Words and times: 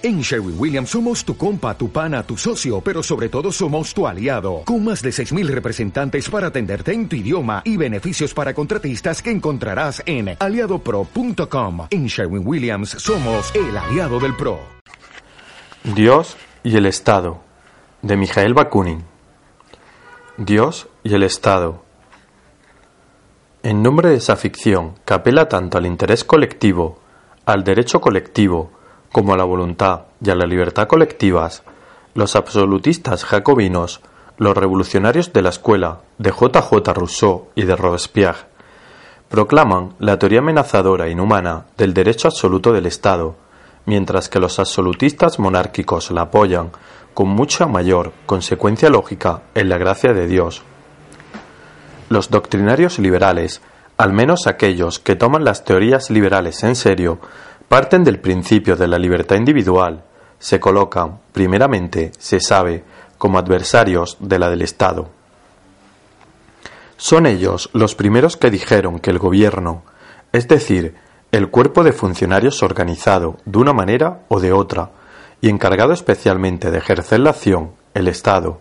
En 0.00 0.20
Sherwin 0.20 0.54
Williams 0.56 0.90
somos 0.90 1.24
tu 1.24 1.36
compa, 1.36 1.76
tu 1.76 1.90
pana, 1.90 2.22
tu 2.22 2.36
socio, 2.36 2.80
pero 2.80 3.02
sobre 3.02 3.28
todo 3.28 3.50
somos 3.50 3.92
tu 3.92 4.06
aliado, 4.06 4.62
con 4.64 4.84
más 4.84 5.02
de 5.02 5.10
6.000 5.10 5.48
representantes 5.48 6.30
para 6.30 6.46
atenderte 6.46 6.92
en 6.92 7.08
tu 7.08 7.16
idioma 7.16 7.62
y 7.64 7.76
beneficios 7.76 8.32
para 8.32 8.54
contratistas 8.54 9.20
que 9.20 9.32
encontrarás 9.32 10.00
en 10.06 10.36
aliadopro.com. 10.38 11.88
En 11.90 12.06
Sherwin 12.06 12.46
Williams 12.46 12.90
somos 12.90 13.52
el 13.56 13.76
aliado 13.76 14.20
del 14.20 14.36
PRO. 14.36 14.60
Dios 15.82 16.36
y 16.62 16.76
el 16.76 16.86
Estado, 16.86 17.40
de 18.02 18.16
Mijael 18.16 18.54
Bakunin. 18.54 19.02
Dios 20.36 20.86
y 21.02 21.12
el 21.14 21.24
Estado. 21.24 21.82
En 23.64 23.82
nombre 23.82 24.10
de 24.10 24.18
esa 24.18 24.36
ficción 24.36 24.94
que 25.04 25.14
apela 25.14 25.48
tanto 25.48 25.76
al 25.76 25.86
interés 25.86 26.22
colectivo, 26.22 27.00
al 27.46 27.64
derecho 27.64 28.00
colectivo, 28.00 28.77
como 29.12 29.34
a 29.34 29.36
la 29.36 29.44
voluntad 29.44 30.02
y 30.22 30.30
a 30.30 30.34
la 30.34 30.46
libertad 30.46 30.88
colectivas, 30.88 31.62
los 32.14 32.36
absolutistas 32.36 33.24
jacobinos, 33.24 34.00
los 34.38 34.56
revolucionarios 34.56 35.32
de 35.32 35.42
la 35.42 35.50
escuela 35.50 36.00
de 36.18 36.30
J.J. 36.30 36.92
Rousseau 36.92 37.48
y 37.54 37.64
de 37.64 37.76
Robespierre, 37.76 38.46
proclaman 39.28 39.94
la 39.98 40.18
teoría 40.18 40.40
amenazadora 40.40 41.06
e 41.06 41.10
inhumana 41.10 41.66
del 41.76 41.92
derecho 41.94 42.28
absoluto 42.28 42.72
del 42.72 42.86
Estado, 42.86 43.36
mientras 43.86 44.28
que 44.28 44.40
los 44.40 44.58
absolutistas 44.58 45.38
monárquicos 45.38 46.10
la 46.10 46.22
apoyan 46.22 46.70
con 47.14 47.28
mucha 47.28 47.66
mayor 47.66 48.12
consecuencia 48.26 48.90
lógica 48.90 49.42
en 49.54 49.68
la 49.68 49.78
gracia 49.78 50.12
de 50.12 50.26
Dios. 50.26 50.62
Los 52.08 52.30
doctrinarios 52.30 52.98
liberales, 52.98 53.60
al 53.96 54.12
menos 54.12 54.46
aquellos 54.46 54.98
que 54.98 55.16
toman 55.16 55.44
las 55.44 55.64
teorías 55.64 56.10
liberales 56.10 56.62
en 56.64 56.76
serio, 56.76 57.18
parten 57.68 58.02
del 58.02 58.18
principio 58.18 58.76
de 58.76 58.88
la 58.88 58.98
libertad 58.98 59.36
individual, 59.36 60.02
se 60.38 60.58
colocan, 60.58 61.20
primeramente, 61.32 62.12
se 62.18 62.40
sabe, 62.40 62.82
como 63.18 63.38
adversarios 63.38 64.16
de 64.20 64.38
la 64.38 64.48
del 64.48 64.62
Estado. 64.62 65.10
Son 66.96 67.26
ellos 67.26 67.68
los 67.74 67.94
primeros 67.94 68.36
que 68.36 68.50
dijeron 68.50 68.98
que 68.98 69.10
el 69.10 69.18
gobierno, 69.18 69.82
es 70.32 70.48
decir, 70.48 70.94
el 71.30 71.50
cuerpo 71.50 71.84
de 71.84 71.92
funcionarios 71.92 72.62
organizado 72.62 73.36
de 73.44 73.58
una 73.58 73.72
manera 73.72 74.22
o 74.28 74.40
de 74.40 74.52
otra, 74.52 74.90
y 75.40 75.48
encargado 75.50 75.92
especialmente 75.92 76.70
de 76.70 76.78
ejercer 76.78 77.20
la 77.20 77.30
acción, 77.30 77.72
el 77.94 78.08
Estado, 78.08 78.60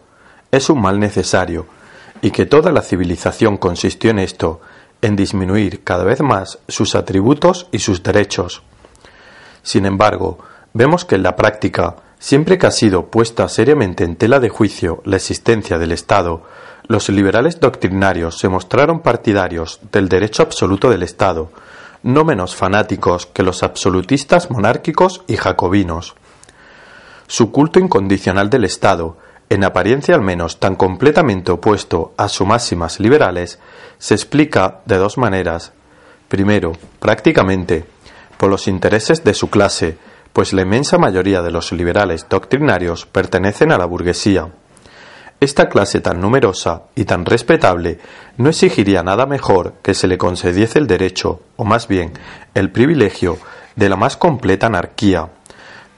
es 0.52 0.70
un 0.70 0.82
mal 0.82 1.00
necesario, 1.00 1.66
y 2.22 2.32
que 2.32 2.46
toda 2.46 2.72
la 2.72 2.82
civilización 2.82 3.58
consistió 3.58 4.12
en 4.12 4.20
esto, 4.20 4.60
en 5.02 5.16
disminuir 5.16 5.84
cada 5.84 6.04
vez 6.04 6.22
más 6.22 6.60
sus 6.68 6.96
atributos 6.96 7.68
y 7.72 7.80
sus 7.80 8.04
derechos. 8.04 8.64
Sin 9.68 9.86
embargo, 9.86 10.38
vemos 10.72 11.04
que 11.04 11.16
en 11.16 11.24
la 11.24 11.36
práctica, 11.36 11.98
siempre 12.20 12.58
que 12.58 12.68
ha 12.68 12.72
sido 12.72 13.08
puesta 13.08 13.50
seriamente 13.50 14.06
en 14.06 14.16
tela 14.16 14.40
de 14.40 14.48
juicio 14.48 15.02
la 15.04 15.18
existencia 15.18 15.78
del 15.78 15.92
Estado, 15.92 16.44
los 16.88 17.10
liberales 17.10 17.60
doctrinarios 17.60 18.38
se 18.38 18.48
mostraron 18.48 19.02
partidarios 19.02 19.82
del 19.92 20.08
derecho 20.08 20.42
absoluto 20.42 20.90
del 20.90 21.04
Estado, 21.04 21.52
no 22.02 22.24
menos 22.24 22.56
fanáticos 22.56 23.26
que 23.26 23.44
los 23.44 23.62
absolutistas 23.62 24.50
monárquicos 24.50 25.26
y 25.28 25.36
jacobinos. 25.36 26.16
Su 27.28 27.52
culto 27.52 27.78
incondicional 27.78 28.50
del 28.50 28.64
Estado, 28.64 29.18
en 29.50 29.66
apariencia 29.66 30.16
al 30.16 30.22
menos 30.22 30.62
tan 30.62 30.78
completamente 30.78 31.52
opuesto 31.52 32.14
a 32.16 32.30
sus 32.30 32.48
máximas 32.48 33.02
liberales, 33.02 33.60
se 33.98 34.14
explica 34.14 34.80
de 34.86 34.96
dos 34.96 35.18
maneras. 35.18 35.74
Primero, 36.30 36.72
prácticamente, 37.00 37.86
por 38.38 38.50
los 38.50 38.68
intereses 38.68 39.24
de 39.24 39.34
su 39.34 39.50
clase, 39.50 39.98
pues 40.34 40.54
la 40.54 40.62
inmensa 40.62 40.98
mayoría 40.98 41.42
de 41.42 41.52
los 41.52 41.72
liberales 41.72 42.28
doctrinarios 42.30 43.06
pertenecen 43.06 43.72
a 43.72 43.78
la 43.78 43.86
burguesía. 43.86 44.50
Esta 45.40 45.70
clase 45.70 46.02
tan 46.02 46.20
numerosa 46.20 46.84
y 46.96 47.06
tan 47.06 47.26
respetable 47.26 48.00
no 48.38 48.50
exigiría 48.50 49.04
nada 49.04 49.26
mejor 49.26 49.74
que 49.84 49.94
se 49.94 50.08
le 50.08 50.18
concediese 50.18 50.80
el 50.80 50.88
derecho, 50.88 51.42
o 51.58 51.64
más 51.64 51.88
bien 51.88 52.14
el 52.56 52.72
privilegio, 52.72 53.38
de 53.76 53.90
la 53.90 53.96
más 53.96 54.18
completa 54.18 54.68
anarquía. 54.68 55.30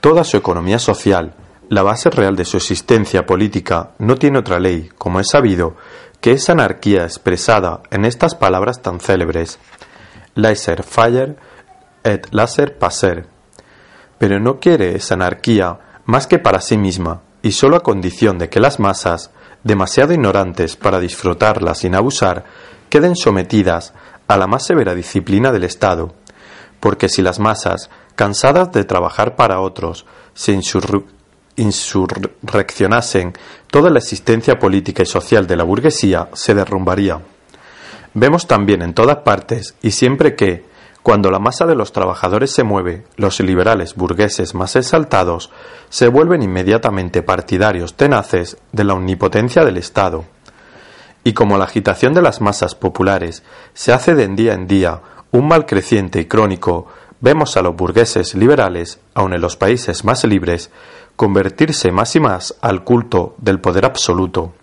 Toda 0.01 0.25
su 0.25 0.35
economía 0.35 0.79
social, 0.79 1.35
la 1.69 1.83
base 1.83 2.09
real 2.09 2.35
de 2.35 2.45
su 2.45 2.57
existencia 2.57 3.25
política, 3.25 3.91
no 3.99 4.15
tiene 4.15 4.39
otra 4.39 4.59
ley, 4.59 4.89
como 4.97 5.19
es 5.21 5.29
sabido, 5.29 5.75
que 6.19 6.31
esa 6.31 6.51
anarquía 6.51 7.03
expresada 7.03 7.81
en 7.91 8.03
estas 8.03 8.35
palabras 8.35 8.81
tan 8.81 8.99
célebres. 8.99 9.59
Laissez-faire 10.35 11.37
et 12.09 12.27
laser. 12.31 12.77
Pero 14.17 14.39
no 14.39 14.59
quiere 14.59 14.95
esa 14.95 15.13
anarquía 15.15 16.01
más 16.05 16.27
que 16.27 16.39
para 16.39 16.61
sí 16.61 16.77
misma, 16.77 17.21
y 17.41 17.51
sólo 17.51 17.77
a 17.77 17.83
condición 17.83 18.37
de 18.37 18.49
que 18.49 18.59
las 18.59 18.79
masas, 18.79 19.31
demasiado 19.63 20.13
ignorantes 20.13 20.75
para 20.75 20.99
disfrutarla 20.99 21.75
sin 21.75 21.95
abusar, 21.95 22.45
queden 22.89 23.15
sometidas 23.15 23.93
a 24.27 24.37
la 24.37 24.47
más 24.47 24.65
severa 24.65 24.95
disciplina 24.95 25.51
del 25.51 25.63
Estado, 25.63 26.13
porque 26.79 27.09
si 27.09 27.21
las 27.21 27.39
masas, 27.39 27.89
cansadas 28.15 28.71
de 28.71 28.83
trabajar 28.83 29.35
para 29.35 29.59
otros, 29.59 30.05
se 30.33 30.59
insurreccionasen, 31.55 33.33
toda 33.67 33.89
la 33.89 33.99
existencia 33.99 34.59
política 34.59 35.03
y 35.03 35.05
social 35.05 35.47
de 35.47 35.55
la 35.55 35.63
burguesía 35.63 36.29
se 36.33 36.53
derrumbaría. 36.53 37.21
Vemos 38.13 38.47
también 38.47 38.81
en 38.81 38.93
todas 38.93 39.17
partes, 39.17 39.75
y 39.81 39.91
siempre 39.91 40.35
que, 40.35 40.68
cuando 41.03 41.31
la 41.31 41.39
masa 41.39 41.65
de 41.65 41.75
los 41.75 41.93
trabajadores 41.93 42.51
se 42.51 42.63
mueve, 42.63 43.05
los 43.15 43.39
liberales 43.39 43.95
burgueses 43.95 44.53
más 44.53 44.75
exaltados 44.75 45.49
se 45.89 46.07
vuelven 46.07 46.43
inmediatamente 46.43 47.23
partidarios 47.23 47.95
tenaces 47.95 48.57
de 48.73 48.83
la 48.83 48.93
omnipotencia 48.93 49.63
del 49.63 49.77
Estado. 49.77 50.25
Y 51.23 51.33
como 51.33 51.57
la 51.57 51.65
agitación 51.65 52.13
de 52.13 52.21
las 52.21 52.41
masas 52.41 52.75
populares 52.75 53.43
se 53.73 53.93
hace 53.93 54.13
de 54.13 54.23
en 54.23 54.35
día 54.35 54.53
en 54.53 54.67
día 54.67 55.01
un 55.31 55.47
mal 55.47 55.65
creciente 55.65 56.19
y 56.19 56.25
crónico, 56.25 56.87
vemos 57.21 57.55
a 57.55 57.61
los 57.61 57.75
burgueses 57.75 58.35
liberales, 58.35 58.99
aun 59.13 59.33
en 59.33 59.41
los 59.41 59.55
países 59.55 60.03
más 60.03 60.23
libres, 60.25 60.71
convertirse 61.15 61.91
más 61.91 62.15
y 62.15 62.19
más 62.19 62.55
al 62.61 62.83
culto 62.83 63.35
del 63.37 63.59
poder 63.59 63.85
absoluto. 63.85 64.53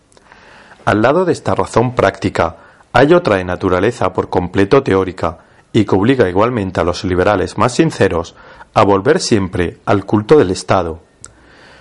Al 0.84 1.02
lado 1.02 1.24
de 1.24 1.32
esta 1.32 1.54
razón 1.54 1.94
práctica, 1.94 2.56
hay 2.92 3.12
otra 3.12 3.36
de 3.36 3.44
naturaleza 3.44 4.12
por 4.12 4.30
completo 4.30 4.82
teórica, 4.82 5.38
y 5.76 5.84
que 5.84 5.94
obliga 5.94 6.26
igualmente 6.26 6.80
a 6.80 6.84
los 6.84 7.04
liberales 7.04 7.58
más 7.58 7.74
sinceros 7.74 8.34
a 8.72 8.82
volver 8.82 9.20
siempre 9.20 9.76
al 9.84 10.06
culto 10.06 10.38
del 10.38 10.50
Estado. 10.50 11.00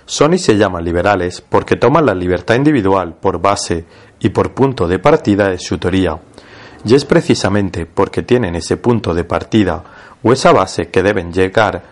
Son 0.04 0.34
y 0.34 0.38
se 0.38 0.58
llaman 0.58 0.84
liberales 0.84 1.40
porque 1.40 1.76
toman 1.76 2.04
la 2.04 2.14
libertad 2.14 2.56
individual 2.56 3.14
por 3.14 3.40
base 3.40 3.86
y 4.20 4.28
por 4.28 4.52
punto 4.52 4.86
de 4.86 4.98
partida 4.98 5.48
de 5.48 5.58
su 5.58 5.78
teoría, 5.78 6.20
y 6.84 6.94
es 6.94 7.06
precisamente 7.06 7.86
porque 7.86 8.22
tienen 8.22 8.54
ese 8.54 8.76
punto 8.76 9.14
de 9.14 9.24
partida 9.24 9.82
o 10.22 10.30
esa 10.30 10.52
base 10.52 10.90
que 10.90 11.02
deben 11.02 11.32
llegar 11.32 11.82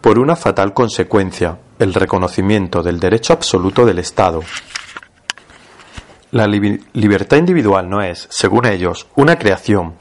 por 0.00 0.18
una 0.18 0.34
fatal 0.34 0.74
consecuencia, 0.74 1.58
el 1.78 1.94
reconocimiento 1.94 2.82
del 2.82 2.98
derecho 2.98 3.34
absoluto 3.34 3.86
del 3.86 4.00
Estado. 4.00 4.42
La 6.32 6.48
libertad 6.48 7.36
individual 7.36 7.88
no 7.88 8.02
es, 8.02 8.26
según 8.30 8.66
ellos, 8.66 9.06
una 9.14 9.38
creación, 9.38 9.94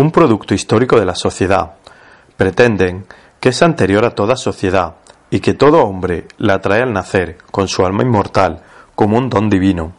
un 0.00 0.10
producto 0.10 0.54
histórico 0.54 0.98
de 0.98 1.04
la 1.04 1.14
sociedad. 1.14 1.74
Pretenden 2.36 3.06
que 3.38 3.50
es 3.50 3.62
anterior 3.62 4.04
a 4.04 4.14
toda 4.14 4.36
sociedad 4.36 4.96
y 5.30 5.40
que 5.40 5.54
todo 5.54 5.84
hombre 5.84 6.26
la 6.38 6.60
trae 6.60 6.82
al 6.82 6.92
nacer 6.92 7.38
con 7.50 7.68
su 7.68 7.84
alma 7.84 8.02
inmortal 8.02 8.62
como 8.94 9.18
un 9.18 9.28
don 9.28 9.48
divino, 9.48 9.92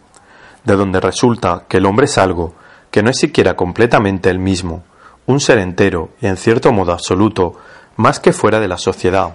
de 0.64 0.76
donde 0.76 1.00
resulta 1.00 1.66
que 1.68 1.78
el 1.78 1.86
hombre 1.86 2.06
es 2.06 2.18
algo 2.18 2.56
que 2.90 3.02
no 3.04 3.10
es 3.10 3.18
siquiera 3.18 3.56
completamente 3.56 4.30
el 4.30 4.40
mismo, 4.40 4.84
un 5.28 5.40
ser 5.40 5.60
entero 5.60 6.10
y 6.20 6.28
en 6.28 6.36
cierto 6.36 6.72
modo 6.72 6.92
absoluto, 6.92 7.56
más 7.96 8.20
que 8.20 8.34
fuera 8.34 8.60
de 8.60 8.68
la 8.68 8.78
sociedad. 8.78 9.34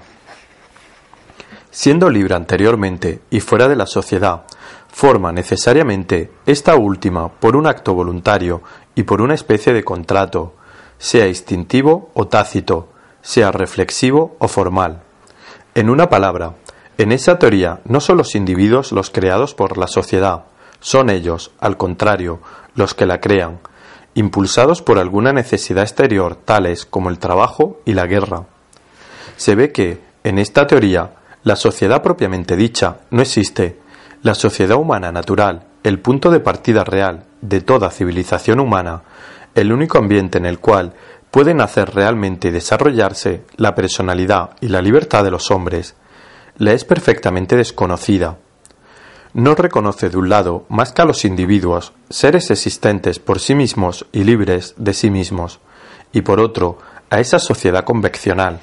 Siendo 1.70 2.10
libre 2.10 2.34
anteriormente 2.34 3.20
y 3.30 3.40
fuera 3.40 3.68
de 3.68 3.76
la 3.76 3.86
sociedad, 3.86 4.44
forma 4.96 5.30
necesariamente 5.30 6.30
esta 6.46 6.74
última 6.74 7.28
por 7.28 7.54
un 7.54 7.66
acto 7.66 7.92
voluntario 7.92 8.62
y 8.94 9.02
por 9.02 9.20
una 9.20 9.34
especie 9.34 9.74
de 9.74 9.84
contrato, 9.84 10.54
sea 10.96 11.28
instintivo 11.28 12.08
o 12.14 12.28
tácito, 12.28 12.88
sea 13.20 13.52
reflexivo 13.52 14.36
o 14.38 14.48
formal. 14.48 15.02
En 15.74 15.90
una 15.90 16.08
palabra, 16.08 16.54
en 16.96 17.12
esa 17.12 17.38
teoría 17.38 17.80
no 17.84 18.00
son 18.00 18.16
los 18.16 18.34
individuos 18.34 18.90
los 18.90 19.10
creados 19.10 19.54
por 19.54 19.76
la 19.76 19.86
sociedad, 19.86 20.46
son 20.80 21.10
ellos, 21.10 21.50
al 21.60 21.76
contrario, 21.76 22.40
los 22.74 22.94
que 22.94 23.04
la 23.04 23.20
crean, 23.20 23.58
impulsados 24.14 24.80
por 24.80 24.98
alguna 24.98 25.34
necesidad 25.34 25.84
exterior 25.84 26.36
tales 26.36 26.86
como 26.86 27.10
el 27.10 27.18
trabajo 27.18 27.82
y 27.84 27.92
la 27.92 28.06
guerra. 28.06 28.46
Se 29.36 29.56
ve 29.56 29.72
que, 29.72 30.00
en 30.24 30.38
esta 30.38 30.66
teoría, 30.66 31.16
la 31.42 31.54
sociedad 31.54 32.02
propiamente 32.02 32.56
dicha 32.56 33.00
no 33.10 33.20
existe. 33.20 33.84
La 34.22 34.34
sociedad 34.34 34.76
humana 34.76 35.12
natural, 35.12 35.64
el 35.82 36.00
punto 36.00 36.30
de 36.30 36.40
partida 36.40 36.84
real 36.84 37.24
de 37.40 37.60
toda 37.60 37.90
civilización 37.90 38.60
humana, 38.60 39.02
el 39.54 39.72
único 39.72 39.98
ambiente 39.98 40.38
en 40.38 40.46
el 40.46 40.58
cual 40.58 40.94
pueden 41.30 41.60
hacer 41.60 41.94
realmente 41.94 42.50
desarrollarse 42.50 43.42
la 43.56 43.74
personalidad 43.74 44.50
y 44.60 44.68
la 44.68 44.80
libertad 44.82 45.22
de 45.22 45.30
los 45.30 45.50
hombres, 45.50 45.94
le 46.58 46.72
es 46.72 46.84
perfectamente 46.84 47.56
desconocida. 47.56 48.38
No 49.34 49.54
reconoce 49.54 50.08
de 50.08 50.16
un 50.16 50.30
lado 50.30 50.64
más 50.70 50.92
que 50.92 51.02
a 51.02 51.04
los 51.04 51.24
individuos, 51.24 51.92
seres 52.08 52.50
existentes 52.50 53.18
por 53.18 53.38
sí 53.38 53.54
mismos 53.54 54.06
y 54.12 54.24
libres 54.24 54.74
de 54.78 54.94
sí 54.94 55.10
mismos, 55.10 55.60
y 56.12 56.22
por 56.22 56.40
otro 56.40 56.78
a 57.10 57.20
esa 57.20 57.38
sociedad 57.38 57.84
conveccional, 57.84 58.60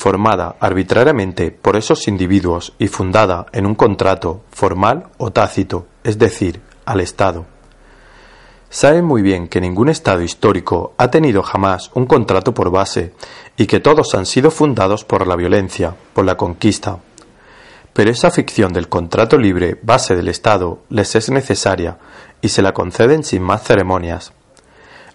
formada 0.00 0.56
arbitrariamente 0.60 1.50
por 1.50 1.76
esos 1.76 2.08
individuos 2.08 2.72
y 2.78 2.88
fundada 2.88 3.44
en 3.52 3.66
un 3.66 3.74
contrato 3.74 4.40
formal 4.50 5.08
o 5.18 5.30
tácito, 5.30 5.88
es 6.02 6.18
decir, 6.18 6.62
al 6.86 7.00
Estado. 7.00 7.44
Sabe 8.70 9.02
muy 9.02 9.20
bien 9.20 9.46
que 9.46 9.60
ningún 9.60 9.90
Estado 9.90 10.22
histórico 10.22 10.94
ha 10.96 11.10
tenido 11.10 11.42
jamás 11.42 11.90
un 11.92 12.06
contrato 12.06 12.54
por 12.54 12.70
base 12.70 13.12
y 13.58 13.66
que 13.66 13.80
todos 13.80 14.14
han 14.14 14.24
sido 14.24 14.50
fundados 14.50 15.04
por 15.04 15.26
la 15.26 15.36
violencia, 15.36 15.94
por 16.14 16.24
la 16.24 16.38
conquista. 16.38 17.00
Pero 17.92 18.10
esa 18.10 18.30
ficción 18.30 18.72
del 18.72 18.88
contrato 18.88 19.36
libre, 19.36 19.78
base 19.82 20.16
del 20.16 20.28
Estado, 20.28 20.78
les 20.88 21.14
es 21.14 21.28
necesaria 21.28 21.98
y 22.40 22.48
se 22.48 22.62
la 22.62 22.72
conceden 22.72 23.22
sin 23.22 23.42
más 23.42 23.64
ceremonias. 23.64 24.32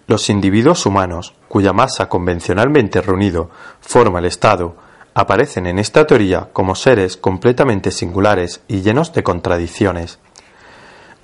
Los 0.08 0.30
individuos 0.30 0.86
humanos, 0.86 1.34
cuya 1.48 1.72
masa 1.72 2.08
convencionalmente 2.08 3.00
reunido 3.00 3.50
forma 3.80 4.20
el 4.20 4.26
Estado, 4.26 4.76
aparecen 5.14 5.66
en 5.66 5.80
esta 5.80 6.06
teoría 6.06 6.50
como 6.52 6.76
seres 6.76 7.16
completamente 7.16 7.90
singulares 7.90 8.60
y 8.68 8.82
llenos 8.82 9.12
de 9.12 9.24
contradicciones. 9.24 10.20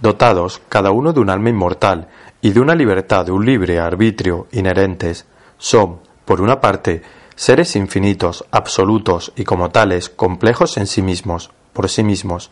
Dotados 0.00 0.60
cada 0.68 0.90
uno 0.90 1.12
de 1.12 1.20
un 1.20 1.30
alma 1.30 1.50
inmortal 1.50 2.08
y 2.40 2.50
de 2.50 2.60
una 2.60 2.74
libertad 2.74 3.24
de 3.24 3.30
un 3.30 3.46
libre 3.46 3.78
arbitrio 3.78 4.48
inherentes, 4.50 5.26
son, 5.58 6.00
por 6.24 6.40
una 6.40 6.60
parte, 6.60 7.02
seres 7.36 7.76
infinitos, 7.76 8.44
absolutos 8.50 9.32
y 9.36 9.44
como 9.44 9.70
tales 9.70 10.08
complejos 10.08 10.76
en 10.76 10.88
sí 10.88 11.02
mismos, 11.02 11.52
por 11.72 11.88
sí 11.88 12.02
mismos, 12.02 12.50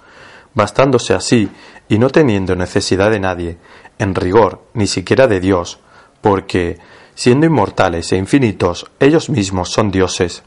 bastándose 0.54 1.12
así 1.12 1.50
y 1.88 1.98
no 1.98 2.10
teniendo 2.10 2.54
necesidad 2.54 3.10
de 3.10 3.18
nadie, 3.18 3.58
en 3.98 4.14
rigor 4.14 4.62
ni 4.74 4.86
siquiera 4.86 5.26
de 5.26 5.40
Dios, 5.40 5.80
porque, 6.20 6.78
siendo 7.14 7.46
inmortales 7.46 8.12
e 8.12 8.16
infinitos, 8.16 8.90
ellos 8.98 9.30
mismos 9.30 9.70
son 9.70 9.90
dioses. 9.90 10.42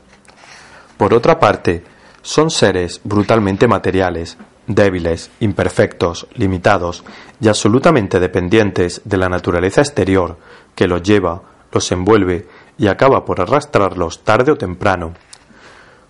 Por 0.97 1.13
otra 1.13 1.39
parte, 1.39 1.83
son 2.21 2.49
seres 2.49 3.01
brutalmente 3.03 3.67
materiales, 3.67 4.37
débiles, 4.67 5.29
imperfectos, 5.39 6.27
limitados 6.35 7.03
y 7.41 7.47
absolutamente 7.47 8.19
dependientes 8.19 9.01
de 9.03 9.17
la 9.17 9.29
naturaleza 9.29 9.81
exterior 9.81 10.37
que 10.75 10.87
los 10.87 11.03
lleva, 11.03 11.41
los 11.71 11.91
envuelve 11.91 12.47
y 12.77 12.87
acaba 12.87 13.25
por 13.25 13.41
arrastrarlos 13.41 14.23
tarde 14.23 14.51
o 14.51 14.57
temprano. 14.57 15.13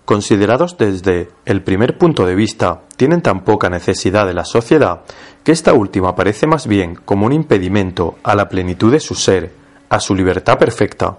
Considerados 0.04 0.76
desde 0.76 1.30
el 1.46 1.62
primer 1.62 1.96
punto 1.96 2.26
de 2.26 2.34
vista, 2.34 2.82
tienen 2.96 3.22
tan 3.22 3.42
poca 3.42 3.70
necesidad 3.70 4.26
de 4.26 4.34
la 4.34 4.44
sociedad 4.44 5.00
que 5.42 5.52
esta 5.52 5.72
última 5.72 6.14
parece 6.14 6.46
más 6.46 6.66
bien 6.66 6.94
como 6.94 7.24
un 7.24 7.32
impedimento 7.32 8.16
a 8.22 8.34
la 8.34 8.48
plenitud 8.48 8.92
de 8.92 9.00
su 9.00 9.14
ser, 9.14 9.52
a 9.88 10.00
su 10.00 10.14
libertad 10.14 10.58
perfecta. 10.58 11.18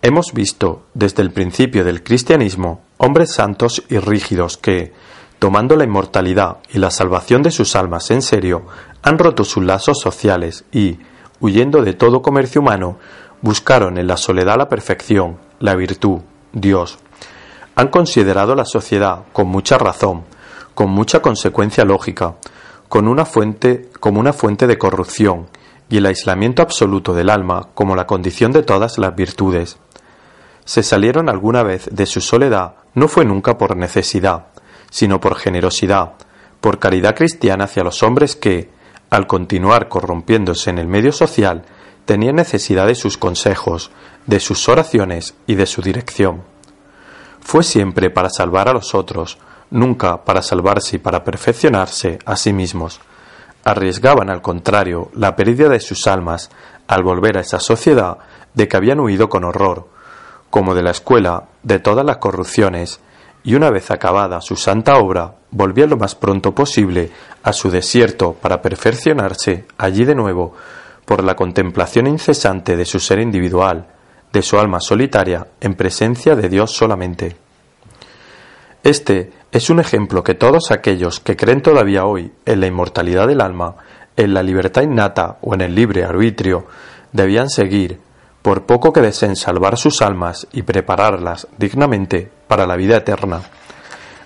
Hemos 0.00 0.32
visto, 0.32 0.84
desde 0.94 1.22
el 1.22 1.32
principio 1.32 1.84
del 1.84 2.02
cristianismo, 2.02 2.80
hombres 2.96 3.32
santos 3.32 3.82
y 3.90 3.98
rígidos 3.98 4.56
que, 4.56 4.92
tomando 5.38 5.76
la 5.76 5.84
inmortalidad 5.84 6.58
y 6.72 6.78
la 6.78 6.90
salvación 6.90 7.42
de 7.42 7.50
sus 7.50 7.76
almas 7.76 8.10
en 8.10 8.22
serio, 8.22 8.66
han 9.02 9.18
roto 9.18 9.44
sus 9.44 9.64
lazos 9.64 10.00
sociales 10.00 10.64
y, 10.72 10.98
huyendo 11.40 11.82
de 11.82 11.92
todo 11.92 12.22
comercio 12.22 12.62
humano, 12.62 12.98
buscaron 13.42 13.98
en 13.98 14.06
la 14.06 14.16
soledad 14.16 14.56
la 14.56 14.68
perfección, 14.68 15.38
la 15.58 15.74
virtud, 15.74 16.20
Dios. 16.52 16.98
Han 17.78 17.88
considerado 17.88 18.54
la 18.54 18.64
sociedad 18.64 19.24
con 19.34 19.48
mucha 19.48 19.76
razón, 19.76 20.24
con 20.74 20.88
mucha 20.90 21.20
consecuencia 21.20 21.84
lógica, 21.84 22.36
con 22.88 23.06
una 23.06 23.26
fuente, 23.26 23.90
como 24.00 24.18
una 24.18 24.32
fuente 24.32 24.66
de 24.66 24.78
corrupción, 24.78 25.48
y 25.90 25.98
el 25.98 26.06
aislamiento 26.06 26.62
absoluto 26.62 27.12
del 27.12 27.28
alma 27.28 27.68
como 27.74 27.94
la 27.94 28.06
condición 28.06 28.50
de 28.50 28.62
todas 28.62 28.96
las 28.96 29.14
virtudes. 29.14 29.76
Se 30.64 30.82
salieron 30.82 31.28
alguna 31.28 31.62
vez 31.62 31.90
de 31.92 32.06
su 32.06 32.22
soledad 32.22 32.76
no 32.94 33.08
fue 33.08 33.26
nunca 33.26 33.58
por 33.58 33.76
necesidad, 33.76 34.46
sino 34.90 35.20
por 35.20 35.36
generosidad, 35.36 36.14
por 36.62 36.78
caridad 36.78 37.14
cristiana 37.14 37.64
hacia 37.64 37.84
los 37.84 38.02
hombres 38.02 38.36
que, 38.36 38.70
al 39.10 39.26
continuar 39.26 39.90
corrompiéndose 39.90 40.70
en 40.70 40.78
el 40.78 40.88
medio 40.88 41.12
social, 41.12 41.62
tenían 42.06 42.36
necesidad 42.36 42.86
de 42.86 42.94
sus 42.94 43.18
consejos, 43.18 43.90
de 44.26 44.40
sus 44.40 44.66
oraciones 44.70 45.34
y 45.46 45.56
de 45.56 45.66
su 45.66 45.82
dirección. 45.82 46.55
Fue 47.46 47.62
siempre 47.62 48.10
para 48.10 48.28
salvar 48.28 48.68
a 48.68 48.72
los 48.72 48.92
otros, 48.92 49.38
nunca 49.70 50.24
para 50.24 50.42
salvarse 50.42 50.96
y 50.96 50.98
para 50.98 51.22
perfeccionarse 51.22 52.18
a 52.26 52.34
sí 52.34 52.52
mismos. 52.52 52.98
Arriesgaban, 53.62 54.30
al 54.30 54.42
contrario, 54.42 55.12
la 55.14 55.36
pérdida 55.36 55.68
de 55.68 55.78
sus 55.78 56.08
almas 56.08 56.50
al 56.88 57.04
volver 57.04 57.38
a 57.38 57.42
esa 57.42 57.60
sociedad 57.60 58.18
de 58.52 58.66
que 58.66 58.76
habían 58.76 58.98
huido 58.98 59.28
con 59.28 59.44
horror, 59.44 59.86
como 60.50 60.74
de 60.74 60.82
la 60.82 60.90
escuela 60.90 61.44
de 61.62 61.78
todas 61.78 62.04
las 62.04 62.16
corrupciones 62.16 62.98
y 63.44 63.54
una 63.54 63.70
vez 63.70 63.92
acabada 63.92 64.40
su 64.40 64.56
santa 64.56 64.96
obra, 64.96 65.36
volvía 65.52 65.86
lo 65.86 65.96
más 65.96 66.16
pronto 66.16 66.52
posible 66.52 67.12
a 67.44 67.52
su 67.52 67.70
desierto 67.70 68.32
para 68.32 68.60
perfeccionarse 68.60 69.66
allí 69.78 70.04
de 70.04 70.16
nuevo 70.16 70.54
por 71.04 71.22
la 71.22 71.36
contemplación 71.36 72.08
incesante 72.08 72.76
de 72.76 72.84
su 72.84 72.98
ser 72.98 73.20
individual, 73.20 73.86
de 74.32 74.42
su 74.42 74.58
alma 74.58 74.80
solitaria 74.80 75.46
en 75.60 75.74
presencia 75.74 76.34
de 76.36 76.48
Dios 76.48 76.72
solamente. 76.72 77.36
Este 78.82 79.32
es 79.50 79.70
un 79.70 79.80
ejemplo 79.80 80.22
que 80.22 80.34
todos 80.34 80.70
aquellos 80.70 81.20
que 81.20 81.36
creen 81.36 81.62
todavía 81.62 82.04
hoy 82.04 82.32
en 82.44 82.60
la 82.60 82.66
inmortalidad 82.66 83.26
del 83.26 83.40
alma, 83.40 83.76
en 84.16 84.34
la 84.34 84.42
libertad 84.42 84.82
innata 84.82 85.38
o 85.40 85.54
en 85.54 85.62
el 85.62 85.74
libre 85.74 86.04
arbitrio, 86.04 86.66
debían 87.12 87.50
seguir 87.50 88.00
por 88.42 88.64
poco 88.64 88.92
que 88.92 89.00
deseen 89.00 89.34
salvar 89.34 89.76
sus 89.76 90.02
almas 90.02 90.46
y 90.52 90.62
prepararlas 90.62 91.48
dignamente 91.58 92.30
para 92.46 92.66
la 92.66 92.76
vida 92.76 92.98
eterna. 92.98 93.40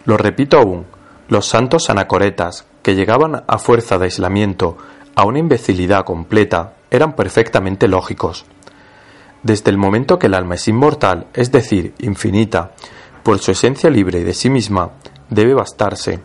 Lo 0.05 0.19
repito 0.19 0.59
aún, 0.59 0.85
los 1.29 1.47
santos 1.47 1.89
anacoretas, 1.89 2.67
que 2.83 2.95
llegaban 2.95 3.45
a 3.47 3.59
fuerza 3.59 3.99
de 3.99 4.05
aislamiento 4.05 4.77
a 5.15 5.25
una 5.25 5.39
imbecilidad 5.39 6.05
completa, 6.05 6.75
eran 6.91 7.15
perfectamente 7.15 7.89
lógicos. 7.89 8.45
Desde 9.43 9.71
el 9.71 9.79
momento 9.79 10.19
que 10.19 10.27
el 10.27 10.35
alma 10.35 10.57
es 10.57 10.69
inmortal, 10.69 11.29
es 11.33 11.51
decir, 11.51 11.95
infinita, 11.99 12.73
por 13.23 13.39
su 13.39 13.53
esencia 13.53 13.91
libre 13.91 14.23
de 14.25 14.35
sí 14.35 14.51
misma, 14.51 14.91
debe 15.31 15.55
bastarse. 15.55 16.21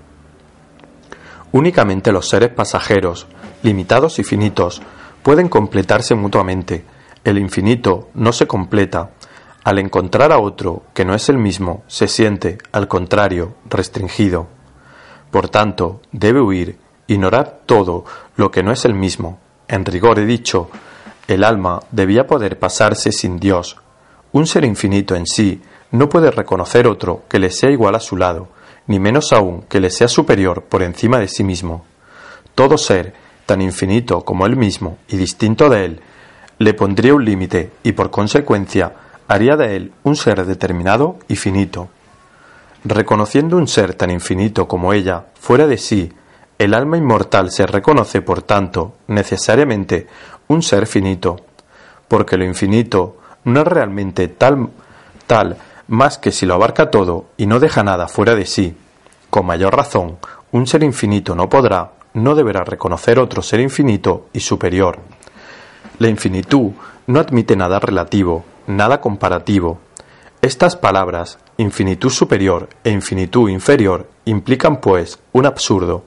Únicamente 1.51 2.12
los 2.12 2.27
seres 2.27 2.50
pasajeros, 2.50 3.27
limitados 3.63 4.19
y 4.19 4.24
finitos, 4.24 4.81
pueden 5.24 5.48
completarse 5.48 6.13
mutuamente, 6.15 6.84
el 7.24 7.38
infinito 7.39 8.10
no 8.13 8.31
se 8.34 8.45
completa. 8.45 9.12
Al 9.63 9.79
encontrar 9.79 10.31
a 10.31 10.38
otro 10.38 10.84
que 10.93 11.05
no 11.05 11.15
es 11.15 11.27
el 11.29 11.38
mismo, 11.38 11.84
se 11.88 12.07
siente, 12.07 12.60
al 12.72 12.88
contrario, 12.88 13.55
restringido. 13.67 14.48
Por 15.31 15.50
tanto, 15.50 16.01
debe 16.12 16.41
huir, 16.41 16.77
ignorar 17.07 17.62
todo 17.65 18.05
lo 18.36 18.51
que 18.51 18.62
no 18.62 18.72
es 18.72 18.86
el 18.86 18.93
mismo. 18.93 19.39
En 19.67 19.86
rigor 19.86 20.19
he 20.19 20.25
dicho, 20.25 20.69
el 21.27 21.44
alma 21.44 21.82
debía 21.91 22.27
poder 22.27 22.60
pasarse 22.60 23.12
sin 23.12 23.39
Dios. 23.39 23.77
Un 24.32 24.46
ser 24.46 24.63
infinito 24.65 25.15
en 25.15 25.25
sí 25.25 25.62
no 25.91 26.10
puede 26.10 26.29
reconocer 26.29 26.88
otro 26.88 27.24
que 27.29 27.39
le 27.39 27.50
sea 27.50 27.72
igual 27.72 27.96
a 27.96 28.00
su 28.00 28.17
lado, 28.17 28.50
ni 28.88 29.00
menos 29.00 29.34
aún 29.34 29.63
que 29.63 29.79
le 29.79 29.89
sea 29.89 30.08
superior 30.08 30.63
por 30.63 30.84
encima 30.84 31.20
de 31.20 31.27
sí 31.27 31.44
mismo. 31.44 31.86
Todo 32.53 32.77
ser, 32.77 33.13
tan 33.46 33.62
infinito 33.62 34.22
como 34.22 34.46
él 34.46 34.55
mismo 34.55 34.98
y 35.08 35.17
distinto 35.17 35.70
de 35.70 35.86
él, 35.86 36.01
le 36.60 36.74
pondría 36.74 37.13
un 37.13 37.25
límite 37.25 37.72
y 37.84 37.94
por 37.94 38.12
consecuencia 38.12 38.94
haría 39.27 39.58
de 39.58 39.75
él 39.75 39.91
un 40.03 40.15
ser 40.15 40.46
determinado 40.46 41.17
y 41.27 41.36
finito. 41.36 41.89
Reconociendo 42.84 43.58
un 43.58 43.67
ser 43.67 43.96
tan 43.96 44.12
infinito 44.12 44.67
como 44.67 44.94
ella, 44.94 45.25
fuera 45.39 45.65
de 45.65 45.77
sí, 45.77 46.13
el 46.58 46.74
alma 46.74 46.98
inmortal 46.98 47.51
se 47.51 47.65
reconoce, 47.65 48.22
por 48.22 48.41
tanto, 48.41 48.94
necesariamente 49.08 50.08
un 50.48 50.62
ser 50.62 50.88
finito, 50.88 51.38
porque 52.08 52.38
lo 52.38 52.46
infinito 52.46 53.18
no 53.44 53.62
es 53.62 53.68
realmente 53.68 54.28
tal, 54.28 54.70
tal 55.28 55.58
más 55.88 56.18
que 56.18 56.32
si 56.32 56.46
lo 56.46 56.56
abarca 56.56 56.90
todo 56.90 57.25
y 57.38 57.46
no 57.46 57.60
deja 57.60 57.84
nada 57.84 58.08
fuera 58.08 58.36
de 58.36 58.46
sí. 58.46 58.75
Con 59.30 59.46
mayor 59.46 59.75
razón, 59.75 60.18
un 60.52 60.68
ser 60.68 60.84
infinito 60.84 61.36
no 61.36 61.50
podrá, 61.50 61.92
no 62.14 62.36
deberá 62.36 62.64
reconocer 62.64 63.20
otro 63.20 63.42
ser 63.42 63.60
infinito 63.60 64.28
y 64.34 64.40
superior. 64.40 65.00
La 66.00 66.08
infinitud 66.08 66.72
no 67.08 67.20
admite 67.20 67.56
nada 67.56 67.80
relativo, 67.80 68.46
nada 68.68 69.02
comparativo. 69.02 69.80
Estas 70.42 70.75
palabras, 70.75 71.40
infinitud 71.58 72.10
superior 72.10 72.70
e 72.84 72.92
infinitud 72.92 73.50
inferior, 73.50 74.10
implican, 74.25 74.78
pues, 74.78 75.20
un 75.32 75.46
absurdo. 75.46 76.04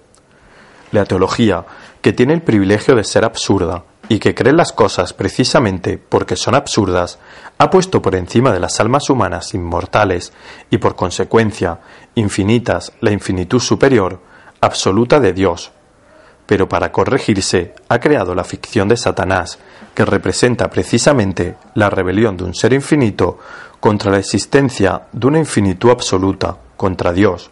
La 0.93 1.05
teología, 1.05 1.65
que 2.01 2.13
tiene 2.13 2.35
el 2.35 2.43
privilegio 2.43 2.95
de 2.95 3.05
ser 3.05 3.25
absurda 3.25 3.85
y 4.09 4.19
que 4.19 4.35
cree 4.35 4.53
las 4.53 4.73
cosas 4.73 5.13
precisamente 5.13 5.99
porque 5.99 6.37
son 6.37 6.55
absurdas, 6.55 7.19
ha 7.59 7.71
puesto 7.71 8.01
por 8.01 8.15
encima 8.15 8.53
de 8.53 8.61
las 8.61 8.81
almas 8.81 9.11
humanas 9.11 9.53
inmortales 9.55 10.33
y 10.71 10.79
por 10.79 10.97
consecuencia 10.97 11.81
infinitas 12.15 12.93
la 13.01 13.11
infinitud 13.11 13.61
superior, 13.61 14.21
absoluta 14.61 15.21
de 15.21 15.33
Dios. 15.33 15.73
Pero 16.47 16.69
para 16.69 16.91
corregirse 16.91 17.75
ha 17.89 17.99
creado 17.99 18.35
la 18.35 18.45
ficción 18.45 18.89
de 18.89 18.97
Satanás, 18.97 19.59
que 19.95 20.05
representa 20.05 20.71
precisamente 20.71 21.57
la 21.75 21.91
rebelión 21.91 22.37
de 22.37 22.45
un 22.45 22.55
ser 22.55 22.73
infinito 22.73 23.39
contra 23.81 24.11
la 24.11 24.19
existencia 24.19 25.03
de 25.13 25.27
una 25.27 25.39
infinitud 25.39 25.91
absoluta, 25.91 26.57
contra 26.77 27.13
Dios. 27.13 27.51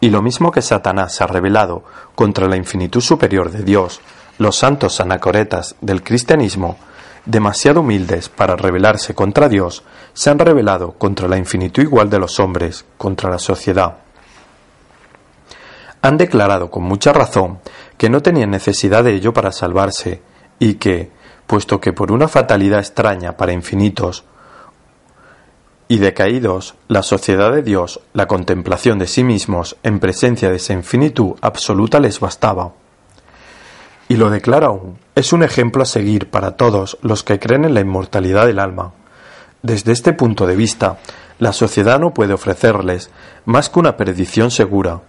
Y 0.00 0.10
lo 0.10 0.22
mismo 0.22 0.50
que 0.50 0.62
Satanás 0.62 1.14
se 1.14 1.24
ha 1.24 1.26
rebelado 1.26 1.84
contra 2.14 2.48
la 2.48 2.56
infinitud 2.56 3.00
superior 3.00 3.50
de 3.50 3.62
Dios, 3.62 4.00
los 4.38 4.56
santos 4.56 5.00
anacoretas 5.00 5.76
del 5.80 6.02
cristianismo, 6.02 6.76
demasiado 7.24 7.80
humildes 7.80 8.28
para 8.28 8.56
rebelarse 8.56 9.14
contra 9.14 9.48
Dios, 9.48 9.82
se 10.12 10.30
han 10.30 10.38
rebelado 10.38 10.92
contra 10.92 11.28
la 11.28 11.36
infinitud 11.36 11.82
igual 11.82 12.08
de 12.10 12.18
los 12.18 12.38
hombres, 12.38 12.84
contra 12.96 13.30
la 13.30 13.38
sociedad. 13.38 13.98
Han 16.02 16.16
declarado 16.16 16.70
con 16.70 16.84
mucha 16.84 17.12
razón 17.12 17.58
que 17.98 18.08
no 18.10 18.22
tenían 18.22 18.50
necesidad 18.50 19.04
de 19.04 19.14
ello 19.14 19.32
para 19.32 19.52
salvarse, 19.52 20.22
y 20.58 20.74
que, 20.74 21.10
puesto 21.46 21.80
que 21.80 21.92
por 21.92 22.12
una 22.12 22.28
fatalidad 22.28 22.78
extraña 22.78 23.36
para 23.36 23.52
infinitos, 23.52 24.24
y 25.88 25.98
decaídos, 25.98 26.74
la 26.88 27.02
sociedad 27.02 27.52
de 27.52 27.62
Dios, 27.62 28.00
la 28.12 28.26
contemplación 28.26 28.98
de 28.98 29.06
sí 29.06 29.22
mismos 29.22 29.76
en 29.82 30.00
presencia 30.00 30.50
de 30.50 30.56
esa 30.56 30.72
infinitud 30.72 31.36
absoluta 31.40 32.00
les 32.00 32.18
bastaba. 32.18 32.72
Y 34.08 34.16
lo 34.16 34.30
declara 34.30 34.68
aún, 34.68 34.98
es 35.14 35.32
un 35.32 35.42
ejemplo 35.42 35.82
a 35.82 35.86
seguir 35.86 36.30
para 36.30 36.56
todos 36.56 36.98
los 37.02 37.24
que 37.24 37.38
creen 37.38 37.64
en 37.64 37.74
la 37.74 37.80
inmortalidad 37.80 38.46
del 38.46 38.60
alma. 38.60 38.92
Desde 39.62 39.92
este 39.92 40.12
punto 40.12 40.46
de 40.46 40.54
vista, 40.54 40.98
la 41.38 41.52
sociedad 41.52 41.98
no 41.98 42.14
puede 42.14 42.32
ofrecerles 42.32 43.10
más 43.44 43.68
que 43.68 43.80
una 43.80 43.96
perdición 43.96 44.50
segura. 44.50 45.02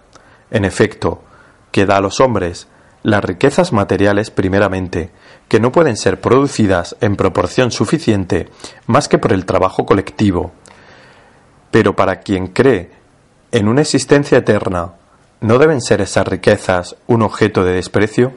En 0.50 0.64
efecto, 0.64 1.22
que 1.70 1.86
da 1.86 1.98
a 1.98 2.00
los 2.00 2.20
hombres 2.20 2.66
las 3.02 3.24
riquezas 3.24 3.72
materiales 3.72 4.30
primeramente, 4.30 5.10
que 5.46 5.60
no 5.60 5.70
pueden 5.70 5.96
ser 5.96 6.20
producidas 6.20 6.96
en 7.00 7.16
proporción 7.16 7.70
suficiente 7.70 8.48
más 8.86 9.08
que 9.08 9.18
por 9.18 9.32
el 9.32 9.46
trabajo 9.46 9.86
colectivo, 9.86 10.52
pero 11.70 11.94
para 11.94 12.20
quien 12.20 12.48
cree 12.48 12.90
en 13.52 13.68
una 13.68 13.82
existencia 13.82 14.38
eterna, 14.38 14.94
¿no 15.40 15.58
deben 15.58 15.80
ser 15.80 16.00
esas 16.00 16.26
riquezas 16.26 16.96
un 17.06 17.22
objeto 17.22 17.64
de 17.64 17.74
desprecio? 17.74 18.32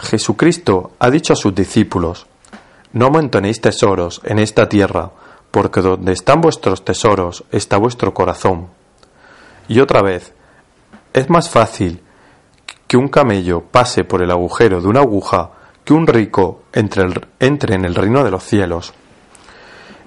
Jesucristo 0.00 0.92
ha 0.98 1.10
dicho 1.10 1.34
a 1.34 1.36
sus 1.36 1.54
discípulos, 1.54 2.26
No 2.92 3.06
amontonéis 3.06 3.60
tesoros 3.60 4.20
en 4.24 4.38
esta 4.38 4.68
tierra, 4.68 5.10
porque 5.50 5.80
donde 5.80 6.12
están 6.12 6.40
vuestros 6.40 6.84
tesoros 6.84 7.44
está 7.52 7.76
vuestro 7.76 8.14
corazón. 8.14 8.68
Y 9.68 9.80
otra 9.80 10.02
vez, 10.02 10.32
es 11.12 11.28
más 11.28 11.50
fácil 11.50 12.02
que 12.86 12.96
un 12.96 13.08
camello 13.08 13.62
pase 13.62 14.04
por 14.04 14.22
el 14.22 14.30
agujero 14.30 14.80
de 14.80 14.88
una 14.88 15.00
aguja 15.00 15.50
que 15.84 15.92
un 15.92 16.06
rico 16.06 16.62
entre, 16.72 17.08
entre 17.38 17.74
en 17.74 17.84
el 17.84 17.94
reino 17.94 18.24
de 18.24 18.30
los 18.30 18.42
cielos. 18.42 18.92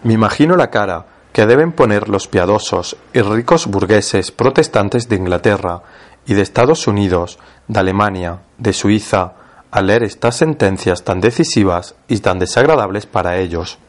Me 0.03 0.13
imagino 0.13 0.57
la 0.57 0.69
cara 0.69 1.05
que 1.31 1.45
deben 1.45 1.71
poner 1.71 2.09
los 2.09 2.27
piadosos 2.27 2.97
y 3.13 3.21
ricos 3.21 3.67
burgueses 3.67 4.31
protestantes 4.31 5.07
de 5.07 5.15
Inglaterra 5.15 5.81
y 6.25 6.33
de 6.33 6.41
Estados 6.41 6.87
Unidos, 6.87 7.39
de 7.67 7.79
Alemania, 7.79 8.39
de 8.57 8.73
Suiza, 8.73 9.33
al 9.73 9.87
leer 9.87 10.03
estas 10.03 10.37
sentencias 10.37 11.03
tan 11.03 11.19
decisivas 11.19 11.95
y 12.07 12.19
tan 12.19 12.37
desagradables 12.37 13.07
para 13.07 13.37
ellos. 13.37 13.79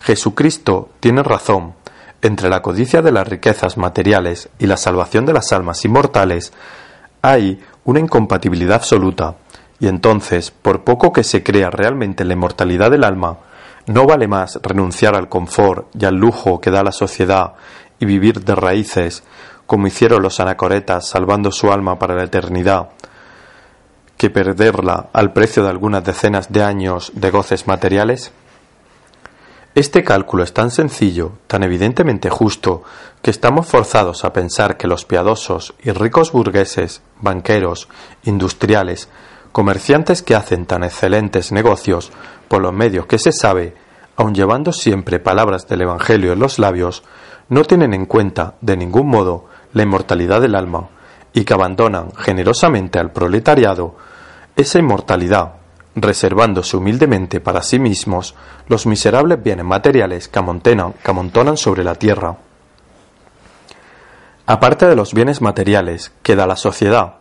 Jesucristo 0.00 0.90
tiene 1.00 1.24
razón. 1.24 1.74
Entre 2.22 2.48
la 2.48 2.62
codicia 2.62 3.02
de 3.02 3.10
las 3.10 3.26
riquezas 3.26 3.76
materiales 3.76 4.48
y 4.60 4.66
la 4.66 4.76
salvación 4.76 5.26
de 5.26 5.32
las 5.32 5.52
almas 5.52 5.84
inmortales 5.84 6.52
hay 7.22 7.60
una 7.84 7.98
incompatibilidad 7.98 8.76
absoluta, 8.76 9.34
y 9.80 9.88
entonces, 9.88 10.52
por 10.52 10.84
poco 10.84 11.12
que 11.12 11.24
se 11.24 11.42
crea 11.42 11.70
realmente 11.70 12.24
la 12.24 12.34
inmortalidad 12.34 12.92
del 12.92 13.02
alma, 13.02 13.38
¿No 13.88 14.04
vale 14.04 14.28
más 14.28 14.60
renunciar 14.62 15.16
al 15.16 15.30
confort 15.30 15.86
y 15.98 16.04
al 16.04 16.14
lujo 16.14 16.60
que 16.60 16.70
da 16.70 16.82
la 16.82 16.92
sociedad 16.92 17.54
y 17.98 18.04
vivir 18.04 18.44
de 18.44 18.54
raíces, 18.54 19.24
como 19.64 19.86
hicieron 19.86 20.22
los 20.22 20.40
anacoretas 20.40 21.08
salvando 21.08 21.50
su 21.50 21.72
alma 21.72 21.98
para 21.98 22.14
la 22.14 22.24
eternidad, 22.24 22.90
que 24.18 24.28
perderla 24.28 25.08
al 25.12 25.32
precio 25.32 25.62
de 25.62 25.70
algunas 25.70 26.04
decenas 26.04 26.52
de 26.52 26.62
años 26.62 27.12
de 27.14 27.30
goces 27.30 27.66
materiales? 27.66 28.32
Este 29.74 30.02
cálculo 30.02 30.42
es 30.42 30.52
tan 30.52 30.72
sencillo, 30.72 31.34
tan 31.46 31.62
evidentemente 31.62 32.28
justo, 32.28 32.82
que 33.22 33.30
estamos 33.30 33.68
forzados 33.68 34.24
a 34.24 34.32
pensar 34.32 34.76
que 34.76 34.88
los 34.88 35.04
piadosos 35.04 35.72
y 35.84 35.92
ricos 35.92 36.32
burgueses, 36.32 37.00
banqueros, 37.20 37.88
industriales, 38.24 39.08
comerciantes 39.52 40.22
que 40.22 40.34
hacen 40.34 40.66
tan 40.66 40.82
excelentes 40.82 41.52
negocios 41.52 42.10
por 42.48 42.60
los 42.60 42.72
medios 42.72 43.06
que 43.06 43.18
se 43.18 43.30
sabe, 43.30 43.76
aun 44.16 44.34
llevando 44.34 44.72
siempre 44.72 45.20
palabras 45.20 45.68
del 45.68 45.82
Evangelio 45.82 46.32
en 46.32 46.40
los 46.40 46.58
labios, 46.58 47.04
no 47.48 47.62
tienen 47.64 47.94
en 47.94 48.06
cuenta 48.06 48.54
de 48.60 48.76
ningún 48.76 49.06
modo 49.06 49.46
la 49.72 49.84
inmortalidad 49.84 50.40
del 50.40 50.56
alma 50.56 50.88
y 51.32 51.44
que 51.44 51.54
abandonan 51.54 52.10
generosamente 52.16 52.98
al 52.98 53.12
proletariado 53.12 53.94
esa 54.58 54.80
inmortalidad, 54.80 55.52
reservándose 55.94 56.76
humildemente 56.76 57.40
para 57.40 57.62
sí 57.62 57.78
mismos 57.78 58.34
los 58.66 58.86
miserables 58.86 59.40
bienes 59.40 59.64
materiales 59.64 60.26
que 60.26 60.40
amontonan 60.40 61.56
sobre 61.56 61.84
la 61.84 61.94
tierra. 61.94 62.36
Aparte 64.46 64.86
de 64.86 64.96
los 64.96 65.14
bienes 65.14 65.40
materiales 65.40 66.10
que 66.24 66.34
da 66.34 66.48
la 66.48 66.56
sociedad, 66.56 67.18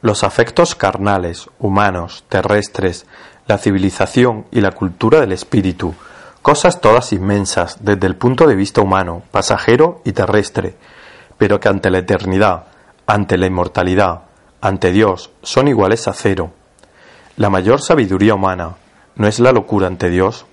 los 0.00 0.24
afectos 0.24 0.74
carnales, 0.74 1.50
humanos, 1.58 2.24
terrestres, 2.30 3.04
la 3.46 3.58
civilización 3.58 4.46
y 4.50 4.62
la 4.62 4.72
cultura 4.72 5.20
del 5.20 5.32
espíritu, 5.32 5.94
cosas 6.40 6.80
todas 6.80 7.12
inmensas 7.12 7.76
desde 7.80 8.06
el 8.06 8.16
punto 8.16 8.46
de 8.46 8.54
vista 8.54 8.80
humano, 8.80 9.24
pasajero 9.30 10.00
y 10.06 10.12
terrestre, 10.12 10.74
pero 11.36 11.60
que 11.60 11.68
ante 11.68 11.90
la 11.90 11.98
eternidad, 11.98 12.64
ante 13.06 13.36
la 13.36 13.46
inmortalidad, 13.46 14.22
ante 14.62 14.90
Dios, 14.90 15.32
son 15.42 15.68
iguales 15.68 16.08
a 16.08 16.14
cero. 16.14 16.52
La 17.36 17.48
mayor 17.48 17.80
sabiduría 17.80 18.34
humana, 18.34 18.76
¿no 19.16 19.26
es 19.26 19.40
la 19.40 19.52
locura 19.52 19.86
ante 19.86 20.10
Dios? 20.10 20.44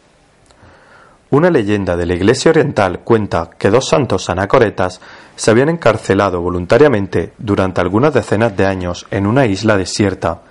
Una 1.29 1.49
leyenda 1.49 1.97
de 1.97 2.05
la 2.05 2.13
Iglesia 2.13 2.51
Oriental 2.51 3.01
cuenta 3.01 3.49
que 3.57 3.69
dos 3.69 3.89
santos 3.89 4.29
anacoretas 4.29 5.01
se 5.35 5.51
habían 5.51 5.67
encarcelado 5.67 6.39
voluntariamente 6.39 7.33
durante 7.37 7.81
algunas 7.81 8.13
decenas 8.13 8.55
de 8.55 8.65
años 8.65 9.07
en 9.11 9.27
una 9.27 9.45
isla 9.45 9.75
desierta, 9.75 10.43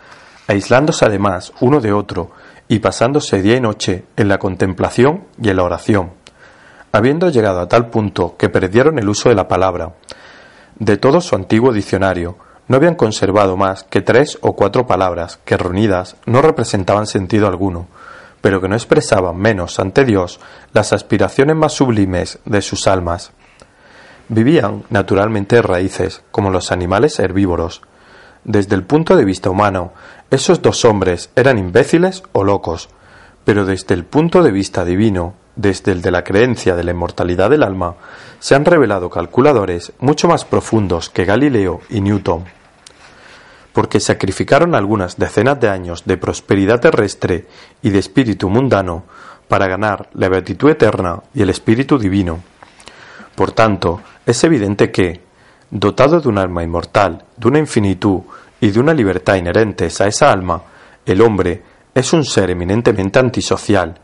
aislándose 0.46 1.06
además 1.06 1.54
uno 1.60 1.80
de 1.80 1.94
otro 1.94 2.30
y 2.68 2.80
pasándose 2.80 3.40
día 3.40 3.56
y 3.56 3.60
noche 3.62 4.04
en 4.18 4.28
la 4.28 4.38
contemplación 4.38 5.24
y 5.40 5.48
en 5.48 5.56
la 5.56 5.64
oración, 5.64 6.10
habiendo 6.92 7.30
llegado 7.30 7.60
a 7.60 7.68
tal 7.68 7.88
punto 7.88 8.36
que 8.36 8.50
perdieron 8.50 8.98
el 8.98 9.08
uso 9.08 9.30
de 9.30 9.34
la 9.34 9.48
palabra. 9.48 9.94
De 10.78 10.98
todo 10.98 11.22
su 11.22 11.34
antiguo 11.34 11.72
diccionario, 11.72 12.36
no 12.68 12.76
habían 12.76 12.94
conservado 12.94 13.56
más 13.56 13.84
que 13.84 14.02
tres 14.02 14.38
o 14.42 14.54
cuatro 14.54 14.86
palabras 14.86 15.40
que 15.44 15.56
reunidas 15.56 16.16
no 16.26 16.42
representaban 16.42 17.06
sentido 17.06 17.48
alguno, 17.48 17.88
pero 18.42 18.60
que 18.60 18.68
no 18.68 18.76
expresaban 18.76 19.36
menos 19.36 19.80
ante 19.80 20.04
Dios 20.04 20.38
las 20.72 20.92
aspiraciones 20.92 21.56
más 21.56 21.72
sublimes 21.72 22.38
de 22.44 22.60
sus 22.60 22.86
almas. 22.86 23.32
Vivían 24.28 24.84
naturalmente 24.90 25.62
raíces, 25.62 26.22
como 26.30 26.50
los 26.50 26.70
animales 26.70 27.18
herbívoros. 27.18 27.80
Desde 28.44 28.74
el 28.74 28.84
punto 28.84 29.16
de 29.16 29.24
vista 29.24 29.48
humano, 29.48 29.92
esos 30.30 30.60
dos 30.60 30.84
hombres 30.84 31.30
eran 31.34 31.58
imbéciles 31.58 32.22
o 32.32 32.44
locos, 32.44 32.90
pero 33.46 33.64
desde 33.64 33.94
el 33.94 34.04
punto 34.04 34.42
de 34.42 34.52
vista 34.52 34.84
divino, 34.84 35.34
desde 35.56 35.92
el 35.92 36.02
de 36.02 36.10
la 36.10 36.22
creencia 36.22 36.76
de 36.76 36.84
la 36.84 36.90
inmortalidad 36.90 37.48
del 37.48 37.62
alma, 37.62 37.94
se 38.38 38.54
han 38.54 38.66
revelado 38.66 39.08
calculadores 39.08 39.92
mucho 39.98 40.28
más 40.28 40.44
profundos 40.44 41.08
que 41.08 41.24
Galileo 41.24 41.80
y 41.88 42.02
Newton 42.02 42.57
porque 43.78 44.00
sacrificaron 44.00 44.74
algunas 44.74 45.18
decenas 45.18 45.60
de 45.60 45.68
años 45.68 46.02
de 46.04 46.16
prosperidad 46.16 46.80
terrestre 46.80 47.46
y 47.80 47.90
de 47.90 48.00
espíritu 48.00 48.50
mundano 48.50 49.04
para 49.46 49.68
ganar 49.68 50.10
la 50.14 50.28
beatitud 50.28 50.68
eterna 50.68 51.22
y 51.32 51.42
el 51.42 51.50
espíritu 51.50 51.96
divino. 51.96 52.42
Por 53.36 53.52
tanto, 53.52 54.00
es 54.26 54.42
evidente 54.42 54.90
que, 54.90 55.20
dotado 55.70 56.20
de 56.20 56.28
un 56.28 56.38
alma 56.38 56.64
inmortal, 56.64 57.24
de 57.36 57.46
una 57.46 57.60
infinitud 57.60 58.22
y 58.60 58.72
de 58.72 58.80
una 58.80 58.92
libertad 58.92 59.36
inherentes 59.36 60.00
a 60.00 60.08
esa 60.08 60.32
alma, 60.32 60.60
el 61.06 61.20
hombre 61.20 61.62
es 61.94 62.12
un 62.12 62.24
ser 62.24 62.50
eminentemente 62.50 63.20
antisocial, 63.20 63.94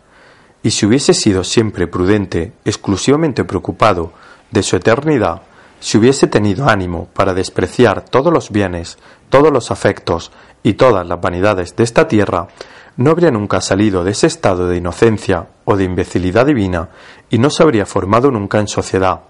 y 0.62 0.70
si 0.70 0.86
hubiese 0.86 1.14
sido 1.14 1.42
siempre 1.42 1.88
prudente, 1.88 2.52
exclusivamente 2.64 3.42
preocupado 3.42 4.12
de 4.52 4.62
su 4.62 4.76
eternidad, 4.76 5.42
si 5.84 5.98
hubiese 5.98 6.28
tenido 6.28 6.66
ánimo 6.66 7.08
para 7.12 7.34
despreciar 7.34 8.06
todos 8.08 8.32
los 8.32 8.50
bienes, 8.50 8.96
todos 9.28 9.52
los 9.52 9.70
afectos 9.70 10.32
y 10.62 10.72
todas 10.72 11.06
las 11.06 11.20
vanidades 11.20 11.76
de 11.76 11.84
esta 11.84 12.08
tierra, 12.08 12.48
no 12.96 13.10
habría 13.10 13.30
nunca 13.30 13.60
salido 13.60 14.02
de 14.02 14.12
ese 14.12 14.26
estado 14.26 14.66
de 14.66 14.78
inocencia 14.78 15.46
o 15.66 15.76
de 15.76 15.84
imbecilidad 15.84 16.46
divina 16.46 16.88
y 17.28 17.36
no 17.36 17.50
se 17.50 17.62
habría 17.62 17.84
formado 17.84 18.30
nunca 18.30 18.60
en 18.60 18.66
sociedad. 18.66 19.24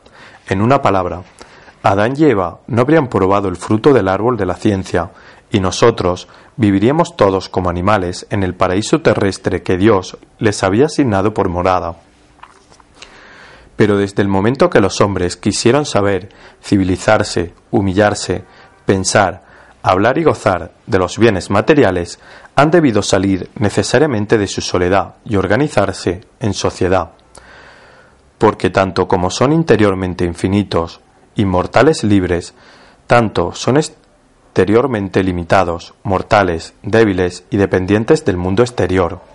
En 0.49 0.63
una 0.63 0.81
palabra, 0.81 1.25
Adán 1.83 2.15
y 2.17 2.27
Eva 2.27 2.61
no 2.69 2.83
habrían 2.83 3.09
probado 3.09 3.49
el 3.49 3.57
fruto 3.57 3.93
del 3.93 4.07
árbol 4.07 4.37
de 4.37 4.47
la 4.47 4.55
ciencia, 4.55 5.11
y 5.51 5.59
nosotros 5.59 6.29
viviríamos 6.55 7.17
todos 7.17 7.49
como 7.49 7.69
animales 7.69 8.29
en 8.31 8.45
el 8.45 8.55
paraíso 8.55 9.01
terrestre 9.01 9.65
que 9.65 9.77
Dios 9.77 10.19
les 10.39 10.63
había 10.63 10.87
asignado 10.87 11.35
por 11.35 11.49
morada. 11.49 11.97
Pero 13.77 13.97
desde 13.97 14.23
el 14.23 14.29
momento 14.29 14.71
que 14.71 14.81
los 14.81 15.01
hombres 15.01 15.37
quisieron 15.37 15.85
saber, 15.85 16.29
civilizarse, 16.63 17.55
humillarse, 17.71 18.45
pensar, 18.87 19.43
hablar 19.83 20.17
y 20.19 20.25
gozar 20.25 20.73
de 20.87 20.99
los 20.99 21.19
bienes 21.19 21.51
materiales, 21.51 22.19
han 22.55 22.71
debido 22.71 23.03
salir 23.03 23.51
necesariamente 23.57 24.39
de 24.39 24.47
su 24.47 24.61
soledad 24.61 25.17
y 25.25 25.37
organizarse 25.37 26.23
en 26.41 26.55
sociedad. 26.55 27.11
Porque 28.39 28.71
tanto 28.71 29.09
como 29.09 29.31
son 29.31 29.53
interiormente 29.53 30.25
infinitos, 30.25 31.01
inmortales 31.35 32.05
libres, 32.05 32.55
tanto 33.07 33.53
son 33.55 33.77
exteriormente 33.77 35.23
limitados, 35.23 35.95
mortales, 36.05 36.75
débiles 36.83 37.45
y 37.51 37.57
dependientes 37.57 38.25
del 38.25 38.37
mundo 38.37 38.63
exterior. 38.63 39.34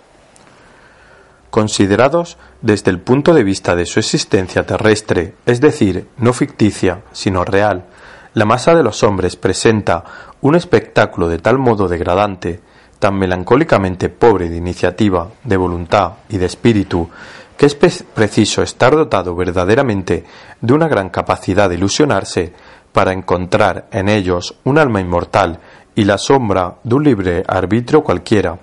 Considerados 1.50 2.38
desde 2.62 2.90
el 2.90 3.00
punto 3.00 3.34
de 3.34 3.42
vista 3.42 3.74
de 3.74 3.86
su 3.86 3.98
existencia 3.98 4.64
terrestre, 4.64 5.34
es 5.46 5.60
decir, 5.60 6.06
no 6.16 6.32
ficticia, 6.32 7.02
sino 7.12 7.44
real, 7.44 7.86
la 8.34 8.44
masa 8.44 8.74
de 8.74 8.84
los 8.84 9.02
hombres 9.02 9.34
presenta 9.34 10.04
un 10.40 10.54
espectáculo 10.54 11.28
de 11.28 11.38
tal 11.38 11.58
modo 11.58 11.88
degradante, 11.88 12.60
tan 13.00 13.18
melancólicamente 13.18 14.08
pobre 14.08 14.48
de 14.48 14.56
iniciativa, 14.56 15.28
de 15.42 15.56
voluntad 15.56 16.12
y 16.28 16.36
de 16.36 16.46
espíritu, 16.46 17.08
que 17.56 17.66
es 17.66 17.74
preciso 17.74 18.62
estar 18.62 18.94
dotado 18.94 19.34
verdaderamente 19.34 20.24
de 20.60 20.72
una 20.72 20.86
gran 20.86 21.10
capacidad 21.10 21.68
de 21.68 21.74
ilusionarse 21.74 22.52
para 22.92 23.12
encontrar 23.12 23.88
en 23.90 24.08
ellos 24.08 24.54
un 24.64 24.78
alma 24.78 25.00
inmortal 25.00 25.58
y 25.94 26.04
la 26.04 26.18
sombra 26.18 26.76
de 26.84 26.94
un 26.94 27.04
libre 27.04 27.42
arbitrio 27.46 28.02
cualquiera. 28.02 28.58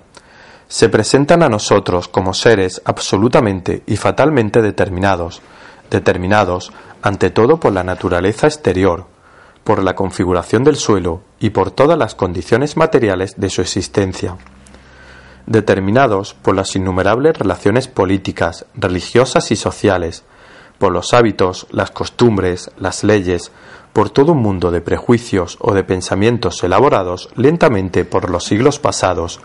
Se 0.68 0.90
presentan 0.90 1.42
a 1.42 1.48
nosotros 1.48 2.08
como 2.08 2.34
seres 2.34 2.82
absolutamente 2.84 3.82
y 3.86 3.96
fatalmente 3.96 4.60
determinados, 4.60 5.40
determinados 5.90 6.72
ante 7.00 7.30
todo 7.30 7.58
por 7.58 7.72
la 7.72 7.84
naturaleza 7.84 8.46
exterior, 8.46 9.06
por 9.64 9.82
la 9.82 9.94
configuración 9.94 10.64
del 10.64 10.76
suelo 10.76 11.22
y 11.40 11.50
por 11.50 11.70
todas 11.70 11.98
las 11.98 12.14
condiciones 12.14 12.76
materiales 12.76 13.40
de 13.40 13.48
su 13.48 13.62
existencia, 13.62 14.36
determinados 15.46 16.34
por 16.34 16.54
las 16.54 16.76
innumerables 16.76 17.38
relaciones 17.38 17.88
políticas, 17.88 18.66
religiosas 18.74 19.50
y 19.50 19.56
sociales, 19.56 20.22
por 20.78 20.92
los 20.92 21.14
hábitos, 21.14 21.66
las 21.70 21.90
costumbres, 21.90 22.70
las 22.78 23.04
leyes, 23.04 23.52
por 23.94 24.10
todo 24.10 24.32
un 24.32 24.42
mundo 24.42 24.70
de 24.70 24.82
prejuicios 24.82 25.56
o 25.60 25.72
de 25.72 25.82
pensamientos 25.82 26.62
elaborados 26.62 27.30
lentamente 27.36 28.04
por 28.04 28.30
los 28.30 28.44
siglos 28.44 28.78
pasados, 28.78 29.40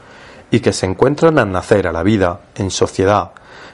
y 0.54 0.60
que 0.60 0.72
se 0.72 0.86
encuentran 0.86 1.40
al 1.40 1.52
nacer 1.52 1.88
a 1.88 1.92
la 1.92 2.04
vida 2.04 2.42
en 2.54 2.70
sociedad, 2.70 3.32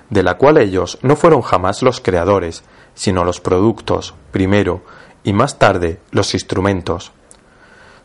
de 0.09 0.23
la 0.23 0.35
cual 0.37 0.57
ellos 0.57 0.97
no 1.01 1.17
fueron 1.17 1.41
jamás 1.41 1.83
los 1.83 1.99
creadores, 1.99 2.63
sino 2.93 3.25
los 3.25 3.41
productos, 3.41 4.13
primero, 4.31 4.81
y 5.21 5.33
más 5.33 5.59
tarde 5.59 5.99
los 6.11 6.33
instrumentos. 6.33 7.11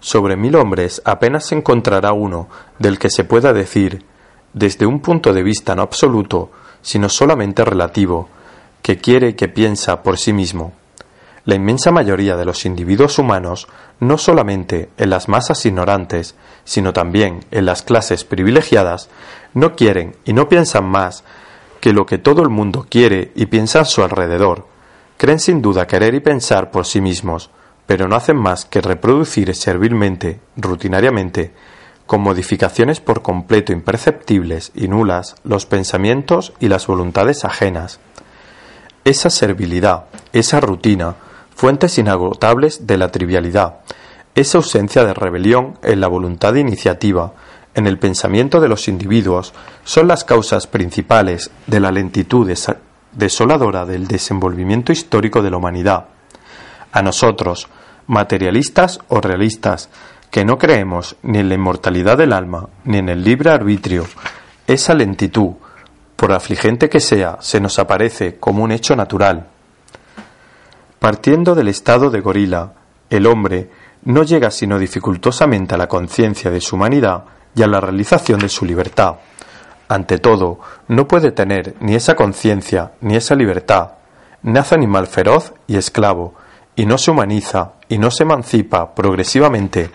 Sobre 0.00 0.34
mil 0.34 0.56
hombres 0.56 1.00
apenas 1.04 1.46
se 1.46 1.54
encontrará 1.54 2.12
uno 2.12 2.48
del 2.80 2.98
que 2.98 3.10
se 3.10 3.22
pueda 3.22 3.52
decir, 3.52 4.04
desde 4.52 4.86
un 4.86 4.98
punto 4.98 5.32
de 5.32 5.44
vista 5.44 5.76
no 5.76 5.82
absoluto, 5.82 6.50
sino 6.82 7.08
solamente 7.08 7.64
relativo, 7.64 8.28
que 8.82 8.98
quiere 8.98 9.28
y 9.28 9.34
que 9.34 9.46
piensa 9.46 10.02
por 10.02 10.18
sí 10.18 10.32
mismo. 10.32 10.72
La 11.44 11.54
inmensa 11.54 11.90
mayoría 11.90 12.36
de 12.36 12.44
los 12.44 12.64
individuos 12.64 13.18
humanos, 13.18 13.68
no 14.00 14.16
solamente 14.16 14.88
en 14.96 15.10
las 15.10 15.28
masas 15.28 15.64
ignorantes, 15.66 16.36
sino 16.64 16.92
también 16.92 17.44
en 17.50 17.66
las 17.66 17.82
clases 17.82 18.24
privilegiadas, 18.24 19.10
no 19.52 19.76
quieren 19.76 20.16
y 20.24 20.32
no 20.32 20.48
piensan 20.48 20.86
más 20.86 21.24
que 21.80 21.92
lo 21.92 22.06
que 22.06 22.18
todo 22.18 22.42
el 22.42 22.48
mundo 22.48 22.86
quiere 22.88 23.30
y 23.34 23.46
piensa 23.46 23.80
a 23.80 23.84
su 23.84 24.02
alrededor, 24.02 24.66
Creen 25.16 25.38
sin 25.38 25.62
duda 25.62 25.86
querer 25.86 26.14
y 26.14 26.20
pensar 26.20 26.70
por 26.70 26.86
sí 26.86 27.00
mismos, 27.00 27.50
pero 27.86 28.08
no 28.08 28.16
hacen 28.16 28.36
más 28.36 28.64
que 28.64 28.80
reproducir 28.80 29.54
servilmente, 29.54 30.40
rutinariamente, 30.56 31.52
con 32.06 32.20
modificaciones 32.20 33.00
por 33.00 33.22
completo 33.22 33.72
imperceptibles 33.72 34.72
y 34.74 34.88
nulas, 34.88 35.36
los 35.44 35.66
pensamientos 35.66 36.52
y 36.60 36.68
las 36.68 36.86
voluntades 36.86 37.44
ajenas. 37.44 38.00
Esa 39.04 39.30
servilidad, 39.30 40.06
esa 40.32 40.60
rutina, 40.60 41.14
fuentes 41.54 41.98
inagotables 41.98 42.86
de 42.86 42.98
la 42.98 43.10
trivialidad, 43.10 43.76
esa 44.34 44.58
ausencia 44.58 45.04
de 45.04 45.14
rebelión 45.14 45.78
en 45.82 46.00
la 46.00 46.08
voluntad 46.08 46.52
de 46.52 46.60
iniciativa, 46.60 47.32
en 47.74 47.86
el 47.86 47.98
pensamiento 47.98 48.60
de 48.60 48.68
los 48.68 48.88
individuos, 48.88 49.52
son 49.84 50.08
las 50.08 50.24
causas 50.24 50.66
principales 50.66 51.50
de 51.66 51.80
la 51.80 51.92
lentitud 51.92 52.50
desoladora 53.12 53.84
del 53.84 54.06
desenvolvimiento 54.06 54.92
histórico 54.92 55.42
de 55.42 55.50
la 55.50 55.56
humanidad. 55.56 56.06
A 56.92 57.02
nosotros, 57.02 57.68
materialistas 58.06 58.98
o 59.08 59.20
realistas, 59.20 59.88
que 60.30 60.44
no 60.44 60.58
creemos 60.58 61.16
ni 61.22 61.38
en 61.38 61.48
la 61.48 61.54
inmortalidad 61.54 62.18
del 62.18 62.32
alma, 62.32 62.68
ni 62.84 62.98
en 62.98 63.08
el 63.08 63.22
libre 63.22 63.50
arbitrio, 63.50 64.04
esa 64.66 64.94
lentitud, 64.94 65.52
por 66.16 66.32
afligente 66.32 66.88
que 66.88 67.00
sea, 67.00 67.38
se 67.40 67.60
nos 67.60 67.78
aparece 67.78 68.36
como 68.38 68.64
un 68.64 68.72
hecho 68.72 68.96
natural. 68.96 69.48
Partiendo 71.04 71.54
del 71.54 71.68
estado 71.68 72.08
de 72.08 72.22
gorila, 72.22 72.72
el 73.10 73.26
hombre 73.26 73.68
no 74.04 74.22
llega 74.22 74.50
sino 74.50 74.78
dificultosamente 74.78 75.74
a 75.74 75.76
la 75.76 75.86
conciencia 75.86 76.50
de 76.50 76.62
su 76.62 76.76
humanidad 76.76 77.24
y 77.54 77.62
a 77.62 77.66
la 77.66 77.78
realización 77.78 78.40
de 78.40 78.48
su 78.48 78.64
libertad. 78.64 79.16
Ante 79.86 80.16
todo, 80.16 80.60
no 80.88 81.06
puede 81.06 81.30
tener 81.30 81.74
ni 81.80 81.94
esa 81.94 82.16
conciencia 82.16 82.92
ni 83.02 83.16
esa 83.16 83.34
libertad. 83.34 83.90
Nace 84.44 84.76
animal 84.76 85.06
feroz 85.06 85.52
y 85.66 85.76
esclavo, 85.76 86.36
y 86.74 86.86
no 86.86 86.96
se 86.96 87.10
humaniza 87.10 87.72
y 87.86 87.98
no 87.98 88.10
se 88.10 88.22
emancipa 88.22 88.94
progresivamente 88.94 89.90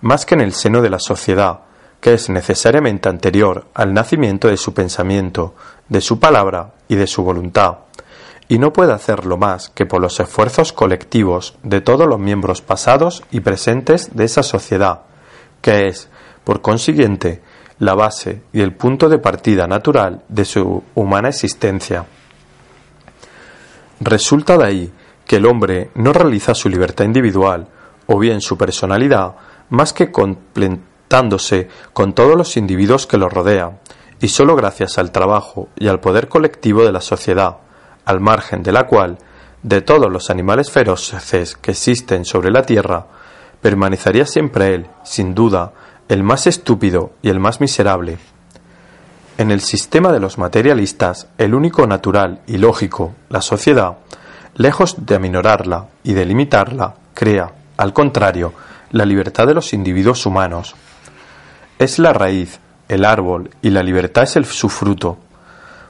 más 0.00 0.24
que 0.24 0.34
en 0.34 0.40
el 0.40 0.54
seno 0.54 0.80
de 0.80 0.88
la 0.88 0.98
sociedad, 0.98 1.60
que 2.00 2.14
es 2.14 2.30
necesariamente 2.30 3.10
anterior 3.10 3.66
al 3.74 3.92
nacimiento 3.92 4.48
de 4.48 4.56
su 4.56 4.72
pensamiento, 4.72 5.56
de 5.90 6.00
su 6.00 6.18
palabra 6.18 6.72
y 6.88 6.94
de 6.94 7.06
su 7.06 7.22
voluntad, 7.22 7.80
y 8.48 8.58
no 8.58 8.72
puede 8.72 8.92
hacerlo 8.92 9.36
más 9.36 9.70
que 9.70 9.86
por 9.86 10.00
los 10.00 10.20
esfuerzos 10.20 10.72
colectivos 10.72 11.56
de 11.62 11.80
todos 11.80 12.06
los 12.06 12.18
miembros 12.18 12.60
pasados 12.60 13.22
y 13.30 13.40
presentes 13.40 14.14
de 14.14 14.24
esa 14.24 14.42
sociedad, 14.42 15.02
que 15.60 15.88
es, 15.88 16.08
por 16.44 16.60
consiguiente, 16.60 17.42
la 17.78 17.94
base 17.94 18.42
y 18.52 18.60
el 18.60 18.74
punto 18.74 19.08
de 19.08 19.18
partida 19.18 19.66
natural 19.66 20.22
de 20.28 20.44
su 20.44 20.82
humana 20.94 21.28
existencia. 21.28 22.04
Resulta 24.00 24.58
de 24.58 24.64
ahí 24.64 24.92
que 25.26 25.36
el 25.36 25.46
hombre 25.46 25.90
no 25.94 26.12
realiza 26.12 26.54
su 26.54 26.68
libertad 26.68 27.04
individual 27.04 27.68
o 28.06 28.18
bien 28.18 28.40
su 28.40 28.58
personalidad 28.58 29.34
más 29.70 29.92
que 29.92 30.12
completándose 30.12 31.68
con 31.92 32.12
todos 32.12 32.36
los 32.36 32.56
individuos 32.56 33.06
que 33.06 33.16
lo 33.16 33.28
rodean, 33.28 33.78
y 34.20 34.28
sólo 34.28 34.56
gracias 34.56 34.98
al 34.98 35.10
trabajo 35.10 35.68
y 35.76 35.88
al 35.88 36.00
poder 36.00 36.28
colectivo 36.28 36.84
de 36.84 36.92
la 36.92 37.00
sociedad, 37.00 37.58
al 38.04 38.20
margen 38.20 38.62
de 38.62 38.72
la 38.72 38.86
cual, 38.86 39.18
de 39.62 39.80
todos 39.80 40.12
los 40.12 40.30
animales 40.30 40.70
feroces 40.70 41.56
que 41.56 41.70
existen 41.70 42.24
sobre 42.24 42.50
la 42.50 42.62
tierra, 42.62 43.06
permanecería 43.60 44.26
siempre 44.26 44.74
él, 44.74 44.86
sin 45.04 45.34
duda, 45.34 45.72
el 46.08 46.22
más 46.22 46.46
estúpido 46.46 47.12
y 47.22 47.30
el 47.30 47.40
más 47.40 47.60
miserable. 47.60 48.18
En 49.38 49.50
el 49.50 49.60
sistema 49.60 50.12
de 50.12 50.20
los 50.20 50.38
materialistas, 50.38 51.28
el 51.38 51.54
único 51.54 51.86
natural 51.86 52.42
y 52.46 52.58
lógico, 52.58 53.14
la 53.30 53.40
sociedad, 53.40 53.96
lejos 54.54 55.06
de 55.06 55.14
aminorarla 55.16 55.88
y 56.04 56.12
de 56.12 56.24
limitarla, 56.26 56.94
crea, 57.14 57.52
al 57.76 57.92
contrario, 57.92 58.52
la 58.92 59.04
libertad 59.04 59.46
de 59.46 59.54
los 59.54 59.72
individuos 59.72 60.26
humanos. 60.26 60.76
Es 61.78 61.98
la 61.98 62.12
raíz, 62.12 62.60
el 62.88 63.04
árbol 63.04 63.50
y 63.62 63.70
la 63.70 63.82
libertad 63.82 64.24
es 64.24 64.36
el, 64.36 64.44
su 64.44 64.68
fruto. 64.68 65.18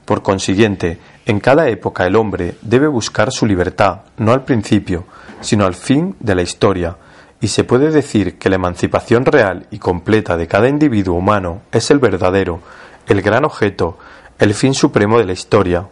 Por 0.05 0.23
consiguiente, 0.23 0.99
en 1.25 1.41
cada 1.41 1.69
época 1.69 2.07
el 2.07 2.17
hombre 2.17 2.57
debe 2.61 2.89
buscar 2.89 3.33
su 3.33 3.47
libertad, 3.47 4.03
no 4.19 4.33
al 4.33 4.45
principio, 4.45 5.05
sino 5.41 5.65
al 5.65 5.75
fin 5.75 6.15
de 6.21 6.35
la 6.35 6.43
historia, 6.43 6.97
y 7.41 7.49
se 7.49 7.65
puede 7.65 7.91
decir 7.91 8.39
que 8.39 8.49
la 8.49 8.57
emancipación 8.57 9.25
real 9.25 9.67
y 9.71 9.79
completa 9.79 10.37
de 10.37 10.47
cada 10.47 10.69
individuo 10.69 11.17
humano 11.17 11.63
es 11.73 11.91
el 11.91 11.99
verdadero, 11.99 12.61
el 13.07 13.23
gran 13.23 13.45
objeto, 13.45 13.99
el 14.39 14.55
fin 14.55 14.75
supremo 14.75 15.19
de 15.19 15.25
la 15.25 15.33
historia. 15.33 15.87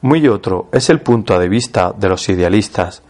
Muy 0.00 0.28
otro 0.28 0.68
es 0.72 0.90
el 0.90 1.00
punto 1.00 1.38
de 1.38 1.48
vista 1.48 1.92
de 1.96 2.08
los 2.08 2.28
idealistas, 2.28 3.02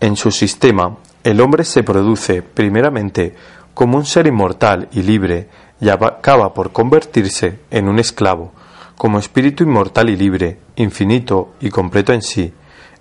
En 0.00 0.16
su 0.16 0.30
sistema, 0.30 0.96
el 1.24 1.42
hombre 1.42 1.62
se 1.64 1.82
produce 1.82 2.40
primeramente 2.40 3.34
como 3.74 3.98
un 3.98 4.06
ser 4.06 4.26
inmortal 4.26 4.88
y 4.92 5.02
libre 5.02 5.48
y 5.78 5.90
acaba 5.90 6.54
por 6.54 6.72
convertirse 6.72 7.60
en 7.70 7.86
un 7.86 7.98
esclavo, 7.98 8.52
como 9.00 9.18
espíritu 9.18 9.64
inmortal 9.64 10.10
y 10.10 10.16
libre, 10.16 10.58
infinito 10.76 11.54
y 11.58 11.70
completo 11.70 12.12
en 12.12 12.20
sí. 12.20 12.52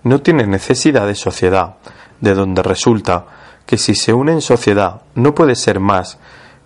No 0.03 0.21
tiene 0.21 0.47
necesidad 0.47 1.05
de 1.05 1.13
sociedad, 1.13 1.75
de 2.21 2.33
donde 2.35 2.63
resulta 2.63 3.25
que 3.65 3.77
si 3.77 3.95
se 3.95 4.13
une 4.13 4.31
en 4.31 4.39
sociedad 4.39 5.01
no 5.15 5.35
puede 5.35 5.55
ser 5.55 5.81
más 5.81 6.17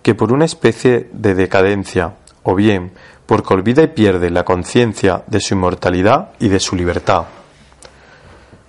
que 0.04 0.14
por 0.14 0.32
una 0.32 0.44
especie 0.44 1.10
de 1.12 1.34
decadencia, 1.34 2.14
o 2.44 2.54
bien 2.54 2.92
porque 3.26 3.54
olvida 3.54 3.82
y 3.82 3.88
pierde 3.88 4.30
la 4.30 4.44
conciencia 4.44 5.24
de 5.26 5.40
su 5.40 5.54
inmortalidad 5.54 6.30
y 6.38 6.48
de 6.48 6.60
su 6.60 6.76
libertad. 6.76 7.24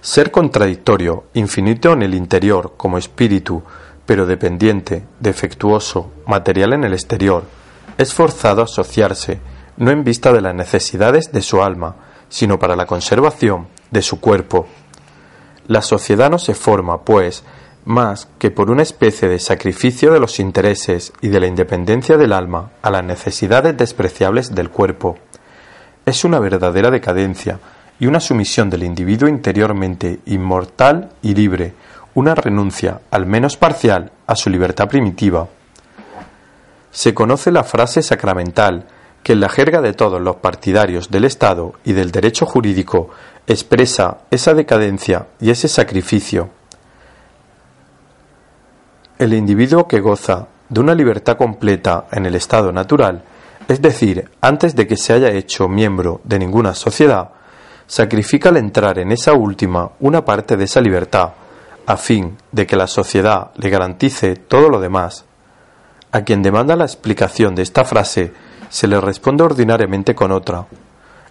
Ser 0.01 0.31
contradictorio, 0.31 1.25
infinito 1.35 1.93
en 1.93 2.01
el 2.01 2.15
interior 2.15 2.73
como 2.75 2.97
espíritu, 2.97 3.61
pero 4.07 4.25
dependiente, 4.25 5.03
defectuoso, 5.19 6.11
material 6.25 6.73
en 6.73 6.85
el 6.85 6.93
exterior, 6.93 7.43
es 7.99 8.15
forzado 8.15 8.61
a 8.61 8.65
asociarse, 8.65 9.39
no 9.77 9.91
en 9.91 10.03
vista 10.03 10.31
de 10.31 10.41
las 10.41 10.55
necesidades 10.55 11.31
de 11.31 11.41
su 11.41 11.61
alma, 11.61 11.95
sino 12.29 12.59
para 12.59 12.75
la 12.75 12.85
conservación 12.85 13.67
de 13.91 14.01
su 14.01 14.19
cuerpo. 14.19 14.67
La 15.67 15.81
sociedad 15.81 16.29
no 16.29 16.39
se 16.39 16.53
forma, 16.53 17.01
pues, 17.01 17.43
más 17.85 18.27
que 18.39 18.51
por 18.51 18.71
una 18.71 18.83
especie 18.83 19.27
de 19.27 19.39
sacrificio 19.39 20.11
de 20.11 20.19
los 20.19 20.39
intereses 20.39 21.13
y 21.21 21.27
de 21.27 21.39
la 21.39 21.47
independencia 21.47 22.17
del 22.17 22.33
alma 22.33 22.71
a 22.81 22.89
las 22.89 23.03
necesidades 23.03 23.77
despreciables 23.77 24.53
del 24.53 24.69
cuerpo. 24.69 25.17
Es 26.05 26.23
una 26.23 26.39
verdadera 26.39 26.91
decadencia 26.91 27.59
y 27.99 28.07
una 28.07 28.19
sumisión 28.19 28.69
del 28.69 28.83
individuo 28.83 29.29
interiormente 29.29 30.19
inmortal 30.25 31.09
y 31.21 31.33
libre, 31.33 31.73
una 32.15 32.35
renuncia, 32.35 33.01
al 33.11 33.25
menos 33.25 33.57
parcial, 33.57 34.11
a 34.27 34.35
su 34.35 34.49
libertad 34.49 34.87
primitiva. 34.87 35.47
Se 36.91 37.13
conoce 37.13 37.51
la 37.51 37.63
frase 37.63 38.01
sacramental, 38.01 38.87
que 39.25 39.33
en 39.33 39.39
la 39.39 39.49
jerga 39.49 39.81
de 39.81 39.93
todos 39.93 40.21
los 40.21 40.35
partidarios 40.35 41.09
del 41.09 41.25
Estado 41.25 41.73
y 41.83 41.93
del 41.93 42.11
derecho 42.11 42.45
jurídico 42.45 43.09
expresa 43.47 44.19
esa 44.29 44.53
decadencia 44.53 45.25
y 45.41 45.49
ese 45.49 45.67
sacrificio. 45.67 46.51
El 49.17 49.33
individuo 49.33 49.87
que 49.87 49.99
goza 49.99 50.45
de 50.69 50.79
una 50.79 50.93
libertad 50.93 51.37
completa 51.37 52.05
en 52.11 52.27
el 52.27 52.35
estado 52.35 52.71
natural, 52.71 53.23
es 53.67 53.81
decir, 53.81 54.29
antes 54.41 54.75
de 54.75 54.85
que 54.85 54.95
se 54.95 55.13
haya 55.13 55.31
hecho 55.31 55.67
miembro 55.67 56.21
de 56.23 56.37
ninguna 56.37 56.75
sociedad, 56.75 57.31
sacrifica 57.87 58.49
al 58.49 58.57
entrar 58.57 58.99
en 58.99 59.11
esa 59.11 59.33
última 59.33 59.89
una 60.01 60.23
parte 60.23 60.55
de 60.55 60.65
esa 60.65 60.81
libertad, 60.81 61.31
a 61.87 61.97
fin 61.97 62.37
de 62.51 62.67
que 62.67 62.75
la 62.75 62.85
sociedad 62.85 63.49
le 63.55 63.71
garantice 63.71 64.35
todo 64.35 64.69
lo 64.69 64.79
demás. 64.79 65.25
A 66.11 66.21
quien 66.21 66.43
demanda 66.43 66.75
la 66.75 66.85
explicación 66.85 67.55
de 67.55 67.63
esta 67.63 67.85
frase 67.85 68.44
se 68.69 68.87
le 68.87 68.99
responde 68.99 69.43
ordinariamente 69.43 70.15
con 70.15 70.31
otra. 70.31 70.65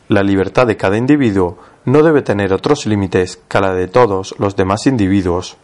La 0.09 0.23
libertad 0.23 0.67
de 0.67 0.77
cada 0.77 0.97
individuo 0.97 1.59
no 1.85 2.03
debe 2.03 2.23
tener 2.23 2.53
otros 2.53 2.87
límites 2.87 3.39
que 3.49 3.61
la 3.61 3.73
de 3.73 3.89
todos 3.89 4.35
los 4.39 4.57
demás 4.57 4.87
individuos. 4.87 5.57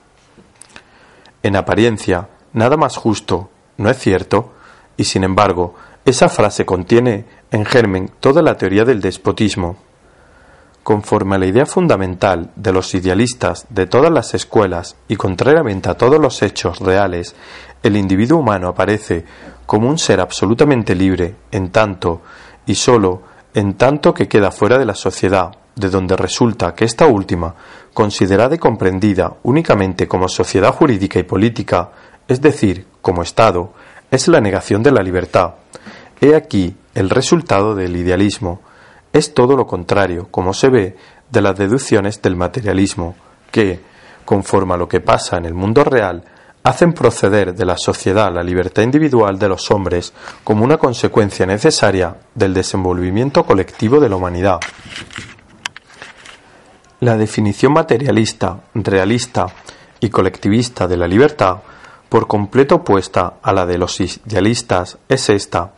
En 1.42 1.56
apariencia, 1.56 2.28
nada 2.52 2.76
más 2.76 2.96
justo, 2.96 3.50
¿no 3.76 3.90
es 3.90 3.98
cierto? 3.98 4.52
Y 4.96 5.04
sin 5.04 5.24
embargo, 5.24 5.74
esa 6.04 6.28
frase 6.28 6.64
contiene 6.64 7.24
en 7.50 7.64
germen 7.64 8.10
toda 8.20 8.42
la 8.42 8.56
teoría 8.56 8.84
del 8.84 9.00
despotismo. 9.00 9.76
Conforme 10.82 11.36
a 11.36 11.38
la 11.38 11.46
idea 11.46 11.66
fundamental 11.66 12.50
de 12.56 12.72
los 12.72 12.94
idealistas 12.94 13.66
de 13.68 13.86
todas 13.86 14.10
las 14.10 14.34
escuelas 14.34 14.96
y 15.08 15.16
contrariamente 15.16 15.90
a 15.90 15.94
todos 15.94 16.18
los 16.18 16.42
hechos 16.42 16.80
reales, 16.80 17.34
el 17.82 17.96
individuo 17.96 18.38
humano 18.38 18.68
aparece 18.68 19.24
como 19.70 19.88
un 19.88 19.98
ser 19.98 20.20
absolutamente 20.20 20.96
libre, 20.96 21.36
en 21.52 21.70
tanto 21.70 22.22
y 22.66 22.74
sólo 22.74 23.22
en 23.54 23.74
tanto 23.74 24.12
que 24.12 24.26
queda 24.26 24.50
fuera 24.50 24.76
de 24.78 24.84
la 24.84 24.96
sociedad, 24.96 25.52
de 25.76 25.88
donde 25.88 26.16
resulta 26.16 26.74
que 26.74 26.84
esta 26.84 27.06
última, 27.06 27.54
considerada 27.94 28.56
y 28.56 28.58
comprendida 28.58 29.32
únicamente 29.44 30.08
como 30.08 30.28
sociedad 30.28 30.74
jurídica 30.74 31.20
y 31.20 31.22
política, 31.22 31.92
es 32.26 32.40
decir, 32.40 32.84
como 33.00 33.22
Estado, 33.22 33.72
es 34.10 34.26
la 34.26 34.40
negación 34.40 34.82
de 34.82 34.90
la 34.90 35.04
libertad. 35.04 35.54
He 36.20 36.34
aquí 36.34 36.76
el 36.96 37.08
resultado 37.08 37.76
del 37.76 37.94
idealismo, 37.94 38.62
es 39.12 39.34
todo 39.34 39.56
lo 39.56 39.68
contrario, 39.68 40.26
como 40.32 40.52
se 40.52 40.68
ve, 40.68 40.96
de 41.30 41.42
las 41.42 41.56
deducciones 41.56 42.20
del 42.20 42.34
materialismo, 42.34 43.14
que, 43.52 43.78
conforme 44.24 44.74
a 44.74 44.78
lo 44.78 44.88
que 44.88 44.98
pasa 44.98 45.36
en 45.36 45.44
el 45.44 45.54
mundo 45.54 45.84
real, 45.84 46.24
hacen 46.62 46.92
proceder 46.92 47.54
de 47.54 47.64
la 47.64 47.76
sociedad 47.76 48.32
la 48.32 48.42
libertad 48.42 48.82
individual 48.82 49.38
de 49.38 49.48
los 49.48 49.70
hombres 49.70 50.12
como 50.44 50.64
una 50.64 50.76
consecuencia 50.76 51.46
necesaria 51.46 52.16
del 52.34 52.52
desenvolvimiento 52.52 53.44
colectivo 53.44 53.98
de 53.98 54.08
la 54.08 54.16
humanidad. 54.16 54.60
La 57.00 57.16
definición 57.16 57.72
materialista, 57.72 58.60
realista 58.74 59.46
y 60.00 60.10
colectivista 60.10 60.86
de 60.86 60.98
la 60.98 61.08
libertad, 61.08 61.56
por 62.08 62.26
completo 62.26 62.76
opuesta 62.76 63.34
a 63.42 63.52
la 63.52 63.64
de 63.64 63.78
los 63.78 64.00
idealistas, 64.00 64.98
es 65.08 65.30
esta. 65.30 65.72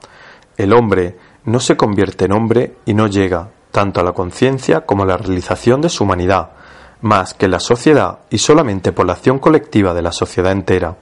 El 0.57 0.73
hombre 0.73 1.17
no 1.45 1.61
se 1.61 1.77
convierte 1.77 2.25
en 2.25 2.33
hombre 2.33 2.77
y 2.87 2.95
no 2.95 3.07
llega 3.07 3.51
tanto 3.71 4.01
a 4.01 4.05
la 4.05 4.13
conciencia 4.13 4.81
como 4.81 5.05
a 5.05 5.07
la 5.07 5.17
realización 5.17 5.81
de 5.81 5.89
su 5.89 6.05
humanidad, 6.05 6.51
más 7.03 7.35
que 7.35 7.49
la 7.49 7.61
sociedad 7.61 8.21
y 8.31 8.39
solamente 8.39 8.93
por 8.93 9.07
la 9.07 9.13
acción 9.13 9.39
colectiva 9.39 9.93
de 9.93 10.03
la 10.03 10.13
sociedad 10.13 10.53
entera. 10.53 10.97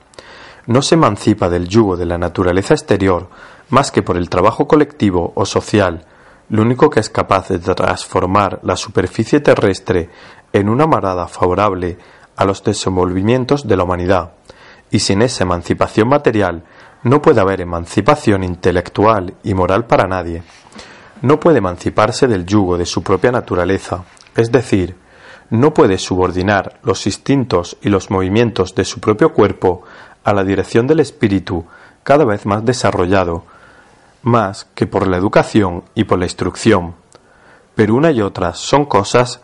No 0.67 0.83
se 0.83 0.97
emancipa 0.97 1.49
del 1.49 1.69
yugo 1.69 1.97
de 1.97 2.07
la 2.07 2.19
naturaleza 2.19 2.75
exterior 2.75 3.29
más 3.71 3.91
que 3.91 4.03
por 4.03 4.17
el 4.17 4.29
trabajo 4.29 4.67
colectivo 4.67 5.33
o 5.35 5.47
social, 5.47 6.05
lo 6.49 6.63
único 6.63 6.91
que 6.91 7.01
es 7.01 7.09
capaz 7.09 7.49
de 7.49 7.59
transformar 7.59 8.59
la 8.65 8.77
superficie 8.77 9.41
terrestre 9.41 10.11
en 10.53 10.69
una 10.69 10.87
marada 10.87 11.29
favorable 11.29 11.97
a 12.37 12.45
los 12.45 12.65
desenvolvimientos 12.65 13.67
de 13.69 13.77
la 13.77 13.85
humanidad. 13.85 14.33
Y 14.91 14.99
sin 14.99 15.23
esa 15.23 15.45
emancipación 15.45 16.09
material 16.09 16.65
no 17.05 17.23
puede 17.23 17.41
haber 17.41 17.61
emancipación 17.61 18.43
intelectual 18.43 19.35
y 19.45 19.55
moral 19.55 19.87
para 19.87 20.09
nadie. 20.09 20.43
No 21.23 21.39
puede 21.39 21.59
emanciparse 21.59 22.27
del 22.27 22.47
yugo 22.47 22.77
de 22.77 22.87
su 22.87 23.03
propia 23.03 23.31
naturaleza, 23.31 24.05
es 24.37 24.51
decir, 24.51 24.97
no 25.51 25.75
puede 25.75 25.99
subordinar 25.99 26.81
los 26.83 27.07
instintos 27.07 27.77
y 27.83 27.89
los 27.89 28.11
movimientos 28.11 28.75
de 28.75 28.85
su 28.85 29.01
propio 29.01 29.33
cuerpo 29.33 29.83
a 30.25 30.33
la 30.33 30.45
dirección 30.45 30.87
del 30.87 31.01
espíritu 31.01 31.67
cada 32.03 32.25
vez 32.25 32.47
más 32.47 32.65
desarrollado, 32.65 33.45
más 34.23 34.67
que 34.75 34.87
por 34.87 35.07
la 35.07 35.17
educación 35.17 35.85
y 35.95 36.05
por 36.05 36.19
la 36.19 36.27
instrucción. 36.27 36.95
Pero 37.75 37.95
una 37.95 38.11
y 38.11 38.21
otra 38.21 38.55
son 38.55 38.85
cosas 38.85 39.41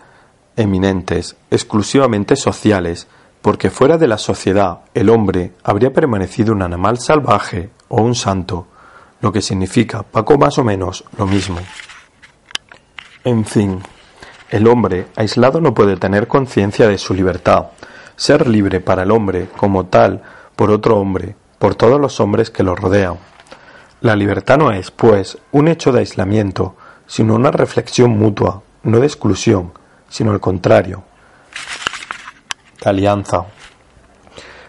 eminentes, 0.57 1.37
exclusivamente 1.51 2.37
sociales, 2.37 3.09
porque 3.43 3.71
fuera 3.71 3.99
de 3.99 4.09
la 4.09 4.19
sociedad 4.19 4.81
el 4.95 5.11
hombre 5.11 5.53
habría 5.63 5.93
permanecido 5.93 6.53
un 6.53 6.63
animal 6.63 6.99
salvaje 6.99 7.71
o 7.89 8.03
un 8.03 8.15
santo, 8.15 8.67
lo 9.21 9.33
que 9.33 9.43
significa 9.43 10.03
poco 10.03 10.39
más 10.39 10.59
o 10.59 10.65
menos 10.65 11.05
lo 11.19 11.27
mismo. 11.27 11.59
En 13.25 13.45
fin, 13.45 13.81
el 14.57 14.67
hombre 14.69 15.07
aislado 15.17 15.61
no 15.61 15.75
puede 15.75 15.97
tener 15.97 16.27
conciencia 16.27 16.89
de 16.89 16.97
su 16.97 17.13
libertad, 17.13 17.67
ser 18.17 18.49
libre 18.49 18.81
para 18.81 19.03
el 19.03 19.11
hombre 19.11 19.49
como 19.57 19.87
tal 19.87 20.23
por 20.57 20.71
otro 20.71 20.97
hombre, 20.97 21.37
por 21.59 21.75
todos 21.75 22.01
los 22.01 22.21
hombres 22.21 22.51
que 22.51 22.63
lo 22.63 22.75
rodean. 22.75 23.19
La 24.01 24.17
libertad 24.17 24.57
no 24.57 24.73
es, 24.73 24.91
pues, 24.91 25.37
un 25.53 25.69
hecho 25.69 25.93
de 25.93 26.01
aislamiento, 26.01 26.75
sino 27.07 27.35
una 27.35 27.51
reflexión 27.51 28.17
mutua, 28.19 28.63
no 28.83 29.01
de 29.01 29.07
exclusión, 29.07 29.73
sino 30.09 30.33
al 30.33 30.41
contrario, 30.41 31.05
alianza. 32.85 33.45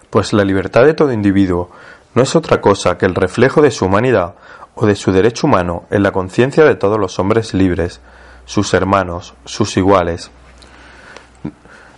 Pues 0.10 0.34
la 0.34 0.44
libertad 0.44 0.84
de 0.84 0.94
todo 0.94 1.14
individuo 1.14 1.70
no 2.14 2.24
es 2.24 2.36
otra 2.36 2.60
cosa 2.60 2.98
que 2.98 3.06
el 3.06 3.16
reflejo 3.16 3.62
de 3.62 3.72
su 3.72 3.86
humanidad 3.86 4.36
o 4.76 4.86
de 4.86 4.96
su 4.96 5.12
derecho 5.14 5.48
humano 5.48 5.86
en 5.92 6.04
la 6.04 6.12
conciencia 6.12 6.66
de 6.66 6.76
todos 6.76 7.00
los 7.00 7.20
hombres 7.20 7.54
libres, 7.54 8.02
sus 8.48 8.74
hermanos, 8.74 9.36
sus 9.46 9.78
iguales. 9.78 10.32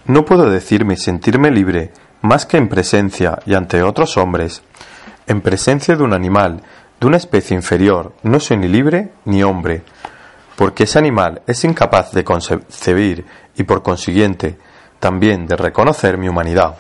No 0.06 0.26
puedo 0.26 0.50
decirme 0.50 0.96
y 0.96 0.98
sentirme 0.98 1.52
libre 1.52 1.94
más 2.22 2.46
que 2.46 2.58
en 2.58 2.68
presencia 2.68 3.40
y 3.46 3.54
ante 3.54 3.84
otros 3.84 4.18
hombres. 4.18 4.64
En 5.28 5.42
presencia 5.42 5.96
de 5.96 6.04
un 6.04 6.12
animal, 6.12 6.64
de 7.00 7.08
una 7.08 7.18
especie 7.18 7.56
inferior, 7.56 8.14
no 8.24 8.40
soy 8.40 8.58
ni 8.58 8.68
libre 8.68 9.14
ni 9.26 9.44
hombre, 9.44 9.84
porque 10.56 10.84
ese 10.84 10.98
animal 10.98 11.44
es 11.46 11.64
incapaz 11.64 12.12
de 12.12 12.24
concebir 12.24 13.26
y 13.56 13.64
por 13.64 13.84
consiguiente 13.84 14.58
también 15.00 15.46
de 15.46 15.56
reconocer 15.56 16.18
mi 16.18 16.28
humanidad. 16.28 16.76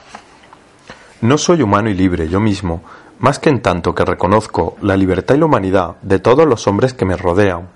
No 1.21 1.37
soy 1.37 1.61
humano 1.61 1.89
y 1.89 1.93
libre 1.93 2.27
yo 2.27 2.39
mismo, 2.39 2.81
más 3.19 3.37
que 3.37 3.49
en 3.49 3.61
tanto 3.61 3.93
que 3.93 4.03
reconozco 4.03 4.77
la 4.81 4.97
libertad 4.97 5.35
y 5.35 5.37
la 5.37 5.45
humanidad 5.45 5.97
de 6.01 6.17
todos 6.19 6.47
los 6.47 6.67
hombres 6.67 6.93
que 6.95 7.05
me 7.05 7.15
rodean. 7.15 7.69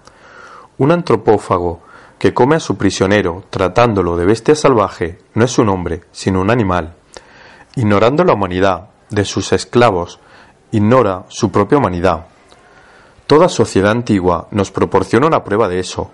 Un 0.78 0.92
antropófago 0.92 1.82
que 2.18 2.34
come 2.34 2.56
a 2.56 2.60
su 2.60 2.78
prisionero 2.78 3.44
tratándolo 3.50 4.18
de 4.18 4.26
bestia 4.26 4.56
salvaje 4.56 5.20
no 5.36 5.46
es 5.46 5.58
un 5.60 5.70
hombre, 5.70 6.04
sino 6.12 6.42
un 6.42 6.50
animal. 6.50 6.96
ignorando 7.76 8.24
la 8.24 8.34
humanidad 8.34 8.90
de 9.10 9.26
sus 9.26 9.52
esclavos, 9.52 10.20
ignora 10.72 11.26
su 11.28 11.52
propia 11.52 11.80
humanidad. 11.80 12.28
Toda 13.26 13.50
sociedad 13.50 13.92
antigua 13.92 14.48
nos 14.52 14.72
proporciona 14.72 15.28
una 15.28 15.44
prueba 15.44 15.68
de 15.68 15.80
eso. 15.80 16.12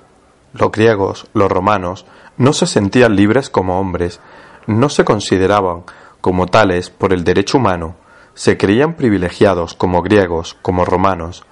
Los 0.53 0.71
griegos, 0.71 1.27
los 1.33 1.51
romanos, 1.51 2.05
no 2.37 2.53
se 2.53 2.65
sentían 2.65 3.15
libres 3.15 3.49
como 3.49 3.79
hombres, 3.79 4.19
no 4.67 4.89
se 4.89 5.03
consideraban 5.03 5.83
como 6.21 6.47
tales 6.47 6.89
por 6.89 7.13
el 7.13 7.23
derecho 7.23 7.57
humano, 7.57 7.95
se 8.33 8.57
creían 8.57 8.93
privilegiados 8.95 9.73
como 9.73 10.01
griegos, 10.01 10.55
como 10.61 10.85
romanos, 10.85 11.43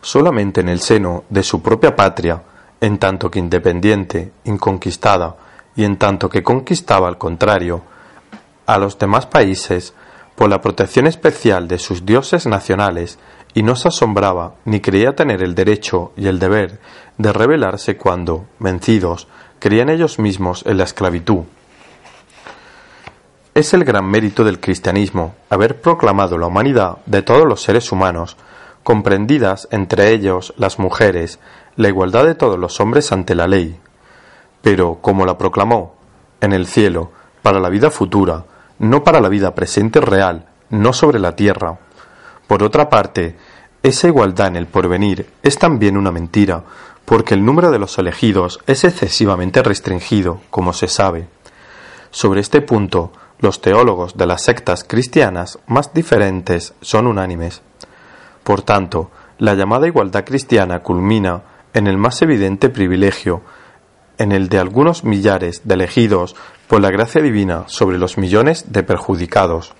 solamente 0.00 0.60
en 0.62 0.68
el 0.68 0.80
seno 0.80 1.24
de 1.28 1.42
su 1.42 1.62
propia 1.62 1.96
patria, 1.96 2.42
en 2.80 2.98
tanto 2.98 3.30
que 3.30 3.38
independiente, 3.38 4.32
inconquistada, 4.44 5.36
y 5.76 5.84
en 5.84 5.96
tanto 5.96 6.28
que 6.28 6.42
conquistaba 6.42 7.08
al 7.08 7.18
contrario 7.18 7.82
a 8.66 8.78
los 8.78 8.98
demás 8.98 9.26
países 9.26 9.94
por 10.36 10.48
la 10.48 10.60
protección 10.60 11.06
especial 11.06 11.68
de 11.68 11.78
sus 11.78 12.06
dioses 12.06 12.46
nacionales 12.46 13.18
y 13.54 13.62
no 13.62 13.76
se 13.76 13.88
asombraba 13.88 14.54
ni 14.64 14.80
creía 14.80 15.14
tener 15.14 15.42
el 15.42 15.54
derecho 15.54 16.12
y 16.16 16.28
el 16.28 16.38
deber 16.38 16.80
de 17.18 17.32
rebelarse 17.32 17.96
cuando, 17.96 18.46
vencidos, 18.58 19.28
creían 19.58 19.90
ellos 19.90 20.18
mismos 20.18 20.64
en 20.66 20.78
la 20.78 20.84
esclavitud. 20.84 21.44
Es 23.54 23.74
el 23.74 23.84
gran 23.84 24.06
mérito 24.06 24.44
del 24.44 24.60
cristianismo 24.60 25.34
haber 25.50 25.80
proclamado 25.80 26.38
la 26.38 26.46
humanidad 26.46 26.98
de 27.06 27.22
todos 27.22 27.46
los 27.46 27.62
seres 27.62 27.90
humanos, 27.90 28.36
comprendidas 28.84 29.68
entre 29.70 30.10
ellos 30.12 30.54
las 30.56 30.78
mujeres, 30.78 31.40
la 31.80 31.88
igualdad 31.88 32.26
de 32.26 32.34
todos 32.34 32.58
los 32.58 32.78
hombres 32.78 33.10
ante 33.10 33.34
la 33.34 33.46
ley. 33.46 33.80
Pero, 34.60 34.98
como 35.00 35.24
la 35.24 35.38
proclamó, 35.38 35.94
en 36.42 36.52
el 36.52 36.66
cielo, 36.66 37.10
para 37.40 37.58
la 37.58 37.70
vida 37.70 37.90
futura, 37.90 38.44
no 38.78 39.02
para 39.02 39.18
la 39.18 39.30
vida 39.30 39.54
presente 39.54 40.02
real, 40.02 40.44
no 40.68 40.92
sobre 40.92 41.18
la 41.18 41.34
tierra. 41.34 41.78
Por 42.46 42.62
otra 42.62 42.90
parte, 42.90 43.38
esa 43.82 44.08
igualdad 44.08 44.48
en 44.48 44.56
el 44.56 44.66
porvenir 44.66 45.30
es 45.42 45.56
también 45.56 45.96
una 45.96 46.12
mentira, 46.12 46.64
porque 47.06 47.32
el 47.32 47.46
número 47.46 47.70
de 47.70 47.78
los 47.78 47.96
elegidos 47.96 48.60
es 48.66 48.84
excesivamente 48.84 49.62
restringido, 49.62 50.42
como 50.50 50.74
se 50.74 50.86
sabe. 50.86 51.28
Sobre 52.10 52.42
este 52.42 52.60
punto, 52.60 53.10
los 53.38 53.62
teólogos 53.62 54.18
de 54.18 54.26
las 54.26 54.42
sectas 54.42 54.84
cristianas 54.84 55.58
más 55.66 55.94
diferentes 55.94 56.74
son 56.82 57.06
unánimes. 57.06 57.62
Por 58.44 58.60
tanto, 58.60 59.10
la 59.38 59.54
llamada 59.54 59.86
igualdad 59.86 60.26
cristiana 60.26 60.80
culmina 60.80 61.44
en 61.74 61.86
el 61.86 61.96
más 61.96 62.22
evidente 62.22 62.68
privilegio, 62.68 63.42
en 64.18 64.32
el 64.32 64.48
de 64.48 64.58
algunos 64.58 65.04
millares 65.04 65.62
de 65.64 65.74
elegidos 65.74 66.36
por 66.68 66.80
la 66.80 66.90
gracia 66.90 67.22
divina 67.22 67.64
sobre 67.66 67.98
los 67.98 68.18
millones 68.18 68.72
de 68.72 68.82
perjudicados. 68.82 69.72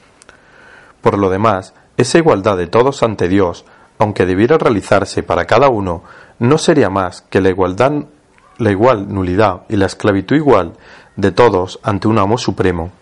Por 1.00 1.18
lo 1.18 1.30
demás, 1.30 1.74
esa 1.96 2.18
igualdad 2.18 2.56
de 2.56 2.66
todos 2.66 3.02
ante 3.02 3.28
Dios, 3.28 3.64
aunque 3.98 4.26
debiera 4.26 4.56
realizarse 4.56 5.22
para 5.22 5.46
cada 5.46 5.68
uno, 5.68 6.02
no 6.38 6.56
sería 6.58 6.88
más 6.88 7.22
que 7.22 7.40
la 7.40 7.50
igualdad, 7.50 7.92
la 8.58 8.70
igual 8.70 9.12
nulidad 9.12 9.62
y 9.68 9.76
la 9.76 9.86
esclavitud 9.86 10.36
igual 10.36 10.72
de 11.16 11.32
todos 11.32 11.78
ante 11.82 12.08
un 12.08 12.18
amo 12.18 12.38
supremo. 12.38 12.92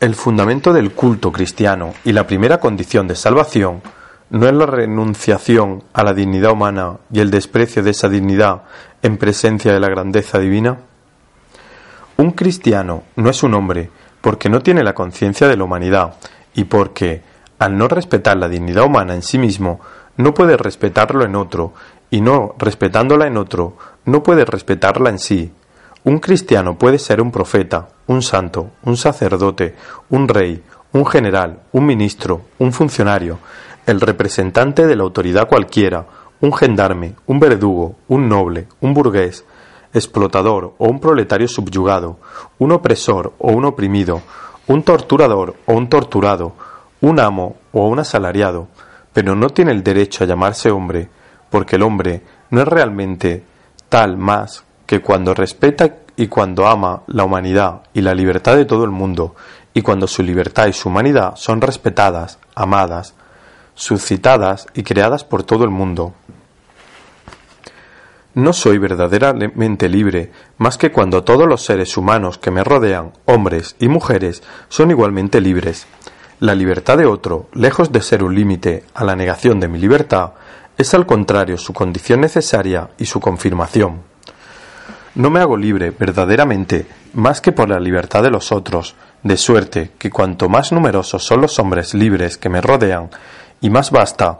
El 0.00 0.14
fundamento 0.14 0.74
del 0.74 0.92
culto 0.92 1.32
cristiano 1.32 1.94
y 2.04 2.12
la 2.12 2.26
primera 2.26 2.60
condición 2.60 3.08
de 3.08 3.16
salvación 3.16 3.80
no 4.30 4.46
es 4.46 4.52
la 4.52 4.66
renunciación 4.66 5.84
a 5.92 6.02
la 6.02 6.14
dignidad 6.14 6.52
humana 6.52 6.98
y 7.12 7.20
el 7.20 7.30
desprecio 7.30 7.82
de 7.82 7.90
esa 7.90 8.08
dignidad 8.08 8.62
en 9.02 9.16
presencia 9.16 9.72
de 9.72 9.80
la 9.80 9.88
grandeza 9.88 10.38
divina. 10.38 10.78
Un 12.16 12.30
cristiano 12.32 13.02
no 13.16 13.30
es 13.30 13.42
un 13.42 13.54
hombre 13.54 13.90
porque 14.20 14.48
no 14.48 14.60
tiene 14.60 14.82
la 14.82 14.94
conciencia 14.94 15.48
de 15.48 15.56
la 15.56 15.64
humanidad 15.64 16.14
y 16.54 16.64
porque, 16.64 17.22
al 17.58 17.76
no 17.76 17.88
respetar 17.88 18.36
la 18.36 18.48
dignidad 18.48 18.84
humana 18.84 19.14
en 19.14 19.22
sí 19.22 19.38
mismo, 19.38 19.80
no 20.16 20.32
puede 20.32 20.56
respetarlo 20.56 21.24
en 21.24 21.34
otro, 21.34 21.74
y 22.14 22.20
no 22.20 22.54
respetándola 22.58 23.26
en 23.26 23.36
otro, 23.36 23.76
no 24.04 24.22
puede 24.22 24.44
respetarla 24.44 25.10
en 25.10 25.18
sí, 25.18 25.52
un 26.04 26.20
cristiano 26.20 26.78
puede 26.78 26.98
ser 26.98 27.20
un 27.20 27.32
profeta, 27.32 27.88
un 28.06 28.22
santo, 28.22 28.70
un 28.84 28.96
sacerdote, 28.96 29.74
un 30.10 30.28
rey, 30.28 30.62
un 30.92 31.06
general, 31.06 31.62
un 31.72 31.86
ministro, 31.86 32.42
un 32.58 32.72
funcionario, 32.72 33.38
el 33.86 34.00
representante 34.00 34.86
de 34.86 34.96
la 34.96 35.02
autoridad 35.02 35.48
cualquiera, 35.48 36.06
un 36.40 36.52
gendarme, 36.52 37.14
un 37.26 37.38
verdugo, 37.38 37.96
un 38.08 38.28
noble, 38.28 38.68
un 38.80 38.94
burgués, 38.94 39.44
explotador 39.92 40.74
o 40.78 40.88
un 40.88 41.00
proletario 41.00 41.48
subyugado, 41.48 42.18
un 42.58 42.72
opresor 42.72 43.32
o 43.38 43.52
un 43.52 43.64
oprimido, 43.64 44.22
un 44.66 44.82
torturador 44.82 45.54
o 45.66 45.74
un 45.74 45.88
torturado, 45.88 46.52
un 47.00 47.20
amo 47.20 47.56
o 47.72 47.86
un 47.86 47.98
asalariado, 47.98 48.68
pero 49.12 49.34
no 49.34 49.50
tiene 49.50 49.72
el 49.72 49.82
derecho 49.82 50.24
a 50.24 50.26
llamarse 50.26 50.70
hombre, 50.70 51.08
porque 51.50 51.76
el 51.76 51.82
hombre 51.82 52.22
no 52.50 52.62
es 52.62 52.68
realmente 52.68 53.44
tal 53.88 54.16
más 54.16 54.64
que 54.86 55.00
cuando 55.00 55.34
respeta 55.34 55.96
y 56.16 56.26
cuando 56.26 56.66
ama 56.66 57.02
la 57.06 57.24
humanidad 57.24 57.82
y 57.92 58.00
la 58.00 58.14
libertad 58.14 58.56
de 58.56 58.64
todo 58.64 58.84
el 58.84 58.90
mundo, 58.90 59.34
y 59.72 59.82
cuando 59.82 60.06
su 60.06 60.22
libertad 60.22 60.66
y 60.66 60.72
su 60.72 60.88
humanidad 60.88 61.34
son 61.36 61.60
respetadas, 61.60 62.38
amadas, 62.54 63.14
suscitadas 63.74 64.66
y 64.74 64.82
creadas 64.82 65.24
por 65.24 65.42
todo 65.42 65.64
el 65.64 65.70
mundo. 65.70 66.14
No 68.34 68.52
soy 68.52 68.78
verdaderamente 68.78 69.88
libre 69.88 70.32
más 70.58 70.76
que 70.76 70.90
cuando 70.90 71.22
todos 71.22 71.46
los 71.46 71.64
seres 71.64 71.96
humanos 71.96 72.36
que 72.38 72.50
me 72.50 72.64
rodean, 72.64 73.12
hombres 73.26 73.76
y 73.78 73.86
mujeres, 73.88 74.42
son 74.68 74.90
igualmente 74.90 75.40
libres. 75.40 75.86
La 76.40 76.56
libertad 76.56 76.98
de 76.98 77.06
otro, 77.06 77.48
lejos 77.52 77.92
de 77.92 78.02
ser 78.02 78.24
un 78.24 78.34
límite 78.34 78.82
a 78.94 79.04
la 79.04 79.14
negación 79.14 79.60
de 79.60 79.68
mi 79.68 79.78
libertad, 79.78 80.32
es 80.76 80.92
al 80.94 81.06
contrario 81.06 81.58
su 81.58 81.72
condición 81.72 82.20
necesaria 82.20 82.90
y 82.98 83.06
su 83.06 83.20
confirmación. 83.20 84.02
No 85.14 85.30
me 85.30 85.38
hago 85.38 85.56
libre 85.56 85.92
verdaderamente 85.92 86.88
más 87.12 87.40
que 87.40 87.52
por 87.52 87.68
la 87.68 87.78
libertad 87.78 88.24
de 88.24 88.30
los 88.30 88.50
otros, 88.50 88.96
de 89.22 89.36
suerte 89.36 89.92
que 89.96 90.10
cuanto 90.10 90.48
más 90.48 90.72
numerosos 90.72 91.24
son 91.24 91.40
los 91.40 91.60
hombres 91.60 91.94
libres 91.94 92.36
que 92.36 92.48
me 92.48 92.60
rodean, 92.60 93.10
y 93.64 93.70
más 93.70 93.90
vasta 93.90 94.38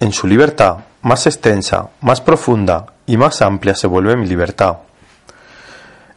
en 0.00 0.12
su 0.12 0.26
libertad, 0.26 0.78
más 1.02 1.26
extensa, 1.26 1.90
más 2.00 2.22
profunda 2.22 2.86
y 3.04 3.18
más 3.18 3.42
amplia 3.42 3.74
se 3.74 3.86
vuelve 3.86 4.16
mi 4.16 4.26
libertad. 4.26 4.78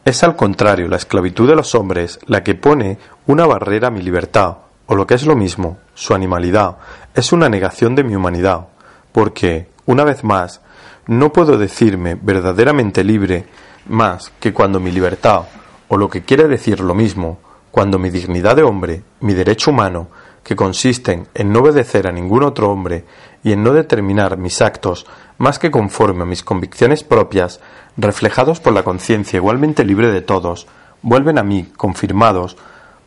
Es 0.06 0.23
al 0.23 0.38
contrario 0.38 0.88
la 0.88 0.95
esclavitud 0.95 1.49
de 1.49 1.58
los 1.58 1.75
hombres 1.75 2.17
la 2.28 2.41
que 2.41 2.56
pone 2.56 2.97
una 3.28 3.45
barrera 3.45 3.89
a 3.89 3.91
mi 3.91 4.02
libertad, 4.02 4.56
o 4.86 4.95
lo 4.95 5.06
que 5.06 5.15
es 5.15 5.25
lo 5.25 5.36
mismo, 5.36 5.80
su 5.95 6.13
animalidad, 6.13 6.78
es 7.13 7.34
una 7.34 7.49
negación 7.49 7.93
de 7.93 8.06
mi 8.06 8.15
humanidad, 8.15 8.67
porque, 9.12 9.67
una 9.86 10.06
vez 10.06 10.23
más, 10.23 10.62
no 11.08 11.34
puedo 11.34 11.58
decirme 11.58 12.15
verdaderamente 12.15 13.04
libre 13.04 13.47
más 13.89 14.32
que 14.39 14.54
cuando 14.54 14.80
mi 14.80 14.93
libertad, 14.93 15.41
o 15.89 15.97
lo 15.97 16.10
que 16.10 16.21
quiere 16.21 16.47
decir 16.47 16.80
lo 16.80 16.95
mismo, 16.95 17.39
cuando 17.69 17.99
mi 17.99 18.10
dignidad 18.10 18.56
de 18.56 18.63
hombre, 18.63 19.04
mi 19.19 19.34
derecho 19.34 19.71
humano, 19.71 20.08
que 20.49 20.55
consisten 20.55 21.27
en 21.35 21.53
no 21.53 21.59
obedecer 21.59 22.07
a 22.07 22.12
ningún 22.12 22.41
otro 22.41 22.71
hombre 22.71 23.05
y 23.43 23.51
en 23.51 23.62
no 23.62 23.71
determinar 23.71 24.35
mis 24.39 24.63
actos 24.63 25.05
más 25.38 25.59
que 25.59 25.69
conforme 25.69 26.23
a 26.23 26.25
mis 26.25 26.41
convicciones 26.41 27.03
propias, 27.03 27.59
reflejados 27.97 28.59
por 28.59 28.73
la 28.73 28.81
conciencia 28.81 29.38
igualmente 29.38 29.85
libre 29.85 30.09
de 30.12 30.21
todos, 30.21 30.65
vuelven 31.03 31.38
a 31.38 31.43
mí 31.43 31.67
confirmados 31.77 32.57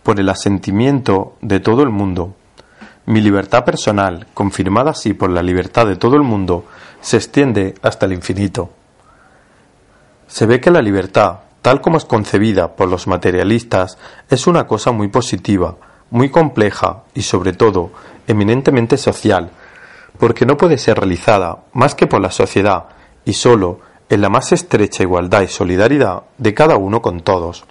por 0.05 0.21
el 0.21 0.29
asentimiento 0.29 1.35
de 1.41 1.59
todo 1.59 1.83
el 1.83 1.89
mundo. 1.89 2.37
Mi 3.07 3.21
libertad 3.21 3.65
personal, 3.65 4.29
confirmada 4.35 4.93
así 4.93 5.13
por 5.13 5.29
la 5.29 5.43
libertad 5.43 5.89
de 5.89 5.97
todo 5.97 6.15
el 6.15 6.23
mundo, 6.23 6.67
se 7.01 7.17
extiende 7.17 7.75
hasta 7.83 8.07
el 8.07 8.13
infinito. 8.13 8.71
Se 10.29 10.47
ve 10.47 10.61
que 10.61 10.71
la 10.71 10.81
libertad, 10.81 11.41
tal 11.61 11.81
como 11.81 11.97
es 11.97 12.05
concebida 12.05 12.77
por 12.77 12.89
los 12.89 13.09
materialistas, 13.09 13.99
es 14.31 14.47
una 14.47 14.69
cosa 14.69 14.93
muy 14.93 15.09
positiva, 15.09 15.75
muy 16.13 16.29
compleja 16.29 17.05
y 17.15 17.23
sobre 17.23 17.55
todo 17.55 17.91
eminentemente 18.29 18.99
social, 18.99 19.51
porque 20.19 20.47
no 20.47 20.59
puede 20.59 20.77
ser 20.77 20.99
realizada 20.99 21.65
más 21.73 21.95
que 21.95 22.07
por 22.07 22.21
la 22.21 22.31
sociedad 22.31 22.85
y 23.25 23.33
sólo 23.33 23.81
en 24.11 24.21
la 24.21 24.29
más 24.29 24.53
estrecha 24.53 25.03
igualdad 25.03 25.41
y 25.41 25.49
solidaridad 25.49 26.25
de 26.37 26.53
cada 26.53 26.77
uno 26.77 27.01
con 27.01 27.21
todos. 27.21 27.65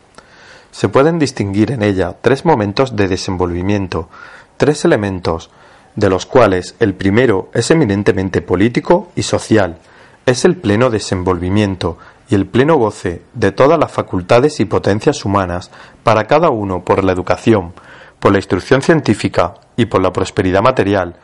Se 0.72 0.90
pueden 0.90 1.20
distinguir 1.20 1.72
en 1.72 1.84
ella 1.84 2.16
tres 2.20 2.44
momentos 2.44 2.96
de 2.96 3.08
desenvolvimiento, 3.08 4.10
tres 4.58 4.86
elementos, 4.86 5.52
de 5.96 6.10
los 6.10 6.26
cuales 6.26 6.76
el 6.80 6.96
primero 6.96 7.50
es 7.54 7.70
eminentemente 7.70 8.42
político 8.42 9.10
y 9.16 9.22
social, 9.22 9.78
es 10.26 10.46
el 10.46 10.56
pleno 10.56 10.90
desenvolvimiento 10.90 12.00
y 12.28 12.34
el 12.36 12.48
pleno 12.48 12.78
goce 12.78 13.22
de 13.34 13.52
todas 13.52 13.78
las 13.78 13.92
facultades 13.92 14.60
y 14.60 14.66
potencias 14.66 15.26
humanas 15.26 15.70
para 16.04 16.26
cada 16.26 16.50
uno 16.50 16.84
por 16.84 17.04
la 17.04 17.12
educación, 17.12 17.74
por 18.22 18.32
la 18.32 18.38
instrucción 18.38 18.82
científica 18.84 19.56
y 19.76 19.88
por 19.88 20.02
la 20.02 20.14
prosperidad 20.14 20.62
material, 20.62 21.16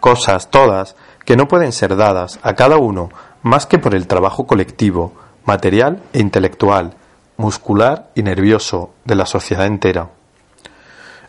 cosas 0.00 0.50
todas 0.50 0.96
que 1.24 1.36
no 1.36 1.46
pueden 1.48 1.70
ser 1.70 1.96
dadas 1.96 2.40
a 2.42 2.54
cada 2.54 2.78
uno 2.78 3.10
más 3.42 3.66
que 3.66 3.78
por 3.78 3.94
el 3.94 4.06
trabajo 4.06 4.46
colectivo, 4.46 5.12
material 5.44 6.02
e 6.14 6.20
intelectual, 6.20 6.94
muscular 7.36 8.08
y 8.14 8.22
nervioso 8.22 8.90
de 9.04 9.16
la 9.16 9.26
sociedad 9.26 9.66
entera. 9.66 10.08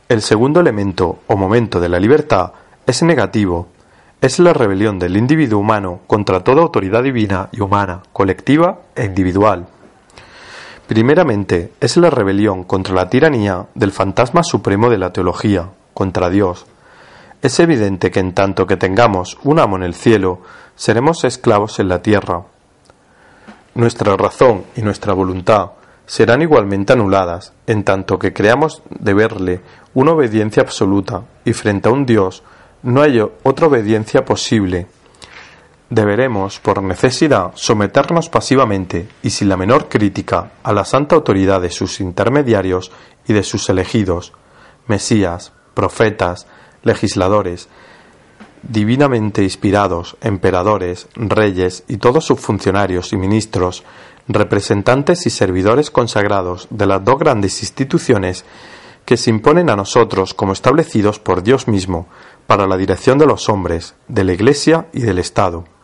El 0.07 0.21
segundo 0.21 0.61
elemento 0.61 1.19
o 1.27 1.35
momento 1.35 1.81
de 1.81 1.89
la 1.89 1.99
libertad 1.99 2.53
es 2.85 3.03
negativo, 3.03 3.67
es 4.21 4.39
la 4.39 4.53
rebelión 4.53 4.97
del 4.97 5.17
individuo 5.17 5.59
humano 5.59 5.99
contra 6.07 6.39
toda 6.39 6.61
autoridad 6.61 7.03
divina 7.03 7.49
y 7.51 7.59
humana, 7.59 8.01
colectiva 8.13 8.79
e 8.95 9.03
individual. 9.03 9.67
Primeramente, 10.87 11.73
es 11.81 11.97
la 11.97 12.09
rebelión 12.09 12.63
contra 12.63 12.95
la 12.95 13.09
tiranía 13.09 13.67
del 13.75 13.91
fantasma 13.91 14.41
supremo 14.41 14.89
de 14.89 14.97
la 14.97 15.11
teología, 15.11 15.69
contra 15.93 16.29
Dios. 16.29 16.65
Es 17.41 17.59
evidente 17.59 18.09
que 18.09 18.21
en 18.21 18.33
tanto 18.33 18.65
que 18.65 18.77
tengamos 18.77 19.37
un 19.43 19.59
amo 19.59 19.75
en 19.75 19.83
el 19.83 19.93
cielo, 19.93 20.41
seremos 20.77 21.25
esclavos 21.25 21.79
en 21.79 21.89
la 21.89 22.01
tierra. 22.01 22.43
Nuestra 23.75 24.15
razón 24.15 24.63
y 24.77 24.81
nuestra 24.81 25.13
voluntad 25.13 25.71
serán 26.05 26.41
igualmente 26.41 26.93
anuladas, 26.93 27.51
en 27.67 27.83
tanto 27.83 28.17
que 28.17 28.31
creamos 28.31 28.81
deberle 28.89 29.59
una 29.93 30.13
obediencia 30.13 30.63
absoluta, 30.63 31.23
y 31.43 31.51
frente 31.51 31.89
a 31.89 31.91
un 31.91 32.05
Dios 32.05 32.43
no 32.81 33.01
hay 33.01 33.19
otra 33.19 33.67
obediencia 33.67 34.23
posible. 34.23 34.87
Deberemos, 35.89 36.59
por 36.59 36.83
necesidad, 36.83 37.51
someternos 37.55 38.27
pasivamente 38.27 39.07
y 39.23 39.29
sin 39.29 39.47
la 39.47 39.55
menor 39.55 39.87
crítica 39.87 40.51
a 40.61 40.73
la 40.73 40.83
santa 40.83 41.15
autoridad 41.15 41.61
de 41.61 41.71
sus 41.71 42.01
intermediarios 42.01 42.91
y 43.25 43.33
de 43.33 43.43
sus 43.43 43.69
elegidos, 43.69 44.33
mesías, 44.87 45.53
profetas, 45.73 46.45
legisladores, 46.83 47.69
divinamente 48.63 49.43
inspirados, 49.43 50.17
emperadores, 50.19 51.07
reyes 51.15 51.85
y 51.87 51.97
todos 51.97 52.25
sus 52.25 52.39
funcionarios 52.39 53.13
y 53.13 53.17
ministros, 53.17 53.83
representantes 54.27 55.25
y 55.25 55.29
servidores 55.29 55.89
consagrados 55.89 56.67
de 56.69 56.85
las 56.85 57.03
dos 57.03 57.17
grandes 57.17 57.61
instituciones 57.61 58.43
que 59.05 59.15
se 59.15 59.29
imponen 59.29 59.69
a 59.69 59.77
nosotros 59.77 60.33
como 60.33 60.51
establecidos 60.51 61.17
por 61.17 61.43
Dios 61.43 61.69
mismo 61.69 62.07
para 62.45 62.67
la 62.67 62.75
dirección 62.75 63.17
de 63.17 63.25
los 63.25 63.47
hombres, 63.47 63.95
de 64.09 64.25
la 64.25 64.33
Iglesia 64.33 64.87
y 64.91 64.99
del 64.99 65.19
Estado. 65.19 65.76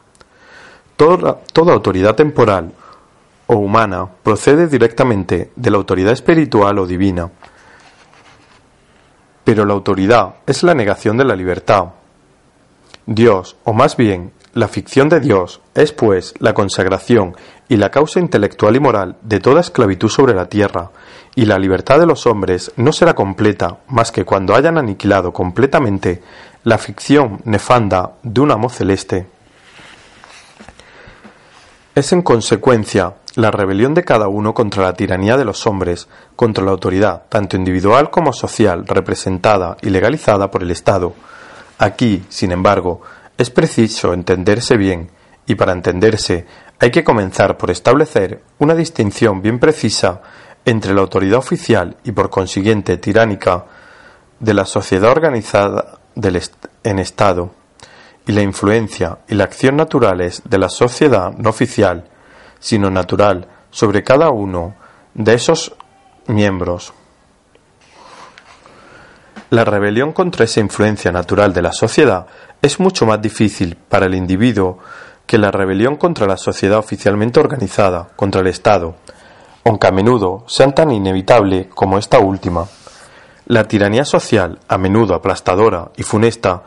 Toda, 0.95 1.39
autoridad 1.73 2.15
temporal 2.15 2.71
o 3.47 3.55
humana 3.55 4.07
procede 4.23 4.67
directamente 4.67 5.51
de 5.55 5.71
la 5.71 5.77
autoridad 5.77 6.13
espiritual 6.13 6.77
o 6.79 6.85
divina, 6.85 7.29
pero 9.43 9.65
la 9.65 9.73
autoridad 9.73 10.35
es 10.45 10.63
la 10.63 10.73
negación 10.73 11.17
de 11.17 11.25
la 11.25 11.35
libertad. 11.35 11.85
Dios, 13.05 13.57
o 13.63 13.73
más 13.73 13.97
bien 13.97 14.31
la 14.53 14.67
ficción 14.67 15.09
de 15.09 15.19
Dios, 15.19 15.61
es 15.73 15.91
pues 15.91 16.35
la 16.39 16.53
consagración 16.53 17.35
y 17.67 17.77
la 17.77 17.89
causa 17.89 18.19
intelectual 18.19 18.75
y 18.75 18.79
moral 18.79 19.17
de 19.23 19.39
toda 19.39 19.61
esclavitud 19.61 20.09
sobre 20.09 20.35
la 20.35 20.47
tierra, 20.47 20.91
y 21.35 21.45
la 21.45 21.57
libertad 21.57 21.99
de 21.99 22.05
los 22.05 22.27
hombres 22.27 22.71
no 22.77 22.93
será 22.93 23.15
completa 23.15 23.79
más 23.87 24.11
que 24.11 24.25
cuando 24.25 24.55
hayan 24.55 24.77
aniquilado 24.77 25.33
completamente 25.33 26.21
la 26.63 26.77
ficción 26.77 27.41
nefanda 27.45 28.13
de 28.21 28.41
un 28.41 28.51
amo 28.51 28.69
celeste. 28.69 29.25
Es 31.95 32.11
en 32.11 32.23
consecuencia 32.23 33.17
la 33.35 33.51
rebelión 33.51 33.93
de 33.93 34.03
cada 34.03 34.27
uno 34.27 34.55
contra 34.55 34.83
la 34.83 34.93
tiranía 34.93 35.37
de 35.37 35.45
los 35.45 35.67
hombres, 35.67 36.07
contra 36.35 36.63
la 36.63 36.71
autoridad, 36.71 37.23
tanto 37.29 37.55
individual 37.55 38.09
como 38.09 38.33
social, 38.33 38.87
representada 38.87 39.77
y 39.79 39.91
legalizada 39.91 40.49
por 40.49 40.63
el 40.63 40.71
Estado. 40.71 41.13
Aquí, 41.77 42.25
sin 42.29 42.51
embargo, 42.51 43.01
es 43.37 43.51
preciso 43.51 44.11
entenderse 44.13 44.75
bien, 44.75 45.11
y 45.45 45.53
para 45.53 45.71
entenderse 45.71 46.47
hay 46.79 46.89
que 46.89 47.03
comenzar 47.03 47.57
por 47.57 47.69
establecer 47.69 48.41
una 48.57 48.73
distinción 48.73 49.43
bien 49.43 49.59
precisa 49.59 50.21
entre 50.65 50.95
la 50.95 51.01
autoridad 51.01 51.37
oficial 51.37 51.97
y 52.03 52.11
por 52.11 52.31
consiguiente 52.31 52.97
tiránica 52.97 53.65
de 54.39 54.53
la 54.55 54.65
sociedad 54.65 55.11
organizada 55.11 55.99
en 56.83 56.99
Estado 56.99 57.62
y 58.25 58.31
la 58.31 58.41
influencia 58.41 59.19
y 59.27 59.35
la 59.35 59.43
acción 59.43 59.75
naturales 59.75 60.41
de 60.45 60.57
la 60.57 60.69
sociedad 60.69 61.31
no 61.37 61.49
oficial, 61.49 62.09
sino 62.59 62.89
natural, 62.89 63.47
sobre 63.69 64.03
cada 64.03 64.29
uno 64.29 64.75
de 65.13 65.33
esos 65.33 65.75
miembros. 66.27 66.93
La 69.49 69.65
rebelión 69.65 70.13
contra 70.13 70.45
esa 70.45 70.61
influencia 70.61 71.11
natural 71.11 71.53
de 71.53 71.61
la 71.61 71.73
sociedad 71.73 72.25
es 72.61 72.79
mucho 72.79 73.05
más 73.05 73.21
difícil 73.21 73.75
para 73.75 74.05
el 74.05 74.15
individuo 74.15 74.79
que 75.25 75.37
la 75.37 75.51
rebelión 75.51 75.95
contra 75.95 76.25
la 76.25 76.37
sociedad 76.37 76.79
oficialmente 76.79 77.39
organizada, 77.39 78.09
contra 78.15 78.41
el 78.41 78.47
Estado, 78.47 78.95
aunque 79.63 79.87
a 79.87 79.91
menudo 79.91 80.43
sean 80.47 80.73
tan 80.73 80.91
inevitable 80.91 81.69
como 81.69 81.97
esta 81.97 82.19
última. 82.19 82.65
La 83.45 83.65
tiranía 83.65 84.05
social, 84.05 84.59
a 84.67 84.77
menudo 84.77 85.13
aplastadora 85.15 85.91
y 85.97 86.03
funesta, 86.03 86.63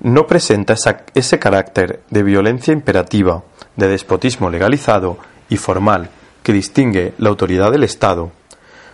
no 0.00 0.26
presenta 0.26 0.74
ese 1.14 1.38
carácter 1.38 2.02
de 2.10 2.22
violencia 2.22 2.72
imperativa, 2.72 3.42
de 3.76 3.88
despotismo 3.88 4.50
legalizado 4.50 5.18
y 5.48 5.56
formal 5.56 6.10
que 6.42 6.52
distingue 6.52 7.14
la 7.18 7.28
autoridad 7.28 7.70
del 7.70 7.84
Estado. 7.84 8.32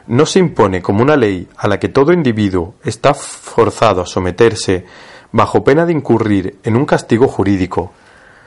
No 0.09 0.27
se 0.27 0.39
impone 0.39 0.83
como 0.83 1.03
una 1.03 1.17
ley 1.17 1.49
a 1.57 1.69
la 1.69 1.79
que 1.79 1.89
todo 1.89 2.13
individuo 2.13 2.75
está 2.85 3.15
forzado 3.15 4.03
a 4.03 4.07
someterse 4.07 4.85
bajo 5.33 5.65
pena 5.65 5.87
de 5.87 5.93
incurrir 5.93 6.59
en 6.65 6.77
un 6.77 6.85
castigo 6.85 7.29
jurídico. 7.29 7.93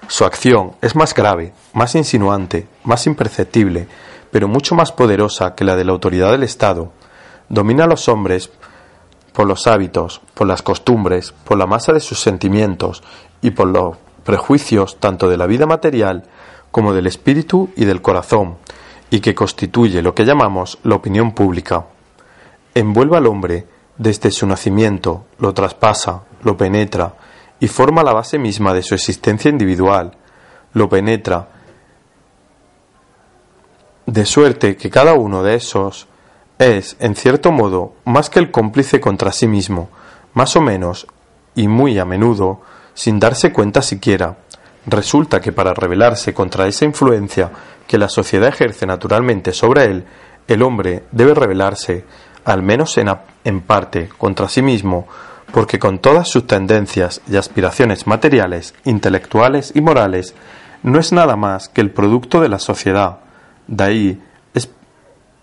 Su 0.07 0.25
acción 0.25 0.73
es 0.81 0.95
más 0.95 1.13
grave, 1.13 1.53
más 1.73 1.95
insinuante, 1.95 2.67
más 2.83 3.05
imperceptible, 3.07 3.87
pero 4.31 4.47
mucho 4.47 4.75
más 4.75 4.91
poderosa 4.91 5.55
que 5.55 5.63
la 5.63 5.75
de 5.75 5.85
la 5.85 5.91
autoridad 5.91 6.31
del 6.31 6.43
Estado. 6.43 6.91
Domina 7.47 7.85
a 7.85 7.87
los 7.87 8.07
hombres 8.07 8.51
por 9.39 9.47
los 9.47 9.67
hábitos, 9.67 10.19
por 10.34 10.47
las 10.47 10.62
costumbres, 10.62 11.34
por 11.45 11.58
la 11.58 11.65
masa 11.65 11.93
de 11.93 12.02
sus 12.02 12.19
sentimientos 12.19 13.02
y 13.41 13.52
por 13.52 13.69
los 13.69 13.95
prejuicios 14.25 14.99
tanto 14.99 15.30
de 15.30 15.38
la 15.38 15.47
vida 15.47 15.65
material 15.65 16.25
como 16.71 16.93
del 16.93 17.08
espíritu 17.08 17.69
y 17.78 17.86
del 17.86 18.02
corazón, 18.02 18.58
y 19.10 19.21
que 19.21 19.34
constituye 19.34 20.02
lo 20.02 20.13
que 20.13 20.25
llamamos 20.25 20.78
la 20.84 20.95
opinión 20.95 21.32
pública. 21.32 21.86
Envuelve 22.75 23.15
al 23.15 23.28
hombre 23.28 23.65
desde 23.97 24.30
su 24.30 24.45
nacimiento, 24.45 25.23
lo 25.38 25.54
traspasa, 25.54 26.23
lo 26.43 26.58
penetra, 26.58 27.13
y 27.62 27.69
forma 27.69 28.04
la 28.04 28.12
base 28.12 28.38
misma 28.38 28.73
de 28.73 28.84
su 28.84 28.93
existencia 28.93 29.47
individual, 29.47 30.17
lo 30.73 30.89
penetra, 30.89 31.47
de 34.06 34.25
suerte 34.25 34.75
que 34.75 34.89
cada 34.89 35.13
uno 35.13 35.43
de 35.43 35.56
esos 35.56 36.10
es, 36.59 36.97
en 36.99 37.15
cierto 37.15 37.51
modo, 37.51 37.93
más 38.05 38.29
que 38.29 38.39
el 38.39 38.51
cómplice 38.51 38.99
contra 38.99 39.31
sí 39.31 39.47
mismo, 39.47 39.89
más 40.33 40.55
o 40.57 40.61
menos, 40.61 41.07
y 41.55 41.67
muy 41.67 41.97
a 41.97 42.05
menudo, 42.05 42.61
sin 42.93 43.19
darse 43.19 43.51
cuenta 43.53 43.81
siquiera. 43.81 44.37
Resulta 44.85 45.39
que 45.39 45.53
para 45.53 45.73
rebelarse 45.73 46.33
contra 46.33 46.67
esa 46.67 46.85
influencia 46.85 47.49
que 47.87 47.97
la 47.97 48.09
sociedad 48.09 48.49
ejerce 48.49 48.85
naturalmente 48.85 49.53
sobre 49.53 49.85
él, 49.85 50.05
el 50.47 50.61
hombre 50.61 51.03
debe 51.11 51.33
rebelarse, 51.33 52.03
al 52.43 52.61
menos 52.61 52.97
en, 52.97 53.09
en 53.45 53.61
parte, 53.61 54.09
contra 54.17 54.49
sí 54.49 54.61
mismo, 54.61 55.07
porque 55.53 55.79
con 55.79 55.99
todas 55.99 56.27
sus 56.27 56.45
tendencias 56.45 57.21
y 57.29 57.37
aspiraciones 57.37 58.05
materiales, 58.05 58.75
intelectuales 58.83 59.71
y 59.75 59.81
morales, 59.81 60.35
no 60.83 60.99
es 60.99 61.11
nada 61.13 61.35
más 61.35 61.69
que 61.69 61.81
el 61.81 61.91
producto 61.91 62.41
de 62.41 62.49
la 62.49 62.59
sociedad, 62.59 63.19
de 63.67 63.83
ahí 63.83 64.21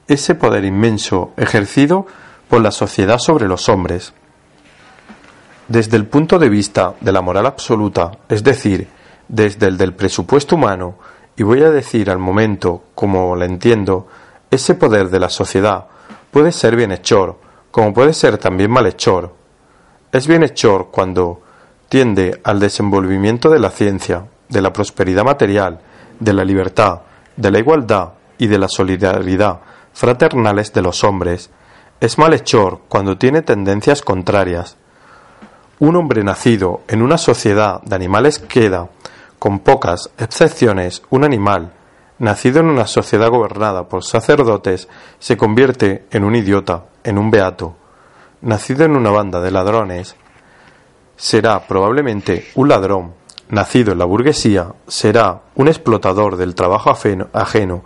ese 0.08 0.34
poder 0.34 0.64
inmenso 0.64 1.32
ejercido 1.36 2.06
por 2.48 2.62
la 2.62 2.70
sociedad 2.70 3.18
sobre 3.18 3.48
los 3.48 3.68
hombres. 3.68 4.12
Desde 5.68 5.96
el 5.96 6.06
punto 6.06 6.38
de 6.38 6.48
vista 6.48 6.94
de 7.00 7.12
la 7.12 7.22
moral 7.22 7.46
absoluta, 7.46 8.12
es 8.28 8.44
decir, 8.44 8.88
desde 9.28 9.66
el 9.66 9.76
del 9.76 9.94
presupuesto 9.94 10.54
humano, 10.54 10.96
y 11.36 11.42
voy 11.42 11.62
a 11.62 11.70
decir 11.70 12.08
al 12.08 12.18
momento, 12.18 12.84
como 12.94 13.34
la 13.34 13.44
entiendo, 13.44 14.06
ese 14.50 14.74
poder 14.74 15.10
de 15.10 15.20
la 15.20 15.28
sociedad 15.28 15.86
puede 16.30 16.52
ser 16.52 16.76
bienhechor, 16.76 17.38
como 17.70 17.92
puede 17.92 18.12
ser 18.12 18.38
también 18.38 18.70
malhechor. 18.70 19.34
Es 20.12 20.26
bienhechor 20.26 20.88
cuando 20.90 21.42
tiende 21.88 22.40
al 22.44 22.60
desenvolvimiento 22.60 23.50
de 23.50 23.58
la 23.58 23.70
ciencia, 23.70 24.24
de 24.48 24.62
la 24.62 24.72
prosperidad 24.72 25.24
material, 25.24 25.80
de 26.20 26.32
la 26.32 26.44
libertad, 26.44 27.02
de 27.36 27.50
la 27.50 27.58
igualdad 27.58 28.12
y 28.38 28.46
de 28.46 28.58
la 28.58 28.68
solidaridad 28.68 29.60
fraternales 29.96 30.74
de 30.74 30.82
los 30.82 31.04
hombres, 31.04 31.48
es 32.00 32.18
malhechor 32.18 32.80
cuando 32.86 33.16
tiene 33.16 33.40
tendencias 33.40 34.02
contrarias. 34.02 34.76
Un 35.78 35.96
hombre 35.96 36.22
nacido 36.22 36.82
en 36.86 37.00
una 37.00 37.16
sociedad 37.16 37.80
de 37.80 37.96
animales 37.96 38.38
queda, 38.38 38.90
con 39.38 39.60
pocas 39.60 40.10
excepciones, 40.18 41.02
un 41.08 41.24
animal. 41.24 41.72
Nacido 42.18 42.60
en 42.60 42.66
una 42.66 42.86
sociedad 42.86 43.30
gobernada 43.30 43.88
por 43.88 44.04
sacerdotes, 44.04 44.86
se 45.18 45.38
convierte 45.38 46.04
en 46.10 46.24
un 46.24 46.34
idiota, 46.34 46.84
en 47.02 47.16
un 47.16 47.30
beato. 47.30 47.74
Nacido 48.42 48.84
en 48.84 48.96
una 48.96 49.10
banda 49.10 49.40
de 49.40 49.50
ladrones, 49.50 50.14
será 51.16 51.66
probablemente 51.66 52.48
un 52.54 52.68
ladrón, 52.68 53.14
nacido 53.48 53.92
en 53.92 53.98
la 53.98 54.04
burguesía, 54.04 54.74
será 54.86 55.40
un 55.54 55.68
explotador 55.68 56.36
del 56.36 56.54
trabajo 56.54 56.90
ajeno, 56.90 57.82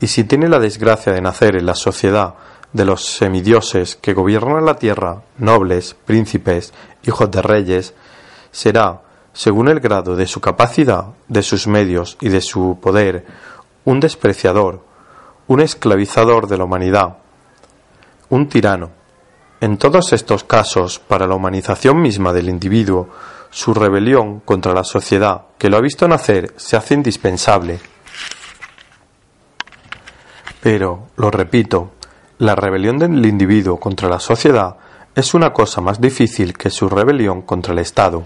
y 0.00 0.06
si 0.08 0.24
tiene 0.24 0.48
la 0.48 0.58
desgracia 0.58 1.12
de 1.12 1.20
nacer 1.20 1.56
en 1.56 1.66
la 1.66 1.74
sociedad 1.74 2.34
de 2.72 2.84
los 2.84 3.04
semidioses 3.04 3.96
que 3.96 4.12
gobiernan 4.12 4.64
la 4.64 4.76
tierra, 4.76 5.22
nobles, 5.38 5.94
príncipes, 6.04 6.74
hijos 7.04 7.30
de 7.30 7.42
reyes, 7.42 7.94
será, 8.50 9.02
según 9.32 9.68
el 9.68 9.80
grado 9.80 10.16
de 10.16 10.26
su 10.26 10.40
capacidad, 10.40 11.06
de 11.28 11.42
sus 11.42 11.66
medios 11.66 12.18
y 12.20 12.28
de 12.28 12.40
su 12.40 12.78
poder, 12.80 13.24
un 13.84 14.00
despreciador, 14.00 14.82
un 15.46 15.60
esclavizador 15.60 16.48
de 16.48 16.58
la 16.58 16.64
humanidad, 16.64 17.16
un 18.28 18.48
tirano. 18.48 18.90
En 19.60 19.78
todos 19.78 20.12
estos 20.12 20.44
casos, 20.44 20.98
para 20.98 21.26
la 21.26 21.34
humanización 21.34 22.02
misma 22.02 22.32
del 22.32 22.48
individuo, 22.48 23.08
su 23.50 23.72
rebelión 23.72 24.40
contra 24.40 24.74
la 24.74 24.84
sociedad 24.84 25.46
que 25.56 25.70
lo 25.70 25.78
ha 25.78 25.80
visto 25.80 26.06
nacer 26.08 26.52
se 26.56 26.76
hace 26.76 26.94
indispensable. 26.94 27.80
Pero, 30.66 31.06
lo 31.14 31.30
repito, 31.30 31.92
la 32.38 32.56
rebelión 32.56 32.98
del 32.98 33.24
individuo 33.24 33.78
contra 33.78 34.08
la 34.08 34.18
sociedad 34.18 34.74
es 35.14 35.32
una 35.32 35.52
cosa 35.52 35.80
más 35.80 36.00
difícil 36.00 36.58
que 36.58 36.70
su 36.70 36.88
rebelión 36.88 37.42
contra 37.42 37.72
el 37.72 37.78
Estado. 37.78 38.24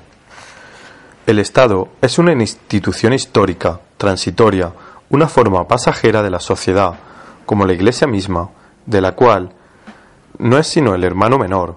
El 1.26 1.38
Estado 1.38 1.88
es 2.00 2.18
una 2.18 2.32
institución 2.32 3.12
histórica, 3.12 3.80
transitoria, 3.98 4.72
una 5.10 5.28
forma 5.28 5.68
pasajera 5.68 6.22
de 6.22 6.30
la 6.30 6.40
sociedad, 6.40 6.94
como 7.44 7.66
la 7.66 7.74
Iglesia 7.74 8.06
misma, 8.06 8.48
de 8.86 9.02
la 9.02 9.12
cual 9.12 9.52
no 10.38 10.56
es 10.56 10.66
sino 10.66 10.94
el 10.94 11.04
hermano 11.04 11.36
menor, 11.36 11.76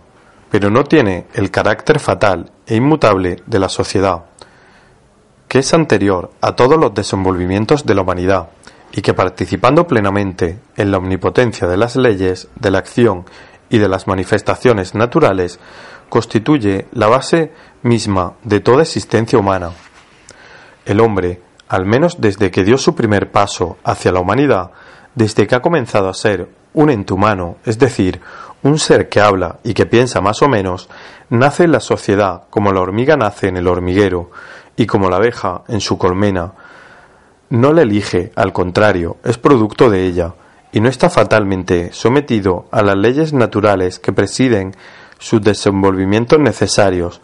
pero 0.49 0.69
no 0.69 0.85
tiene 0.85 1.27
el 1.33 1.51
carácter 1.51 1.99
fatal 1.99 2.53
e 2.67 2.77
inmutable 2.77 3.43
de 3.47 3.59
la 3.59 3.67
sociedad, 3.67 4.27
que 5.49 5.59
es 5.59 5.73
anterior 5.73 6.31
a 6.39 6.55
todos 6.55 6.79
los 6.79 6.93
desenvolvimientos 6.93 7.85
de 7.85 7.95
la 7.95 8.03
humanidad, 8.03 8.47
y 8.93 9.01
que 9.01 9.13
participando 9.13 9.87
plenamente 9.87 10.59
en 10.77 10.91
la 10.91 10.99
omnipotencia 10.99 11.67
de 11.67 11.77
las 11.77 11.95
leyes, 11.95 12.47
de 12.55 12.71
la 12.71 12.77
acción 12.77 13.25
y 13.69 13.79
de 13.79 13.89
las 13.89 14.07
manifestaciones 14.07 14.93
naturales, 14.93 15.59
constituye 16.09 16.85
la 16.93 17.07
base 17.07 17.51
misma 17.81 18.33
de 18.43 18.59
toda 18.59 18.83
existencia 18.83 19.39
humana. 19.39 19.71
El 20.85 20.99
hombre, 20.99 21.41
al 21.67 21.85
menos 21.85 22.21
desde 22.21 22.51
que 22.51 22.63
dio 22.63 22.77
su 22.77 22.93
primer 22.93 23.31
paso 23.31 23.77
hacia 23.83 24.11
la 24.11 24.19
humanidad, 24.19 24.71
desde 25.15 25.47
que 25.47 25.55
ha 25.55 25.61
comenzado 25.61 26.07
a 26.07 26.13
ser 26.13 26.49
un 26.73 26.91
ente 26.91 27.13
humano, 27.13 27.57
es 27.65 27.79
decir, 27.79 28.21
un 28.61 28.77
ser 28.77 29.09
que 29.09 29.19
habla 29.19 29.57
y 29.63 29.73
que 29.73 29.87
piensa 29.87 30.21
más 30.21 30.41
o 30.43 30.47
menos, 30.47 30.87
nace 31.29 31.63
en 31.63 31.71
la 31.71 31.79
sociedad 31.79 32.43
como 32.51 32.71
la 32.71 32.81
hormiga 32.81 33.17
nace 33.17 33.47
en 33.47 33.57
el 33.57 33.67
hormiguero 33.67 34.29
y 34.75 34.85
como 34.85 35.09
la 35.09 35.17
abeja 35.17 35.63
en 35.67 35.81
su 35.81 35.97
colmena. 35.97 36.53
No 37.53 37.71
la 37.71 37.83
elige, 37.83 38.31
al 38.35 38.51
contrario, 38.51 39.17
es 39.23 39.37
producto 39.37 39.91
de 39.91 40.07
ella, 40.07 40.33
y 40.71 40.79
no 40.79 40.89
está 40.89 41.11
fatalmente 41.11 41.93
sometido 41.93 42.65
a 42.71 42.81
las 42.81 42.97
leyes 42.97 43.31
naturales 43.31 43.99
que 43.99 44.11
presiden 44.11 44.75
sus 45.19 45.39
desenvolvimientos 45.39 46.39
necesarios, 46.39 47.21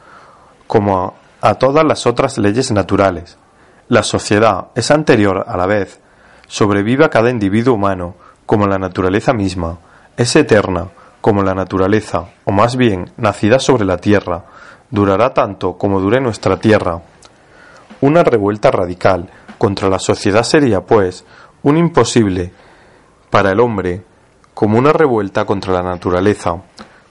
como 0.67 1.15
a, 1.41 1.49
a 1.49 1.55
todas 1.55 1.83
las 1.83 2.05
otras 2.05 2.37
leyes 2.37 2.69
naturales. 2.69 3.39
La 3.87 4.03
sociedad 4.03 4.67
es 4.75 4.91
anterior 4.91 5.45
a 5.47 5.57
la 5.57 5.65
vez, 5.65 5.99
sobrevive 6.45 7.05
a 7.05 7.09
cada 7.09 7.31
individuo 7.31 7.73
humano, 7.73 8.13
como 8.45 8.67
la 8.67 8.77
naturaleza 8.77 9.33
misma, 9.33 9.79
es 10.15 10.35
eterna, 10.35 10.89
como 11.21 11.41
la 11.41 11.55
naturaleza, 11.55 12.25
o 12.45 12.51
más 12.51 12.75
bien 12.75 13.09
nacida 13.17 13.57
sobre 13.57 13.83
la 13.83 13.97
tierra, 13.97 14.45
durará 14.91 15.33
tanto 15.33 15.75
como 15.79 15.99
dure 15.99 16.21
nuestra 16.21 16.57
tierra. 16.57 17.01
Una 18.01 18.23
revuelta 18.23 18.69
radical 18.69 19.27
contra 19.59 19.89
la 19.89 19.99
sociedad 19.99 20.41
sería, 20.41 20.81
pues, 20.81 21.25
un 21.61 21.77
imposible 21.77 22.51
para 23.29 23.51
el 23.51 23.59
hombre, 23.59 24.01
como 24.55 24.79
una 24.79 24.91
revuelta 24.91 25.45
contra 25.45 25.73
la 25.73 25.83
naturaleza, 25.83 26.55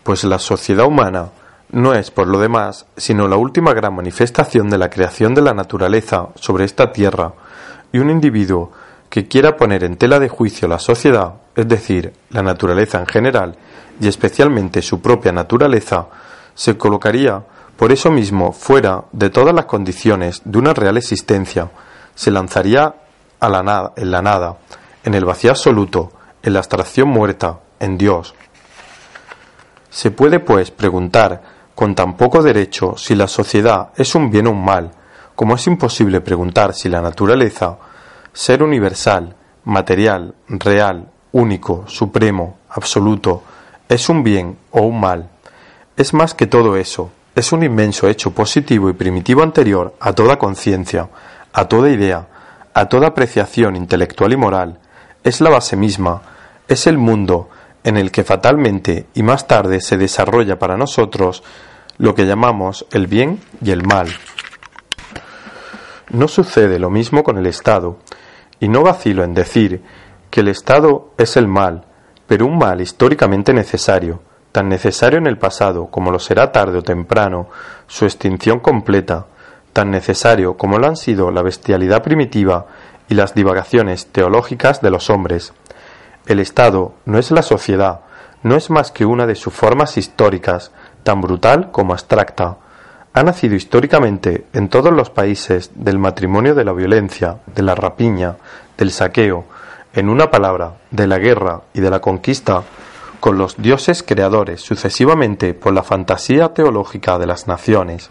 pues 0.03 0.25
la 0.25 0.39
sociedad 0.39 0.87
humana 0.87 1.29
no 1.71 1.95
es, 1.95 2.11
por 2.11 2.27
lo 2.27 2.41
demás, 2.41 2.87
sino 2.97 3.29
la 3.29 3.37
última 3.37 3.75
gran 3.75 3.95
manifestación 3.95 4.71
de 4.71 4.79
la 4.79 4.91
creación 4.91 5.35
de 5.35 5.43
la 5.43 5.55
naturaleza 5.55 6.29
sobre 6.35 6.65
esta 6.65 6.91
tierra, 6.91 7.35
y 7.93 7.99
un 7.99 8.11
individuo 8.11 8.73
que 9.11 9.29
quiera 9.29 9.57
poner 9.57 9.85
en 9.85 9.97
tela 9.97 10.19
de 10.19 10.29
juicio 10.29 10.67
la 10.69 10.79
sociedad, 10.79 11.35
es 11.55 11.69
decir, 11.69 12.13
la 12.31 12.43
naturaleza 12.43 12.99
en 12.99 13.07
general, 13.07 13.57
y 14.01 14.09
especialmente 14.09 14.83
su 14.83 15.01
propia 15.01 15.33
naturaleza, 15.33 16.07
se 16.55 16.77
colocaría 16.77 17.43
por 17.77 17.93
eso 17.93 18.11
mismo 18.11 18.53
fuera 18.53 19.05
de 19.13 19.31
todas 19.31 19.55
las 19.55 19.67
condiciones 19.67 20.43
de 20.45 20.59
una 20.59 20.75
real 20.75 20.97
existencia, 20.97 21.71
se 22.19 22.33
lanzaría 22.33 22.97
a 23.39 23.49
la 23.49 23.63
nada, 23.63 23.93
en 23.95 24.11
la 24.11 24.21
nada, 24.21 24.57
en 25.05 25.15
el 25.15 25.25
vacío 25.25 25.53
absoluto, 25.53 26.11
en 26.43 26.53
la 26.53 26.59
abstracción 26.59 27.09
muerta, 27.09 27.61
en 27.79 27.97
Dios. 27.97 28.35
Se 29.89 30.11
puede, 30.11 30.41
pues, 30.41 30.73
preguntar 30.73 31.41
con 31.77 31.95
tan 31.95 32.17
poco 32.17 32.43
derecho 32.43 32.97
si 32.97 33.15
la 33.15 33.29
sociedad 33.29 33.91
es 33.97 34.17
un 34.17 34.33
bien 34.33 34.49
o 34.49 34.51
un 34.51 34.65
mal, 34.65 34.91
como 35.37 35.55
es 35.55 35.65
imposible 35.69 36.21
preguntar 36.21 36.75
si 36.75 36.89
la 36.89 37.01
naturaleza, 37.01 37.79
ser 38.33 38.65
universal, 38.65 39.37
material, 39.63 40.35
real, 40.49 41.13
único, 41.31 41.85
supremo, 41.87 42.59
absoluto, 42.69 43.45
es 43.89 44.09
un 44.09 44.25
bien 44.25 44.59
o 44.73 44.81
un 44.81 44.99
mal. 44.99 45.31
Es 45.97 46.13
más 46.15 46.35
que 46.35 46.49
todo 46.49 46.75
eso, 46.75 47.13
es 47.37 47.53
un 47.53 47.63
inmenso 47.63 48.09
hecho 48.09 48.33
positivo 48.33 48.91
y 48.91 48.95
primitivo 48.95 49.45
anterior 49.45 49.95
a 50.01 50.13
toda 50.15 50.37
conciencia, 50.37 51.09
a 51.53 51.67
toda 51.67 51.91
idea, 51.91 52.27
a 52.75 52.87
toda 52.87 53.09
apreciación 53.09 53.77
intelectual 53.77 54.33
y 54.33 54.37
moral, 54.37 54.79
es 55.25 55.41
la 55.41 55.51
base 55.51 55.77
misma, 55.77 56.23
es 56.69 56.87
el 56.87 56.99
mundo 56.99 57.49
en 57.85 57.97
el 57.97 58.11
que 58.11 58.25
fatalmente 58.25 59.07
y 59.15 59.23
más 59.23 59.47
tarde 59.47 59.81
se 59.81 59.97
desarrolla 59.97 60.59
para 60.59 60.77
nosotros 60.77 61.43
lo 61.99 62.15
que 62.15 62.27
llamamos 62.27 62.87
el 62.93 63.07
bien 63.07 63.41
y 63.63 63.71
el 63.71 63.83
mal. 63.83 64.09
No 66.11 66.29
sucede 66.29 66.79
lo 66.79 66.91
mismo 66.91 67.23
con 67.23 67.39
el 67.39 67.47
Estado, 67.47 67.99
y 68.61 68.69
no 68.69 68.83
vacilo 68.83 69.25
en 69.25 69.35
decir 69.35 69.83
que 70.31 70.41
el 70.41 70.49
Estado 70.49 71.13
es 71.19 71.37
el 71.37 71.49
mal, 71.49 71.85
pero 72.27 72.47
un 72.47 72.59
mal 72.59 72.81
históricamente 72.81 73.53
necesario, 73.53 74.21
tan 74.53 74.69
necesario 74.69 75.19
en 75.19 75.27
el 75.27 75.39
pasado 75.39 75.87
como 75.87 76.11
lo 76.11 76.19
será 76.19 76.53
tarde 76.53 76.79
o 76.79 76.83
temprano 76.83 77.49
su 77.87 78.05
extinción 78.05 78.61
completa, 78.61 79.27
tan 79.79 79.93
necesario 79.93 80.57
como 80.57 80.81
lo 80.81 80.89
han 80.89 80.97
sido 80.97 81.31
la 81.31 81.41
bestialidad 81.41 82.03
primitiva 82.03 82.67
y 83.09 83.15
las 83.15 83.33
divagaciones 83.33 84.07
teológicas 84.07 84.81
de 84.81 84.91
los 84.91 85.09
hombres. 85.09 85.53
El 86.27 86.41
Estado 86.41 86.95
no 87.05 87.17
es 87.21 87.31
la 87.31 87.43
sociedad, 87.43 88.01
no 88.43 88.57
es 88.57 88.71
más 88.71 88.91
que 88.91 89.07
una 89.07 89.25
de 89.25 89.37
sus 89.37 89.55
formas 89.55 89.97
históricas, 89.97 90.73
tan 91.05 91.21
brutal 91.21 91.71
como 91.71 91.93
abstracta. 91.93 92.57
Ha 93.13 93.23
nacido 93.23 93.55
históricamente 93.55 94.47
en 94.53 94.69
todos 94.69 94.93
los 94.93 95.11
países 95.11 95.71
del 95.77 96.01
matrimonio 96.01 96.57
de 96.57 96.65
la 96.65 96.73
violencia, 96.73 97.37
de 97.47 97.63
la 97.63 97.77
rapiña, 97.77 98.35
del 98.77 98.91
saqueo, 98.91 99.45
en 99.93 100.09
una 100.09 100.29
palabra, 100.29 100.73
de 100.91 101.07
la 101.07 101.19
guerra 101.19 101.61
y 101.73 101.79
de 101.79 101.91
la 101.91 102.01
conquista, 102.01 102.65
con 103.21 103.39
los 103.39 103.57
dioses 103.63 104.03
creadores 104.03 104.61
sucesivamente 104.61 105.55
por 105.55 105.73
la 105.73 105.85
fantasía 105.85 106.53
teológica 106.53 107.17
de 107.21 107.27
las 107.27 107.47
naciones. 107.47 108.11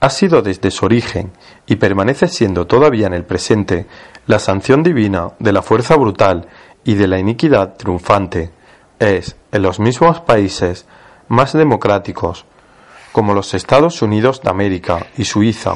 Ha 0.00 0.10
sido 0.10 0.42
desde 0.42 0.70
su 0.70 0.84
origen, 0.84 1.32
y 1.66 1.76
permanece 1.76 2.28
siendo 2.28 2.66
todavía 2.66 3.06
en 3.06 3.14
el 3.14 3.24
presente, 3.24 3.86
la 4.26 4.38
sanción 4.38 4.82
divina 4.82 5.30
de 5.38 5.52
la 5.52 5.62
fuerza 5.62 5.96
brutal 5.96 6.48
y 6.84 6.94
de 6.94 7.06
la 7.06 7.18
iniquidad 7.18 7.76
triunfante. 7.76 8.50
Es, 8.98 9.36
en 9.52 9.62
los 9.62 9.80
mismos 9.80 10.20
países 10.20 10.86
más 11.28 11.52
democráticos, 11.52 12.44
como 13.12 13.34
los 13.34 13.54
Estados 13.54 14.02
Unidos 14.02 14.42
de 14.42 14.50
América 14.50 15.06
y 15.16 15.24
Suiza, 15.24 15.74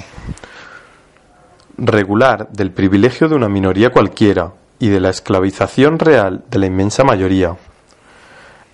regular 1.79 2.49
del 2.51 2.71
privilegio 2.71 3.29
de 3.29 3.35
una 3.35 3.49
minoría 3.49 3.91
cualquiera 3.91 4.53
y 4.79 4.89
de 4.89 5.01
la 5.01 5.11
esclavización 5.11 5.99
real 5.99 6.45
de 6.51 6.59
la 6.59 6.67
inmensa 6.67 7.05
mayoría. 7.05 7.57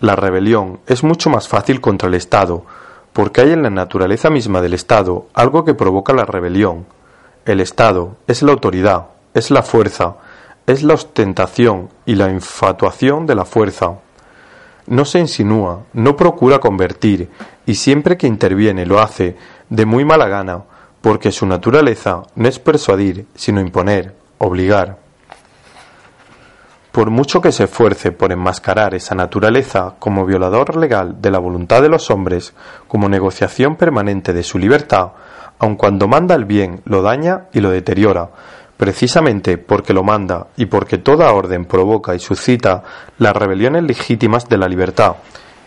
La 0.00 0.16
rebelión 0.16 0.80
es 0.86 1.04
mucho 1.04 1.30
más 1.30 1.48
fácil 1.48 1.80
contra 1.80 2.08
el 2.08 2.14
Estado, 2.14 2.64
porque 3.16 3.40
hay 3.40 3.52
en 3.52 3.62
la 3.62 3.70
naturaleza 3.70 4.28
misma 4.28 4.60
del 4.60 4.74
Estado 4.74 5.28
algo 5.32 5.64
que 5.64 5.72
provoca 5.72 6.12
la 6.12 6.26
rebelión. 6.26 6.84
El 7.46 7.60
Estado 7.60 8.18
es 8.26 8.42
la 8.42 8.52
autoridad, 8.52 9.06
es 9.32 9.50
la 9.50 9.62
fuerza, 9.62 10.16
es 10.66 10.82
la 10.82 10.92
ostentación 10.92 11.88
y 12.04 12.14
la 12.14 12.30
infatuación 12.30 13.24
de 13.24 13.34
la 13.34 13.46
fuerza. 13.46 14.00
No 14.86 15.06
se 15.06 15.18
insinúa, 15.18 15.84
no 15.94 16.14
procura 16.14 16.58
convertir, 16.58 17.30
y 17.64 17.76
siempre 17.76 18.18
que 18.18 18.26
interviene 18.26 18.84
lo 18.84 19.00
hace 19.00 19.38
de 19.70 19.86
muy 19.86 20.04
mala 20.04 20.28
gana, 20.28 20.64
porque 21.00 21.32
su 21.32 21.46
naturaleza 21.46 22.22
no 22.34 22.48
es 22.48 22.58
persuadir, 22.58 23.24
sino 23.34 23.62
imponer, 23.62 24.14
obligar. 24.36 24.98
Por 26.96 27.10
mucho 27.10 27.42
que 27.42 27.52
se 27.52 27.64
esfuerce 27.64 28.10
por 28.10 28.32
enmascarar 28.32 28.94
esa 28.94 29.14
naturaleza 29.14 29.96
como 29.98 30.24
violador 30.24 30.76
legal 30.76 31.20
de 31.20 31.30
la 31.30 31.38
voluntad 31.38 31.82
de 31.82 31.90
los 31.90 32.10
hombres, 32.10 32.54
como 32.88 33.06
negociación 33.06 33.76
permanente 33.76 34.32
de 34.32 34.42
su 34.42 34.58
libertad, 34.58 35.08
aun 35.58 35.76
cuando 35.76 36.08
manda 36.08 36.34
el 36.34 36.46
bien, 36.46 36.80
lo 36.86 37.02
daña 37.02 37.48
y 37.52 37.60
lo 37.60 37.68
deteriora, 37.68 38.30
precisamente 38.78 39.58
porque 39.58 39.92
lo 39.92 40.04
manda 40.04 40.46
y 40.56 40.64
porque 40.64 40.96
toda 40.96 41.34
orden 41.34 41.66
provoca 41.66 42.14
y 42.14 42.18
suscita 42.18 42.82
las 43.18 43.36
rebeliones 43.36 43.82
legítimas 43.82 44.48
de 44.48 44.56
la 44.56 44.66
libertad, 44.66 45.16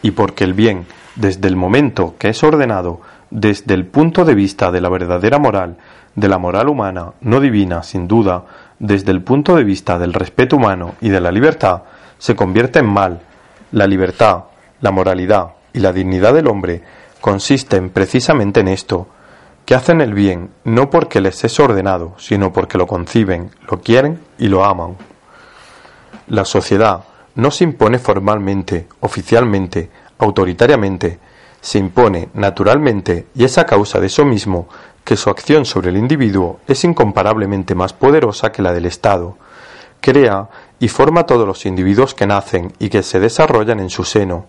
y 0.01 0.09
porque 0.09 0.45
el 0.45 0.55
bien, 0.55 0.87
desde 1.15 1.47
el 1.47 1.55
momento 1.55 2.15
que 2.17 2.29
es 2.29 2.43
ordenado, 2.43 3.01
desde 3.29 3.75
el 3.75 3.85
punto 3.85 4.25
de 4.25 4.33
vista 4.33 4.71
de 4.71 4.81
la 4.81 4.89
verdadera 4.89 5.37
moral, 5.37 5.77
de 6.15 6.27
la 6.27 6.39
moral 6.39 6.69
humana, 6.69 7.13
no 7.21 7.39
divina, 7.39 7.83
sin 7.83 8.07
duda, 8.07 8.45
desde 8.79 9.11
el 9.11 9.21
punto 9.21 9.55
de 9.55 9.63
vista 9.63 9.99
del 9.99 10.13
respeto 10.13 10.55
humano 10.55 10.95
y 11.01 11.09
de 11.09 11.21
la 11.21 11.31
libertad, 11.31 11.83
se 12.17 12.35
convierte 12.35 12.79
en 12.79 12.89
mal. 12.89 13.21
La 13.71 13.85
libertad, 13.85 14.45
la 14.81 14.91
moralidad 14.91 15.53
y 15.73 15.79
la 15.79 15.93
dignidad 15.93 16.33
del 16.33 16.47
hombre 16.47 16.81
consisten 17.21 17.89
precisamente 17.89 18.61
en 18.61 18.69
esto, 18.69 19.07
que 19.65 19.75
hacen 19.75 20.01
el 20.01 20.13
bien 20.13 20.49
no 20.63 20.89
porque 20.89 21.21
les 21.21 21.43
es 21.43 21.59
ordenado, 21.59 22.15
sino 22.17 22.51
porque 22.51 22.77
lo 22.77 22.87
conciben, 22.87 23.51
lo 23.69 23.81
quieren 23.81 24.19
y 24.37 24.47
lo 24.47 24.65
aman. 24.65 24.95
La 26.27 26.45
sociedad 26.45 27.03
no 27.35 27.51
se 27.51 27.65
impone 27.65 27.99
formalmente, 27.99 28.87
oficialmente, 29.01 29.91
autoritariamente, 30.17 31.19
se 31.61 31.77
impone 31.77 32.29
naturalmente 32.33 33.27
y 33.35 33.43
es 33.43 33.57
a 33.57 33.65
causa 33.65 33.99
de 33.99 34.07
eso 34.07 34.25
mismo 34.25 34.69
que 35.09 35.17
su 35.17 35.31
acción 35.31 35.65
sobre 35.65 35.89
el 35.89 35.97
individuo 35.97 36.59
es 36.67 36.83
incomparablemente 36.83 37.73
más 37.73 37.93
poderosa 37.93 38.51
que 38.51 38.61
la 38.61 38.73
del 38.73 38.85
Estado. 38.85 39.39
Crea 40.01 40.49
y 40.79 40.87
forma 40.87 41.25
todos 41.25 41.47
los 41.47 41.65
individuos 41.65 42.13
que 42.13 42.27
nacen 42.27 42.73
y 42.77 42.89
que 42.89 43.01
se 43.01 43.19
desarrollan 43.19 43.79
en 43.79 43.89
su 43.89 44.03
seno. 44.03 44.45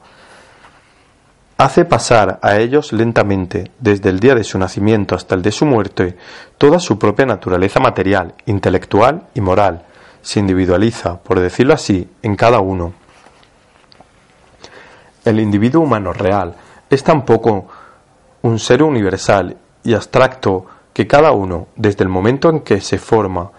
Hace 1.57 1.87
pasar 1.87 2.41
a 2.43 2.59
ellos 2.59 2.93
lentamente, 2.93 3.71
desde 3.79 4.11
el 4.11 4.21
día 4.21 4.35
de 4.35 4.45
su 4.45 4.59
nacimiento 4.59 5.15
hasta 5.15 5.35
el 5.35 5.41
de 5.41 5.51
su 5.51 5.65
muerte, 5.65 6.19
toda 6.59 6.79
su 6.79 6.99
propia 6.99 7.25
naturaleza 7.25 7.81
material, 7.81 8.35
intelectual 8.45 9.29
y 9.33 9.41
moral. 9.41 9.87
Se 10.21 10.41
individualiza, 10.41 11.21
por 11.21 11.41
decirlo 11.41 11.73
así, 11.73 12.07
en 12.21 12.37
cada 12.37 12.61
uno. 12.61 12.93
El 15.25 15.41
individuo 15.41 15.83
humano 15.83 16.13
real 16.13 16.55
es 16.91 17.03
tampoco 17.03 17.67
un 18.43 18.59
ser 18.59 18.83
universal 18.83 19.57
y 19.85 19.95
abstracto 19.95 20.67
que 20.93 21.07
cada 21.07 21.33
uno, 21.33 21.69
desde 21.77 22.05
el 22.05 22.09
momento 22.11 22.51
en 22.51 22.61
que 22.61 22.81
se 22.81 22.99
forma 22.99 23.51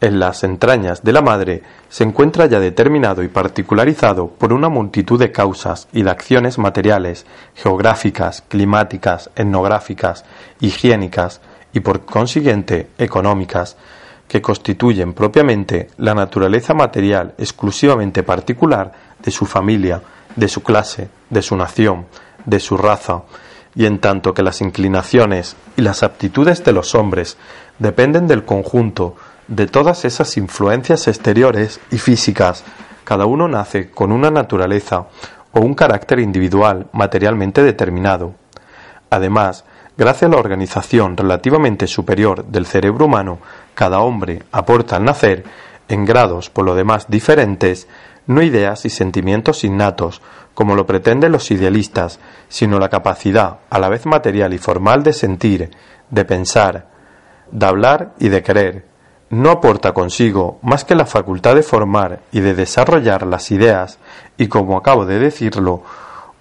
en 0.00 0.18
las 0.18 0.44
entrañas 0.44 1.02
de 1.02 1.12
la 1.12 1.20
madre, 1.20 1.62
se 1.88 2.04
encuentra 2.04 2.46
ya 2.46 2.58
determinado 2.58 3.22
y 3.22 3.28
particularizado 3.28 4.28
por 4.28 4.52
una 4.52 4.68
multitud 4.68 5.18
de 5.18 5.30
causas 5.30 5.88
y 5.92 6.02
de 6.02 6.10
acciones 6.10 6.58
materiales, 6.58 7.26
geográficas, 7.54 8.42
climáticas, 8.48 9.30
etnográficas, 9.36 10.24
higiénicas 10.60 11.40
y 11.72 11.80
por 11.80 12.04
consiguiente 12.04 12.88
económicas, 12.98 13.76
que 14.26 14.40
constituyen 14.40 15.12
propiamente 15.12 15.88
la 15.98 16.14
naturaleza 16.14 16.72
material 16.72 17.34
exclusivamente 17.36 18.22
particular 18.22 18.92
de 19.22 19.30
su 19.30 19.44
familia, 19.44 20.00
de 20.36 20.48
su 20.48 20.62
clase, 20.62 21.08
de 21.28 21.42
su 21.42 21.56
nación, 21.56 22.06
de 22.46 22.60
su 22.60 22.76
raza, 22.76 23.22
y 23.74 23.86
en 23.86 23.98
tanto 23.98 24.34
que 24.34 24.42
las 24.42 24.60
inclinaciones 24.60 25.56
y 25.76 25.82
las 25.82 26.02
aptitudes 26.02 26.64
de 26.64 26.72
los 26.72 26.94
hombres 26.94 27.36
dependen 27.78 28.26
del 28.26 28.44
conjunto 28.44 29.16
de 29.48 29.66
todas 29.66 30.04
esas 30.04 30.36
influencias 30.36 31.08
exteriores 31.08 31.80
y 31.90 31.98
físicas, 31.98 32.64
cada 33.04 33.26
uno 33.26 33.48
nace 33.48 33.90
con 33.90 34.12
una 34.12 34.30
naturaleza 34.30 35.06
o 35.52 35.60
un 35.60 35.74
carácter 35.74 36.20
individual 36.20 36.86
materialmente 36.92 37.62
determinado. 37.62 38.34
Además, 39.10 39.64
gracias 39.96 40.30
a 40.30 40.34
la 40.34 40.40
organización 40.40 41.16
relativamente 41.16 41.88
superior 41.88 42.44
del 42.44 42.66
cerebro 42.66 43.06
humano, 43.06 43.38
cada 43.74 44.00
hombre 44.00 44.44
aporta 44.52 44.96
al 44.96 45.04
nacer, 45.04 45.44
en 45.88 46.04
grados 46.04 46.50
por 46.50 46.64
lo 46.64 46.76
demás 46.76 47.06
diferentes, 47.08 47.88
no 48.30 48.42
ideas 48.42 48.84
y 48.84 48.90
sentimientos 48.90 49.64
innatos, 49.64 50.22
como 50.54 50.76
lo 50.76 50.86
pretenden 50.86 51.32
los 51.32 51.50
idealistas, 51.50 52.20
sino 52.48 52.78
la 52.78 52.88
capacidad, 52.88 53.58
a 53.68 53.80
la 53.80 53.88
vez 53.88 54.06
material 54.06 54.54
y 54.54 54.58
formal, 54.58 55.02
de 55.02 55.12
sentir, 55.12 55.70
de 56.10 56.24
pensar, 56.24 56.86
de 57.50 57.66
hablar 57.66 58.12
y 58.20 58.28
de 58.28 58.40
querer. 58.44 58.86
No 59.30 59.50
aporta 59.50 59.92
consigo 59.92 60.60
más 60.62 60.84
que 60.84 60.94
la 60.94 61.06
facultad 61.06 61.56
de 61.56 61.64
formar 61.64 62.20
y 62.30 62.38
de 62.38 62.54
desarrollar 62.54 63.26
las 63.26 63.50
ideas 63.50 63.98
y, 64.36 64.46
como 64.46 64.76
acabo 64.78 65.06
de 65.06 65.18
decirlo, 65.18 65.82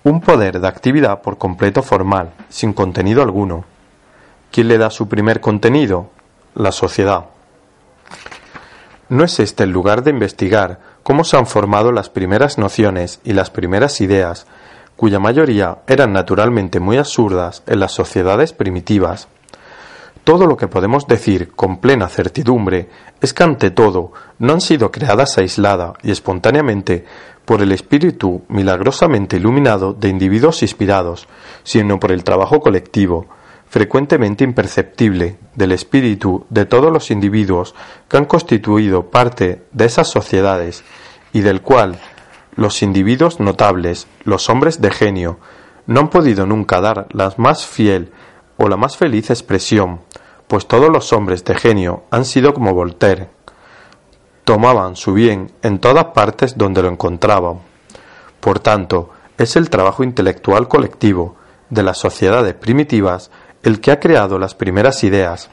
un 0.04 0.22
poder 0.22 0.60
de 0.60 0.68
actividad 0.68 1.24
por 1.24 1.40
completo 1.40 1.82
formal, 1.82 2.34
sin 2.50 2.74
contenido 2.74 3.24
alguno. 3.24 3.66
¿Quién 4.52 4.68
le 4.68 4.78
da 4.78 4.92
su 4.92 5.10
primer 5.10 5.42
contenido? 5.42 6.12
La 6.54 6.72
sociedad. 6.72 7.26
No 9.10 9.24
es 9.24 9.40
este 9.40 9.64
el 9.64 9.72
lugar 9.72 10.04
de 10.04 10.12
investigar 10.12 10.89
cómo 11.04 11.24
se 11.24 11.38
han 11.38 11.48
formado 11.48 11.92
las 11.92 12.10
primeras 12.10 12.58
nociones 12.58 13.20
y 13.24 13.34
las 13.34 13.50
primeras 13.50 14.02
ideas, 14.02 14.48
cuya 14.96 15.20
mayoría 15.20 15.80
eran 15.88 16.12
naturalmente 16.14 16.80
muy 16.80 16.98
absurdas 16.98 17.64
en 17.68 17.80
las 17.80 17.94
sociedades 17.94 18.54
primitivas. 18.54 19.28
Todo 20.24 20.46
lo 20.46 20.58
que 20.58 20.68
podemos 20.68 21.08
decir 21.08 21.52
con 21.56 21.78
plena 21.78 22.08
certidumbre 22.08 22.90
es 23.22 23.34
que 23.34 23.44
ante 23.44 23.72
todo 23.72 24.12
no 24.38 24.54
han 24.54 24.62
sido 24.62 24.92
creadas 24.92 25.38
aislada 25.38 25.94
y 26.04 26.12
espontáneamente 26.12 27.06
por 27.46 27.62
el 27.64 27.72
espíritu 27.72 28.44
milagrosamente 28.48 29.38
iluminado 29.38 29.94
de 29.94 30.10
individuos 30.10 30.62
inspirados, 30.62 31.28
sino 31.64 32.00
por 32.00 32.12
el 32.12 32.24
trabajo 32.24 32.60
colectivo, 32.60 33.26
frecuentemente 33.70 34.44
imperceptible, 34.44 35.38
del 35.56 35.72
espíritu 35.72 36.46
de 36.50 36.66
todos 36.66 36.92
los 36.92 37.12
individuos 37.12 37.76
que 38.08 38.18
han 38.18 38.26
constituido 38.26 39.12
parte 39.12 39.64
de 39.72 39.86
esas 39.86 40.08
sociedades 40.08 40.84
y 41.34 41.42
del 41.42 41.62
cual 41.62 42.00
los 42.56 42.82
individuos 42.82 43.40
notables, 43.40 44.08
los 44.24 44.50
hombres 44.50 44.82
de 44.82 44.90
genio, 44.92 45.40
no 45.86 46.02
han 46.02 46.10
podido 46.10 46.46
nunca 46.46 46.82
dar 46.82 47.08
la 47.12 47.34
más 47.38 47.66
fiel 47.66 48.12
o 48.58 48.68
la 48.68 48.76
más 48.76 48.98
feliz 48.98 49.30
expresión, 49.30 50.02
pues 50.48 50.68
todos 50.68 50.90
los 50.90 51.14
hombres 51.14 51.46
de 51.46 51.56
genio 51.56 52.04
han 52.10 52.26
sido 52.26 52.54
como 52.54 52.74
Voltaire, 52.74 53.30
tomaban 54.44 54.96
su 54.96 55.14
bien 55.14 55.52
en 55.62 55.78
todas 55.78 56.06
partes 56.06 56.58
donde 56.58 56.82
lo 56.82 56.90
encontraban. 56.90 57.60
Por 58.40 58.60
tanto, 58.60 59.12
es 59.38 59.56
el 59.56 59.70
trabajo 59.70 60.04
intelectual 60.04 60.68
colectivo 60.68 61.36
de 61.70 61.84
las 61.84 62.00
sociedades 62.00 62.56
primitivas 62.56 63.30
el 63.64 63.82
que 63.82 63.92
ha 63.92 64.00
creado 64.00 64.40
las 64.40 64.56
primeras 64.56 65.04
ideas. 65.04 65.50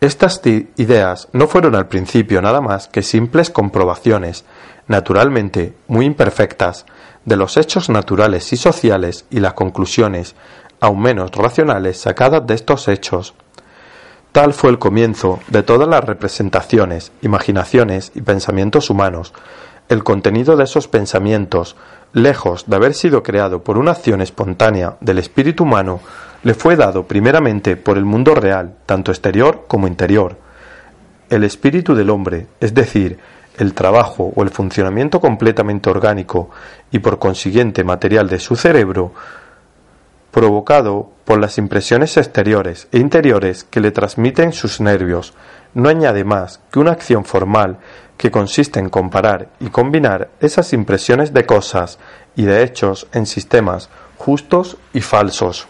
Estas 0.00 0.40
ideas 0.76 1.28
no 1.32 1.48
fueron 1.48 1.74
al 1.74 1.88
principio 1.88 2.40
nada 2.40 2.60
más 2.60 2.88
que 2.88 3.02
simples 3.02 3.50
comprobaciones, 3.50 4.44
naturalmente 4.86 5.74
muy 5.88 6.06
imperfectas, 6.06 6.86
de 7.24 7.36
los 7.36 7.56
hechos 7.56 7.90
naturales 7.90 8.52
y 8.52 8.56
sociales 8.56 9.26
y 9.30 9.40
las 9.40 9.52
conclusiones, 9.52 10.34
aún 10.80 11.02
menos 11.02 11.32
racionales, 11.32 12.00
sacadas 12.00 12.46
de 12.46 12.54
estos 12.54 12.88
hechos. 12.88 13.34
Tal 14.32 14.54
fue 14.54 14.70
el 14.70 14.78
comienzo 14.78 15.40
de 15.48 15.62
todas 15.62 15.88
las 15.88 16.04
representaciones, 16.04 17.12
imaginaciones 17.22 18.12
y 18.14 18.22
pensamientos 18.22 18.88
humanos. 18.88 19.32
El 19.88 20.04
contenido 20.04 20.56
de 20.56 20.64
esos 20.64 20.86
pensamientos, 20.86 21.76
lejos 22.12 22.64
de 22.66 22.76
haber 22.76 22.94
sido 22.94 23.22
creado 23.22 23.62
por 23.62 23.78
una 23.78 23.92
acción 23.92 24.20
espontánea 24.20 24.96
del 25.00 25.18
espíritu 25.18 25.64
humano, 25.64 26.00
le 26.42 26.54
fue 26.54 26.76
dado 26.76 27.06
primeramente 27.06 27.76
por 27.76 27.98
el 27.98 28.04
mundo 28.04 28.34
real, 28.34 28.74
tanto 28.86 29.10
exterior 29.10 29.64
como 29.66 29.86
interior. 29.86 30.36
El 31.30 31.44
espíritu 31.44 31.94
del 31.94 32.10
hombre, 32.10 32.46
es 32.60 32.74
decir, 32.74 33.18
el 33.58 33.74
trabajo 33.74 34.32
o 34.34 34.42
el 34.42 34.50
funcionamiento 34.50 35.20
completamente 35.20 35.90
orgánico 35.90 36.50
y 36.92 37.00
por 37.00 37.18
consiguiente 37.18 37.82
material 37.84 38.28
de 38.28 38.38
su 38.38 38.56
cerebro, 38.56 39.12
provocado 40.30 41.10
por 41.24 41.40
las 41.40 41.58
impresiones 41.58 42.16
exteriores 42.16 42.86
e 42.92 42.98
interiores 42.98 43.64
que 43.64 43.80
le 43.80 43.90
transmiten 43.90 44.52
sus 44.52 44.80
nervios, 44.80 45.34
no 45.74 45.88
añade 45.88 46.24
más 46.24 46.60
que 46.70 46.78
una 46.78 46.92
acción 46.92 47.24
formal 47.24 47.78
que 48.16 48.30
consiste 48.30 48.78
en 48.78 48.88
comparar 48.88 49.48
y 49.60 49.68
combinar 49.68 50.28
esas 50.40 50.72
impresiones 50.72 51.32
de 51.34 51.46
cosas 51.46 51.98
y 52.36 52.44
de 52.44 52.62
hechos 52.62 53.06
en 53.12 53.26
sistemas 53.26 53.90
justos 54.16 54.76
y 54.92 55.00
falsos. 55.00 55.66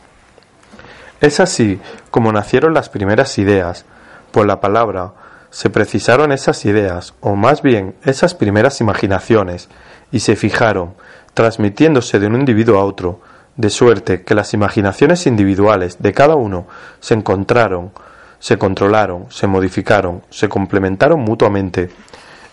Es 1.21 1.41
así 1.41 1.81
como 2.11 2.33
nacieron 2.33 2.75
las 2.75 2.89
primeras 2.89 3.39
ideas. 3.39 3.85
Por 4.31 4.47
la 4.47 4.61
palabra 4.61 5.13
se 5.51 5.71
precisaron 5.71 6.31
esas 6.31 6.65
ideas, 6.65 7.15
o 7.21 7.35
más 7.35 7.63
bien 7.63 7.97
esas 8.05 8.35
primeras 8.35 8.81
imaginaciones, 8.81 9.69
y 10.13 10.21
se 10.21 10.37
fijaron, 10.37 10.95
transmitiéndose 11.35 12.21
de 12.21 12.27
un 12.27 12.37
individuo 12.37 12.79
a 12.79 12.85
otro, 12.85 13.21
de 13.57 13.71
suerte 13.71 14.23
que 14.23 14.35
las 14.35 14.55
imaginaciones 14.55 15.27
individuales 15.27 16.01
de 16.01 16.13
cada 16.13 16.37
uno 16.37 16.67
se 17.01 17.15
encontraron, 17.15 17.91
se 18.39 18.57
controlaron, 18.57 19.27
se 19.31 19.49
modificaron, 19.49 20.23
se 20.31 20.49
complementaron 20.49 21.21
mutuamente, 21.21 21.91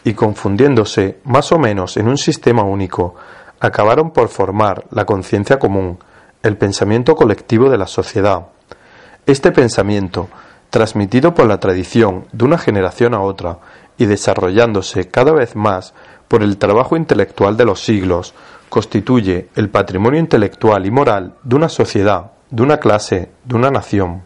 y 0.03 0.13
confundiéndose 0.13 1.19
más 1.25 1.51
o 1.51 1.59
menos 1.59 1.97
en 1.97 2.07
un 2.07 2.17
sistema 2.17 2.63
único, 2.63 3.15
acabaron 3.59 4.11
por 4.11 4.29
formar 4.29 4.85
la 4.89 5.05
conciencia 5.05 5.59
común, 5.59 5.99
el 6.41 6.57
pensamiento 6.57 7.15
colectivo 7.15 7.69
de 7.69 7.77
la 7.77 7.87
sociedad. 7.87 8.47
Este 9.27 9.51
pensamiento, 9.51 10.29
transmitido 10.69 11.33
por 11.33 11.47
la 11.47 11.59
tradición 11.59 12.27
de 12.31 12.45
una 12.45 12.59
generación 12.59 13.15
a 13.15 13.21
otra 13.21 13.57
y 13.97 14.05
desarrollándose 14.05 15.07
cada 15.07 15.31
vez 15.31 15.55
más 15.55 15.95
por 16.27 16.43
el 16.43 16.57
trabajo 16.57 16.95
intelectual 16.95 17.57
de 17.57 17.65
los 17.65 17.83
siglos, 17.83 18.35
constituye 18.69 19.49
el 19.55 19.69
patrimonio 19.69 20.19
intelectual 20.19 20.85
y 20.85 20.91
moral 20.91 21.33
de 21.41 21.55
una 21.55 21.69
sociedad, 21.69 22.33
de 22.51 22.61
una 22.61 22.77
clase, 22.77 23.31
de 23.45 23.55
una 23.55 23.71
nación. 23.71 24.21